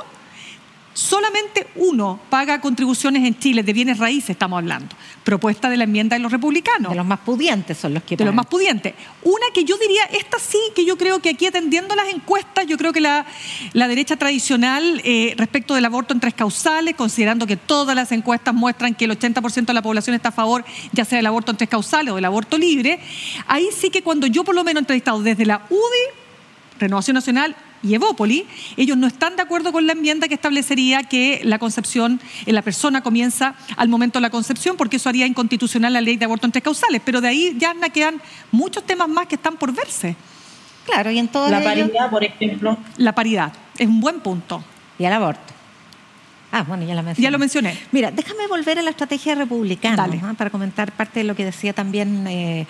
Solamente 0.96 1.66
uno 1.74 2.18
paga 2.30 2.58
contribuciones 2.62 3.22
en 3.22 3.38
Chile, 3.38 3.62
de 3.62 3.74
bienes 3.74 3.98
raíces 3.98 4.30
estamos 4.30 4.56
hablando. 4.56 4.96
Propuesta 5.24 5.68
de 5.68 5.76
la 5.76 5.84
enmienda 5.84 6.16
de 6.16 6.22
los 6.22 6.32
republicanos. 6.32 6.88
De 6.88 6.96
los 6.96 7.04
más 7.04 7.20
pudientes 7.20 7.76
son 7.76 7.92
los 7.92 8.02
que 8.02 8.16
De 8.16 8.24
los 8.24 8.34
más 8.34 8.46
pudientes. 8.46 8.94
Una 9.22 9.44
que 9.52 9.64
yo 9.64 9.76
diría, 9.76 10.04
esta 10.04 10.38
sí, 10.38 10.58
que 10.74 10.86
yo 10.86 10.96
creo 10.96 11.20
que 11.20 11.28
aquí 11.28 11.44
atendiendo 11.44 11.94
las 11.94 12.08
encuestas, 12.08 12.66
yo 12.66 12.78
creo 12.78 12.94
que 12.94 13.02
la, 13.02 13.26
derecha 13.74 14.16
tradicional 14.16 15.02
eh, 15.04 15.34
respecto 15.36 15.74
del 15.74 15.84
aborto 15.84 16.14
en 16.14 16.20
tres 16.20 16.32
causales, 16.32 16.94
considerando 16.94 17.46
que 17.46 17.58
todas 17.58 17.94
las 17.94 18.10
encuestas 18.10 18.54
muestran 18.54 18.94
que 18.94 19.04
el 19.04 19.10
80% 19.10 19.66
de 19.66 19.74
la 19.74 19.82
población 19.82 20.16
está 20.16 20.30
a 20.30 20.32
favor, 20.32 20.64
ya 20.92 21.04
sea 21.04 21.18
del 21.18 21.26
aborto 21.26 21.50
en 21.50 21.58
tres 21.58 21.68
causales 21.68 22.12
o 22.12 22.14
del 22.16 22.24
aborto 22.24 22.56
libre, 22.56 23.00
ahí 23.46 23.68
sí 23.78 23.90
que 23.90 24.02
cuando 24.02 24.26
yo 24.28 24.44
por 24.44 24.54
lo 24.54 24.64
menos 24.64 24.80
he 24.80 24.84
entrevistado 24.84 25.22
desde 25.22 25.44
la 25.44 25.66
UDI, 25.68 26.78
Renovación 26.78 27.16
Nacional 27.16 27.54
y 27.82 27.94
Evópoli, 27.94 28.46
ellos 28.76 28.96
no 28.96 29.06
están 29.06 29.36
de 29.36 29.42
acuerdo 29.42 29.72
con 29.72 29.86
la 29.86 29.92
enmienda 29.92 30.28
que 30.28 30.34
establecería 30.34 31.02
que 31.04 31.40
la 31.44 31.58
concepción 31.58 32.20
en 32.44 32.54
la 32.54 32.62
persona 32.62 33.02
comienza 33.02 33.54
al 33.76 33.88
momento 33.88 34.18
de 34.18 34.22
la 34.22 34.30
concepción, 34.30 34.76
porque 34.76 34.96
eso 34.96 35.08
haría 35.08 35.26
inconstitucional 35.26 35.92
la 35.92 36.00
ley 36.00 36.16
de 36.16 36.24
aborto 36.24 36.46
en 36.46 36.52
tres 36.52 36.64
causales. 36.64 37.00
Pero 37.04 37.20
de 37.20 37.28
ahí 37.28 37.56
ya 37.58 37.74
quedan 37.92 38.20
muchos 38.50 38.84
temas 38.84 39.08
más 39.08 39.26
que 39.26 39.36
están 39.36 39.56
por 39.56 39.72
verse. 39.72 40.16
Claro, 40.84 41.10
y 41.10 41.18
en 41.18 41.28
todo 41.28 41.48
La 41.50 41.62
paridad, 41.62 42.10
por 42.10 42.24
ejemplo. 42.24 42.78
La 42.96 43.14
paridad, 43.14 43.52
es 43.76 43.88
un 43.88 44.00
buen 44.00 44.20
punto. 44.20 44.62
Y 44.98 45.04
el 45.04 45.12
aborto. 45.12 45.55
Ah, 46.56 46.62
bueno, 46.62 46.84
ya 46.84 46.94
la 46.94 47.02
mencioné. 47.02 47.22
Ya 47.22 47.30
lo 47.30 47.38
mencioné. 47.38 47.78
Mira, 47.92 48.10
déjame 48.10 48.46
volver 48.46 48.78
a 48.78 48.82
la 48.82 48.88
estrategia 48.88 49.34
republicana 49.34 50.08
para 50.38 50.48
comentar 50.48 50.90
parte 50.90 51.20
de 51.20 51.24
lo 51.24 51.36
que 51.36 51.44
decía 51.44 51.74
también 51.74 52.26
eh, 52.26 52.66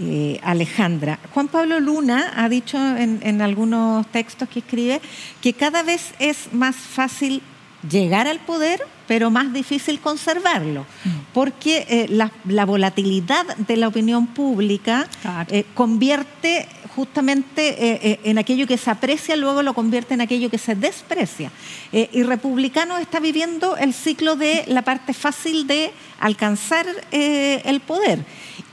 eh, 0.00 0.40
Alejandra. 0.42 1.20
Juan 1.32 1.46
Pablo 1.46 1.78
Luna 1.78 2.32
ha 2.34 2.48
dicho 2.48 2.76
en, 2.76 3.40
algunos 3.40 4.08
textos 4.08 4.48
que 4.48 4.58
escribe 4.58 5.00
que 5.40 5.52
cada 5.52 5.84
vez 5.84 6.14
es 6.18 6.52
más 6.52 6.74
fácil 6.74 7.40
llegar 7.88 8.26
al 8.26 8.40
poder, 8.40 8.82
pero 9.06 9.30
más 9.30 9.52
difícil 9.52 10.00
conservarlo, 10.00 10.82
mm. 11.04 11.08
porque 11.32 11.86
eh, 11.88 12.06
la, 12.08 12.64
volatilidad 12.64 13.56
de 13.56 13.76
la 13.76 13.86
opinión 13.86 14.26
pública 14.26 15.06
eh, 15.48 15.64
convierte 15.74 16.66
justamente 16.98 17.62
eh, 17.78 18.20
en 18.24 18.38
aquello 18.38 18.66
que 18.66 18.76
se 18.76 18.90
aprecia, 18.90 19.36
luego 19.36 19.62
lo 19.62 19.72
convierte 19.72 20.14
en 20.14 20.20
aquello 20.20 20.50
que 20.50 20.58
se 20.58 20.74
desprecia. 20.74 21.52
y 21.92 22.24
Republicano 22.24 22.98
está 22.98 23.20
viviendo 23.20 23.76
el 23.76 23.94
ciclo 23.94 24.34
de 24.34 24.64
la 24.66 24.82
parte 24.82 25.14
fácil 25.14 25.68
de 25.68 25.92
alcanzar 26.18 26.86
el 27.12 27.80
poder 27.80 28.24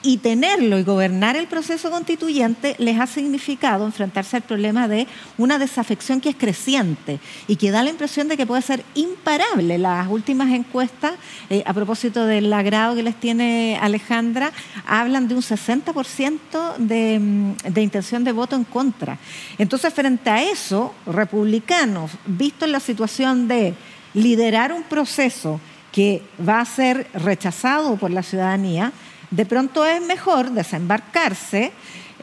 y 0.05 0.17
tenerlo 0.17 0.77
y 0.77 0.83
gobernar 0.83 1.35
el 1.35 1.47
proceso 1.47 1.89
constituyente 1.89 2.75
les 2.77 2.99
ha 2.99 3.07
significado 3.07 3.87
enfrentarse 3.87 4.37
al 4.37 4.43
problema 4.43 4.87
de 4.87 5.07
una 5.39 5.57
desafección 5.57 6.21
que 6.21 6.29
es 6.29 6.35
creciente 6.35 7.19
y 7.47 7.55
que 7.55 7.71
da 7.71 7.81
la 7.81 7.89
impresión 7.89 8.27
de 8.27 8.37
que 8.37 8.45
puede 8.45 8.61
ser 8.61 8.85
imparable. 8.93 9.79
Las 9.79 10.07
últimas 10.07 10.51
encuestas, 10.51 11.13
eh, 11.49 11.63
a 11.65 11.73
propósito 11.73 12.27
del 12.27 12.53
agrado 12.53 12.95
que 12.95 13.01
les 13.01 13.15
tiene 13.15 13.79
Alejandra, 13.81 14.51
hablan 14.85 15.27
de 15.27 15.33
un 15.33 15.41
60% 15.41 16.75
de, 16.77 17.17
mm, 17.19 17.73
de 17.73 17.81
intención 17.81 18.23
de 18.23 18.31
voto 18.31 18.55
en 18.55 18.63
contra. 18.63 19.17
Entonces, 19.57 19.91
frente 19.91 20.29
a 20.29 20.43
eso, 20.43 20.93
republicanos, 21.07 22.11
visto 22.27 22.65
en 22.65 22.73
la 22.73 22.79
situación 22.79 23.47
de 23.47 23.73
liderar 24.13 24.71
un 24.71 24.83
proceso 24.83 25.59
que 25.91 26.21
va 26.47 26.59
a 26.59 26.65
ser 26.65 27.07
rechazado 27.15 27.95
por 27.95 28.11
la 28.11 28.21
ciudadanía, 28.21 28.91
de 29.35 29.45
pronto 29.45 29.85
es 29.85 30.01
mejor 30.01 30.51
desembarcarse 30.51 31.71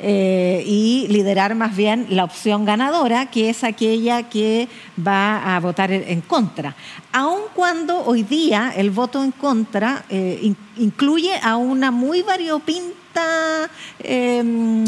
eh, 0.01 0.65
y 0.67 1.07
liderar 1.09 1.55
más 1.55 1.77
bien 1.77 2.07
la 2.11 2.25
opción 2.25 2.65
ganadora, 2.65 3.31
que 3.31 3.51
es 3.51 3.63
aquella 3.63 4.29
que 4.29 4.69
va 4.99 5.55
a 5.55 5.61
votar 5.61 5.93
en 5.93 6.23
contra. 6.23 6.75
Aun 7.13 7.43
cuando 7.55 8.03
hoy 8.05 8.23
día 8.23 8.73
el 8.75 8.91
voto 8.91 9.23
en 9.23 9.33
contra 9.33 10.05
eh, 10.09 10.55
incluye 10.79 11.39
a 11.43 11.57
una 11.57 11.91
muy 11.91 12.23
variopinta 12.23 13.69
em, 13.99 14.85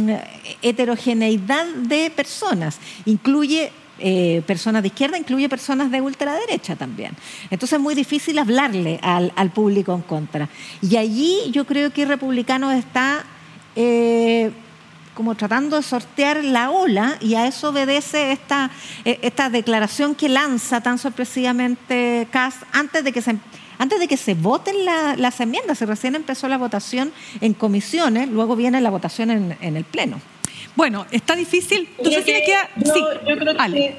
heterogeneidad 0.62 1.66
de 1.66 2.11
personas, 2.11 2.79
incluye 3.05 3.70
eh, 3.99 4.42
personas 4.47 4.82
de 4.82 4.88
izquierda, 4.88 5.16
incluye 5.16 5.49
personas 5.49 5.90
de 5.90 6.01
ultraderecha 6.01 6.74
también. 6.74 7.12
Entonces 7.51 7.76
es 7.76 7.82
muy 7.82 7.95
difícil 7.95 8.38
hablarle 8.38 8.99
al, 9.03 9.51
público 9.51 9.95
en 9.95 10.03
contra. 10.03 10.49
Y 10.82 10.97
allí 10.97 11.51
yo 11.53 11.64
creo 11.64 11.92
que 11.92 12.05
Republicano 12.05 12.72
está 12.72 13.24
eh, 13.76 14.51
como 15.14 15.36
tratando 15.36 15.76
de 15.76 15.82
sortear 15.82 16.42
la 16.42 16.70
ola 16.70 17.18
y 17.20 17.36
a 17.36 17.47
eso 17.47 17.68
obedece 17.68 18.32
esta, 18.32 18.70
eh, 19.05 19.20
esta 19.22 19.49
declaración 19.49 20.16
que 20.16 20.28
lanza 20.28 20.80
tan 20.80 20.99
sorpresivamente 20.99 22.26
Kass 22.32 22.57
antes 22.72 23.05
de 23.05 23.12
que 23.12 23.22
se 23.22 23.36
antes 23.76 23.99
de 23.99 24.07
que 24.07 24.16
se 24.16 24.34
voten 24.34 24.84
las 24.84 25.40
enmiendas, 25.40 25.78
se 25.78 25.84
recién 25.84 26.14
empezó 26.14 26.47
la 26.47 26.59
votación 26.59 27.12
en 27.40 27.55
comisiones, 27.55 28.28
luego 28.28 28.55
viene 28.55 28.80
la 28.80 28.88
votación 28.88 29.57
en 29.61 29.76
el 29.76 29.84
Pleno. 29.84 30.20
Bueno, 30.77 31.07
está 31.11 31.37
difícil. 31.37 31.89
Entonces 31.99 32.25
que. 32.25 32.55
sí, 32.85 33.01
yo 33.29 33.37
creo 33.39 33.57
que 33.57 33.95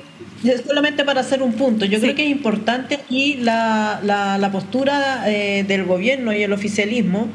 solamente 0.65 1.03
para 1.03 1.21
hacer 1.21 1.41
un 1.41 1.53
punto, 1.53 1.86
yo 1.86 1.99
creo 1.99 2.15
que 2.15 2.23
es 2.23 2.30
importante 2.30 2.95
aquí 2.95 3.36
la, 3.36 3.99
la, 4.03 4.51
postura 4.51 5.23
eh, 5.28 5.63
del 5.67 5.86
gobierno 5.86 6.34
y 6.34 6.43
el 6.43 6.53
oficialismo, 6.53 7.30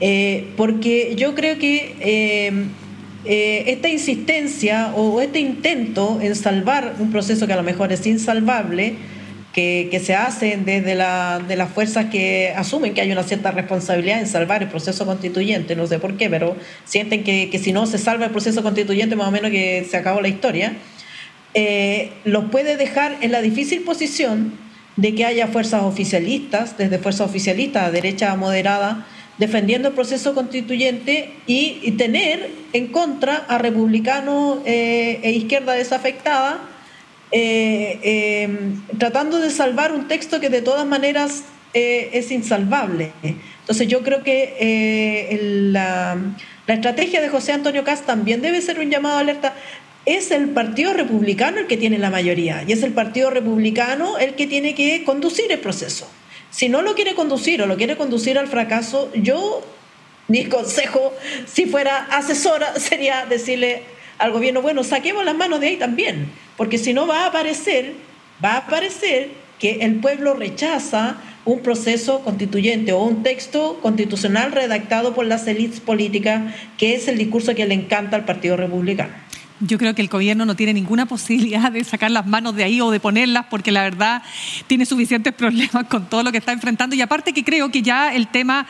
eh, 0.00 0.48
porque 0.56 1.14
yo 1.16 1.34
creo 1.34 1.58
que 1.58 1.96
eh, 2.00 3.64
esta 3.66 3.88
insistencia 3.88 4.92
o 4.94 5.20
este 5.20 5.40
intento 5.40 6.20
en 6.22 6.34
salvar 6.34 6.94
un 6.98 7.10
proceso 7.10 7.46
que 7.46 7.52
a 7.52 7.56
lo 7.56 7.62
mejor 7.62 7.92
es 7.92 8.06
insalvable, 8.06 8.94
que, 9.90 10.00
se 10.04 10.14
hacen 10.14 10.64
desde 10.64 10.94
la, 10.94 11.40
de 11.46 11.56
las 11.56 11.70
fuerzas 11.70 12.06
que 12.06 12.52
asumen 12.56 12.94
que 12.94 13.00
hay 13.00 13.10
una 13.10 13.24
cierta 13.24 13.50
responsabilidad 13.50 14.20
en 14.20 14.28
salvar 14.28 14.62
el 14.62 14.68
proceso 14.68 15.04
constituyente, 15.04 15.74
no 15.74 15.86
sé 15.88 15.98
por 15.98 16.16
qué, 16.16 16.30
pero 16.30 16.56
sienten 16.84 17.24
que, 17.24 17.50
que 17.50 17.58
si 17.58 17.72
no 17.72 17.86
se 17.86 17.98
salva 17.98 18.26
el 18.26 18.30
proceso 18.30 18.62
constituyente, 18.62 19.16
más 19.16 19.26
o 19.26 19.30
menos 19.32 19.50
que 19.50 19.84
se 19.90 19.96
acabó 19.96 20.20
la 20.20 20.28
historia, 20.28 20.74
eh, 21.54 22.12
los 22.24 22.44
puede 22.50 22.76
dejar 22.76 23.16
en 23.20 23.32
la 23.32 23.42
difícil 23.42 23.82
posición 23.82 24.52
de 24.96 25.14
que 25.16 25.24
haya 25.24 25.48
fuerzas 25.48 25.82
oficialistas, 25.82 26.78
desde 26.78 26.98
fuerzas 26.98 27.28
oficialistas 27.28 27.88
a 27.88 27.90
derecha 27.90 28.34
moderada, 28.36 29.06
defendiendo 29.38 29.88
el 29.88 29.94
proceso 29.94 30.34
constituyente 30.34 31.32
y, 31.46 31.92
tener 31.92 32.50
en 32.72 32.88
contra 32.88 33.44
a 33.48 33.58
republicanos 33.58 34.58
eh, 34.66 35.20
e 35.22 35.32
izquierda 35.32 35.72
desafectada 35.72 36.60
eh, 37.30 38.42
em, 38.42 38.80
tratando 38.98 39.38
de 39.38 39.50
salvar 39.50 39.92
un 39.92 40.08
texto 40.08 40.40
que 40.40 40.48
de 40.48 40.62
todas 40.62 40.86
maneras 40.86 41.42
eh, 41.74 42.10
es 42.14 42.30
insalvable. 42.30 43.12
Entonces 43.22 43.86
yo 43.86 44.02
creo 44.02 44.22
que 44.22 44.56
eh, 44.58 45.38
la, 45.72 46.16
estrategia 46.66 47.20
de 47.20 47.28
José 47.28 47.52
Antonio 47.52 47.84
Cast 47.84 48.06
también 48.06 48.40
debe 48.40 48.62
ser 48.62 48.78
un 48.78 48.90
llamado 48.90 49.18
alerta. 49.18 49.54
Es 50.06 50.30
el 50.30 50.48
Partido 50.50 50.94
Republicano 50.94 51.58
el 51.58 51.66
que 51.66 51.76
tiene 51.76 51.98
la 51.98 52.08
mayoría 52.08 52.64
y 52.66 52.72
es 52.72 52.82
el 52.82 52.92
Partido 52.92 53.28
Republicano 53.28 54.16
el 54.16 54.34
que 54.34 54.46
tiene 54.46 54.74
que 54.74 55.04
conducir 55.04 55.52
el 55.52 55.58
proceso. 55.58 56.10
Si 56.50 56.70
no 56.70 56.80
lo 56.80 56.94
quiere 56.94 57.14
conducir 57.14 57.60
o 57.60 57.66
lo 57.66 57.76
quiere 57.76 57.98
conducir 57.98 58.38
al 58.38 58.48
fracaso, 58.48 59.10
yo, 59.14 59.62
mi 60.28 60.46
consejo, 60.46 61.12
si 61.46 61.66
fuera 61.66 62.06
asesora, 62.10 62.74
sería 62.80 63.26
decirle 63.26 63.82
al 64.16 64.32
gobierno, 64.32 64.62
bueno, 64.62 64.82
saquemos 64.82 65.26
las 65.26 65.36
manos 65.36 65.60
de 65.60 65.68
ahí 65.68 65.76
también, 65.76 66.30
porque 66.58 66.76
si 66.76 66.92
no 66.92 67.06
va 67.06 67.22
a 67.22 67.28
aparecer, 67.28 67.94
va 68.44 68.54
a 68.54 68.58
aparecer 68.58 69.30
que 69.58 69.78
el 69.80 70.00
pueblo 70.00 70.34
rechaza 70.34 71.16
un 71.44 71.60
proceso 71.60 72.20
constituyente 72.20 72.92
o 72.92 73.02
un 73.02 73.22
texto 73.22 73.78
constitucional 73.80 74.52
redactado 74.52 75.14
por 75.14 75.24
las 75.24 75.46
élites 75.46 75.80
políticas, 75.80 76.54
que 76.76 76.94
es 76.94 77.08
el 77.08 77.16
discurso 77.16 77.54
que 77.54 77.64
le 77.64 77.74
encanta 77.74 78.16
al 78.16 78.24
Partido 78.24 78.56
Republicano. 78.56 79.14
Yo 79.60 79.78
creo 79.78 79.94
que 79.94 80.02
el 80.02 80.08
gobierno 80.08 80.44
no 80.44 80.54
tiene 80.54 80.72
ninguna 80.72 81.06
posibilidad 81.06 81.70
de 81.72 81.82
sacar 81.84 82.10
las 82.10 82.26
manos 82.26 82.54
de 82.54 82.64
ahí 82.64 82.80
o 82.80 82.90
de 82.90 83.00
ponerlas 83.00 83.46
porque 83.50 83.72
la 83.72 83.82
verdad 83.82 84.22
tiene 84.66 84.86
suficientes 84.86 85.32
problemas 85.34 85.86
con 85.88 86.06
todo 86.08 86.22
lo 86.22 86.32
que 86.32 86.38
está 86.38 86.52
enfrentando 86.52 86.94
y 86.94 87.00
aparte 87.00 87.32
que 87.32 87.44
creo 87.44 87.70
que 87.70 87.82
ya 87.82 88.12
el 88.12 88.28
tema, 88.28 88.66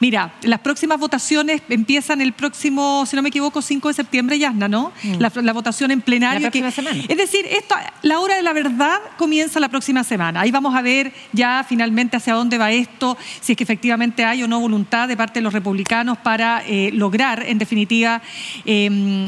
mira, 0.00 0.34
las 0.42 0.60
próximas 0.60 0.98
votaciones 0.98 1.62
empiezan 1.68 2.20
el 2.20 2.32
próximo, 2.32 3.04
si 3.06 3.16
no 3.16 3.22
me 3.22 3.28
equivoco, 3.28 3.62
5 3.62 3.88
de 3.88 3.94
septiembre, 3.94 4.38
Yasna, 4.38 4.68
¿no? 4.68 4.92
Mm. 5.02 5.14
La, 5.18 5.52
votación 5.52 5.90
en 5.90 6.00
plenario. 6.00 6.48
Es 6.48 7.16
decir, 7.16 7.44
esto, 7.50 7.74
la 8.02 8.18
hora 8.20 8.36
de 8.36 8.42
la 8.42 8.52
verdad 8.52 8.98
comienza 9.18 9.60
la 9.60 9.68
próxima 9.68 10.02
semana. 10.02 10.40
Ahí 10.40 10.50
vamos 10.50 10.74
a 10.74 10.82
ver 10.82 11.12
ya 11.32 11.64
finalmente 11.68 12.16
hacia 12.16 12.34
dónde 12.34 12.58
va 12.58 12.72
esto, 12.72 13.16
si 13.40 13.52
es 13.52 13.56
que 13.56 13.64
efectivamente 13.64 14.24
hay 14.24 14.42
o 14.42 14.48
no 14.48 14.60
voluntad 14.60 15.08
de 15.08 15.16
parte 15.16 15.40
de 15.40 15.42
los 15.42 15.52
republicanos 15.52 16.18
para 16.18 16.62
eh, 16.66 16.90
lograr, 16.92 17.44
en 17.46 17.58
definitiva, 17.58 18.22
eh, 18.64 19.26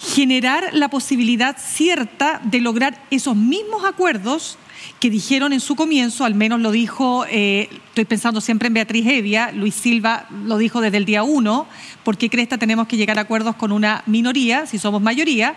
generar 0.00 0.70
la 0.72 0.88
posibilidad 0.88 1.56
cierta 1.58 2.40
de 2.42 2.60
lograr 2.60 3.04
esos 3.10 3.36
mismos 3.36 3.84
acuerdos 3.84 4.58
que 4.98 5.10
dijeron 5.10 5.52
en 5.52 5.60
su 5.60 5.76
comienzo, 5.76 6.24
al 6.24 6.34
menos 6.34 6.60
lo 6.60 6.70
dijo, 6.70 7.26
eh, 7.28 7.68
estoy 7.88 8.06
pensando 8.06 8.40
siempre 8.40 8.68
en 8.68 8.74
Beatriz 8.74 9.06
Evia, 9.06 9.52
Luis 9.52 9.74
Silva 9.74 10.26
lo 10.44 10.56
dijo 10.56 10.80
desde 10.80 10.96
el 10.96 11.04
día 11.04 11.22
uno, 11.22 11.66
porque 12.02 12.30
Cresta 12.30 12.56
tenemos 12.56 12.86
que 12.86 12.96
llegar 12.96 13.18
a 13.18 13.22
acuerdos 13.22 13.56
con 13.56 13.72
una 13.72 14.02
minoría, 14.06 14.66
si 14.66 14.78
somos 14.78 15.02
mayoría, 15.02 15.56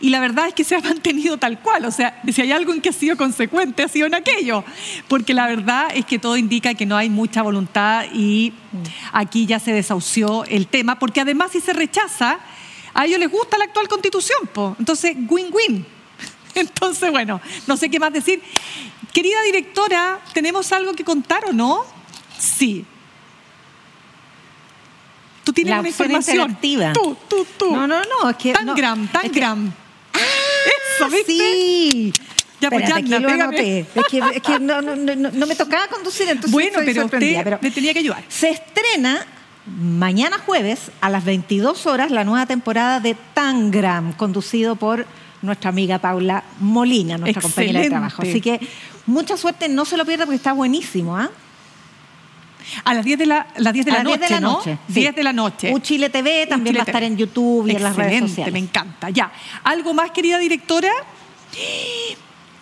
y 0.00 0.10
la 0.10 0.20
verdad 0.20 0.48
es 0.48 0.54
que 0.54 0.64
se 0.64 0.74
ha 0.74 0.80
mantenido 0.82 1.38
tal 1.38 1.60
cual, 1.60 1.86
o 1.86 1.90
sea, 1.90 2.20
si 2.30 2.42
hay 2.42 2.52
algo 2.52 2.74
en 2.74 2.82
que 2.82 2.90
ha 2.90 2.92
sido 2.92 3.16
consecuente, 3.16 3.82
ha 3.82 3.88
sido 3.88 4.06
en 4.06 4.14
aquello, 4.14 4.64
porque 5.08 5.32
la 5.32 5.46
verdad 5.46 5.86
es 5.94 6.04
que 6.04 6.18
todo 6.18 6.36
indica 6.36 6.74
que 6.74 6.86
no 6.86 6.96
hay 6.96 7.08
mucha 7.08 7.42
voluntad 7.42 8.04
y 8.12 8.52
aquí 9.12 9.46
ya 9.46 9.58
se 9.58 9.72
desahució 9.72 10.44
el 10.44 10.66
tema, 10.66 10.98
porque 10.98 11.22
además 11.22 11.52
si 11.52 11.60
se 11.60 11.72
rechaza, 11.72 12.38
a 12.98 13.06
ellos 13.06 13.20
les 13.20 13.30
gusta 13.30 13.56
la 13.56 13.64
actual 13.64 13.86
constitución, 13.86 14.48
po. 14.52 14.74
entonces 14.76 15.16
win-win. 15.28 15.86
Entonces, 16.56 17.12
bueno, 17.12 17.40
no 17.68 17.76
sé 17.76 17.88
qué 17.88 18.00
más 18.00 18.12
decir. 18.12 18.42
Querida 19.12 19.40
directora, 19.42 20.20
¿tenemos 20.34 20.72
algo 20.72 20.92
que 20.94 21.04
contar 21.04 21.44
o 21.44 21.52
no? 21.52 21.84
Sí. 22.36 22.84
Tú 25.44 25.52
tienes 25.52 25.70
la 25.70 25.78
una 25.78 25.88
información. 25.88 26.58
Tú, 26.92 27.16
tú, 27.28 27.46
tú. 27.56 27.72
No, 27.72 27.86
no, 27.86 28.02
no. 28.02 28.30
Es 28.30 28.36
que, 28.36 28.52
Tangram, 28.52 29.04
no, 29.04 29.08
Tangram. 29.12 29.72
Es 30.12 30.96
Eso, 30.96 31.08
¿viste? 31.08 31.32
Sí. 31.32 32.12
Ya, 32.60 32.70
pues 32.70 32.88
ya, 32.88 32.96
pégame. 32.96 33.86
Es 33.94 34.04
que, 34.10 34.18
es 34.18 34.42
que 34.42 34.58
no, 34.58 34.82
no, 34.82 34.96
no, 34.96 35.46
me 35.46 35.54
tocaba 35.54 35.86
conducir, 35.86 36.28
entonces 36.28 36.50
bueno, 36.50 36.80
pero 36.84 37.04
usted 37.04 37.40
pero 37.44 37.58
me 37.62 37.70
tenía 37.70 37.92
que 37.92 38.00
ayudar. 38.00 38.24
Se 38.28 38.50
estrena 38.50 39.24
mañana 39.76 40.38
jueves 40.38 40.90
a 41.00 41.10
las 41.10 41.24
22 41.24 41.86
horas 41.86 42.10
la 42.10 42.24
nueva 42.24 42.46
temporada 42.46 43.00
de 43.00 43.16
Tangram, 43.34 44.12
conducido 44.12 44.76
por 44.76 45.06
nuestra 45.42 45.70
amiga 45.70 45.98
Paula 45.98 46.44
Molina, 46.60 47.18
nuestra 47.18 47.42
compañera 47.42 47.80
de 47.80 47.88
trabajo. 47.88 48.22
Así 48.22 48.40
que 48.40 48.60
mucha 49.06 49.36
suerte, 49.36 49.68
no 49.68 49.84
se 49.84 49.96
lo 49.96 50.04
pierda 50.04 50.24
porque 50.24 50.36
está 50.36 50.52
buenísimo. 50.52 51.16
¿ah? 51.16 51.30
A 52.84 52.94
las 52.94 53.04
10 53.04 53.18
de 53.18 53.26
la, 53.26 53.46
las 53.56 53.72
10 53.72 53.86
de, 53.86 53.92
la, 53.92 54.02
noche, 54.02 54.18
de 54.18 54.30
la 54.30 54.40
noche, 54.40 54.78
10 54.88 55.14
de 55.14 55.22
la 55.22 55.32
noche. 55.32 55.72
Uchile 55.72 56.10
TV 56.10 56.46
también 56.46 56.76
va 56.76 56.80
a 56.80 56.84
estar 56.84 57.02
en 57.02 57.16
YouTube 57.16 57.68
y 57.68 57.76
en 57.76 57.82
las 57.82 57.96
redes 57.96 58.20
sociales. 58.20 58.52
Me 58.52 58.58
encanta. 58.58 59.10
Ya. 59.10 59.32
¿Algo 59.64 59.94
más, 59.94 60.10
querida 60.10 60.38
directora? 60.38 60.90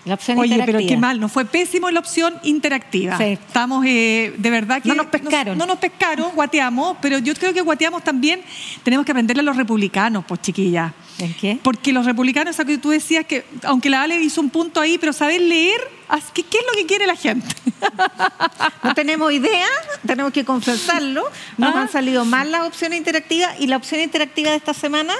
La 0.06 0.14
opción 0.14 0.38
Oye, 0.38 0.54
interactiva. 0.54 0.78
pero 0.78 0.88
qué 0.88 0.96
mal, 0.96 1.20
nos 1.20 1.30
fue 1.32 1.44
pésimo 1.44 1.90
la 1.90 2.00
opción 2.00 2.34
interactiva. 2.44 3.18
Sí. 3.18 3.24
Estamos, 3.24 3.84
eh, 3.86 4.32
de 4.38 4.50
verdad 4.50 4.80
que... 4.80 4.88
No 4.88 4.94
nos 4.94 5.06
pescaron. 5.06 5.58
No, 5.58 5.66
nos 5.66 5.78
pescaron, 5.78 6.30
guateamos, 6.34 6.96
pero 7.02 7.18
yo 7.18 7.34
creo 7.34 7.52
que 7.52 7.60
guateamos 7.60 8.02
también, 8.04 8.40
tenemos 8.84 9.04
que 9.04 9.12
aprenderle 9.12 9.40
a 9.40 9.44
los 9.44 9.56
republicanos, 9.56 10.24
pues 10.26 10.40
chiquilla. 10.40 10.94
¿En 11.18 11.34
qué? 11.34 11.58
Porque 11.62 11.92
los 11.92 12.06
republicanos, 12.06 12.54
eso 12.54 12.64
que 12.64 12.78
tú 12.78 12.90
decías, 12.90 13.24
que 13.26 13.44
aunque 13.64 13.90
la 13.90 14.02
Ale 14.02 14.20
hizo 14.20 14.40
un 14.40 14.50
punto 14.50 14.80
ahí, 14.80 14.96
pero 14.98 15.12
saber 15.12 15.40
leer, 15.40 15.80
haz- 16.08 16.30
¿qué, 16.32 16.42
qué 16.44 16.58
es 16.58 16.64
lo 16.64 16.72
que 16.78 16.86
quiere 16.86 17.06
la 17.06 17.16
gente? 17.16 17.46
No 18.82 18.94
tenemos 18.94 19.32
idea, 19.32 19.66
tenemos 20.06 20.32
que 20.32 20.44
confesarlo. 20.44 21.24
Nos 21.58 21.74
Ah. 21.74 21.80
han 21.82 21.88
salido 21.90 22.24
mal 22.24 22.52
las 22.52 22.62
opciones 22.62 22.96
interactivas 22.98 23.58
y 23.58 23.66
la 23.66 23.76
opción 23.76 24.00
interactiva 24.00 24.50
de 24.50 24.56
esta 24.56 24.72
semana 24.74 25.12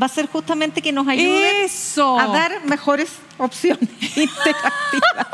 va 0.00 0.06
a 0.06 0.08
ser 0.08 0.28
justamente 0.28 0.82
que 0.82 0.92
nos 0.92 1.06
ayude 1.08 1.64
Eso. 1.64 2.18
a 2.18 2.26
dar 2.28 2.64
mejores 2.64 3.10
opciones 3.38 3.88
interactivas. 4.16 5.26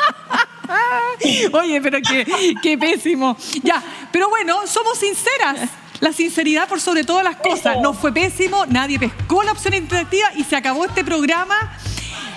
Oye, 1.53 1.81
pero 1.81 1.99
qué, 2.01 2.55
qué 2.63 2.79
pésimo. 2.79 3.37
Ya, 3.63 3.83
pero 4.11 4.29
bueno, 4.29 4.67
somos 4.67 4.99
sinceras. 4.99 5.69
La 6.01 6.13
sinceridad 6.13 6.69
por 6.69 6.81
sobre 6.81 7.05
todas 7.05 7.25
las 7.25 7.37
cosas. 7.37 7.79
No 7.81 7.95
fue 7.95 8.13
pésimo, 8.13 8.67
nadie 8.67 8.99
pescó 8.99 9.43
la 9.43 9.53
opción 9.53 9.75
interactiva 9.75 10.29
y 10.37 10.45
se 10.45 10.57
acabó 10.57 10.85
este 10.85 11.05
programa. 11.05 11.77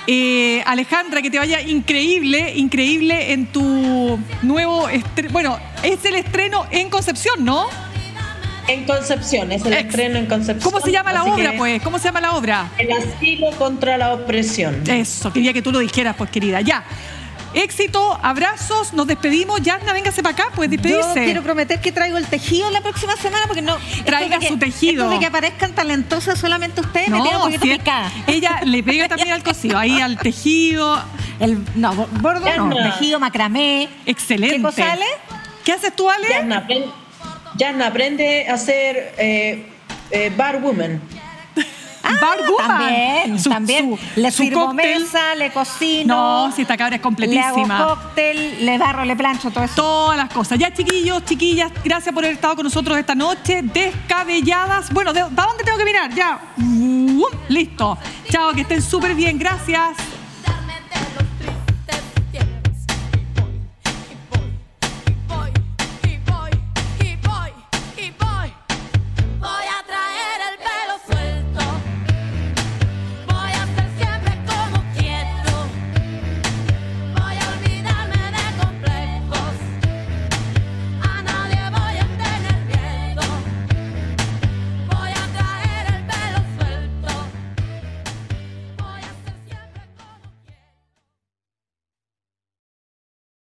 Eh, 0.09 0.63
Alejandra, 0.65 1.21
que 1.21 1.29
te 1.29 1.37
vaya 1.37 1.59
increíble, 1.59 2.53
increíble 2.55 3.33
en 3.33 3.47
tu 3.51 4.17
nuevo 4.41 4.87
estreno. 4.87 5.33
Bueno, 5.33 5.59
es 5.83 6.05
el 6.05 6.15
estreno 6.15 6.65
en 6.71 6.89
Concepción, 6.89 7.43
¿no? 7.43 7.67
En 8.67 8.85
Concepción, 8.85 9.51
es 9.51 9.63
el 9.65 9.73
Ex- 9.73 9.89
estreno 9.89 10.17
en 10.19 10.25
Concepción. 10.25 10.71
¿Cómo 10.71 10.83
se 10.83 10.91
llama 10.91 11.13
la 11.13 11.21
así 11.21 11.29
obra, 11.29 11.53
pues? 11.57 11.81
¿Cómo 11.81 11.99
se 11.99 12.05
llama 12.05 12.21
la 12.21 12.31
obra? 12.35 12.69
El 12.77 12.91
asilo 12.91 13.49
contra 13.57 13.97
la 13.97 14.13
opresión. 14.13 14.83
Eso, 14.89 15.31
quería 15.31 15.53
que 15.53 15.61
tú 15.61 15.71
lo 15.71 15.79
dijeras, 15.79 16.15
pues, 16.17 16.29
querida. 16.29 16.59
Ya. 16.61 16.83
Éxito, 17.53 18.19
abrazos, 18.21 18.93
nos 18.93 19.07
despedimos. 19.07 19.61
Yasna, 19.61 19.93
véngase 19.93 20.21
para 20.21 20.33
acá, 20.35 20.51
pues 20.53 20.69
Yo 20.69 20.77
despedirse. 20.77 21.23
quiero 21.23 21.41
prometer 21.41 21.79
que 21.79 21.91
traigo 21.93 22.17
el 22.17 22.25
tejido 22.25 22.69
la 22.71 22.81
próxima 22.81 23.15
semana 23.15 23.45
porque 23.47 23.61
no. 23.61 23.77
Traiga 24.05 24.35
de 24.37 24.41
que- 24.41 24.47
su 24.49 24.57
tejido. 24.59 25.03
esto 25.05 25.13
de 25.13 25.19
que 25.19 25.25
aparezcan 25.27 25.73
talentosas 25.73 26.37
solamente 26.37 26.81
ustedes 26.81 27.07
me 27.09 27.21
tiene 27.21 27.37
un 27.37 27.43
poquito 27.43 27.61
si 27.63 27.69
picada. 27.71 28.11
ella 28.27 28.59
le 28.65 28.83
pega 28.83 29.07
también 29.07 29.31
al 29.31 29.43
cosido, 29.43 29.77
ahí 29.77 29.99
al 30.01 30.17
tejido. 30.17 31.01
El, 31.39 31.63
no, 31.75 31.93
bordo 32.21 32.45
no, 32.57 32.75
tejido, 32.75 33.19
macramé. 33.19 33.87
Excelente. 34.05 34.57
¿Qué 34.57 34.61
cosa, 34.61 34.91
Ale? 34.91 35.05
¿Qué 35.63 35.71
haces 35.71 35.95
tú, 35.95 36.09
Ale? 36.09 36.27
Yasna, 36.29 36.67
Yasna, 37.57 37.87
aprende 37.87 38.47
a 38.47 38.57
ser 38.57 39.13
eh, 39.17 39.65
eh, 40.11 40.31
bar 40.35 40.61
woman. 40.61 41.01
Bar 42.21 42.37
Woman. 42.49 42.67
También, 42.79 43.39
Su- 43.39 43.49
también. 43.49 43.89
su- 43.89 44.21
le 44.21 44.31
su 44.31 44.43
sirvo 44.43 44.67
cóctel. 44.67 45.01
mesa, 45.03 45.35
le 45.35 45.51
cocino. 45.51 46.47
No, 46.47 46.55
si 46.55 46.61
esta 46.61 46.77
cabra 46.77 46.95
es 46.95 47.01
Le 47.01 47.03
hago 47.03 47.03
completísima. 47.03 47.85
cóctel, 47.85 48.65
le 48.65 48.77
barro, 48.77 49.03
le 49.03 49.13
plancho, 49.17 49.51
todo 49.51 49.65
eso. 49.65 49.75
Todas 49.75 50.15
las 50.17 50.29
cosas. 50.31 50.57
Ya, 50.57 50.73
chiquillos, 50.73 51.25
chiquillas, 51.25 51.69
gracias 51.83 52.15
por 52.15 52.23
haber 52.23 52.35
estado 52.35 52.55
con 52.55 52.63
nosotros 52.63 52.97
esta 52.97 53.13
noche. 53.13 53.61
Descabelladas. 53.61 54.89
Bueno, 54.93 55.11
¿de, 55.11 55.21
¿para 55.35 55.49
dónde 55.49 55.65
tengo 55.65 55.77
que 55.77 55.83
mirar? 55.83 56.13
Ya. 56.13 56.39
Uh, 56.57 57.25
listo. 57.49 57.97
Chao, 58.31 58.53
que 58.53 58.61
estén 58.61 58.81
súper 58.81 59.13
bien. 59.13 59.37
Gracias. 59.37 59.89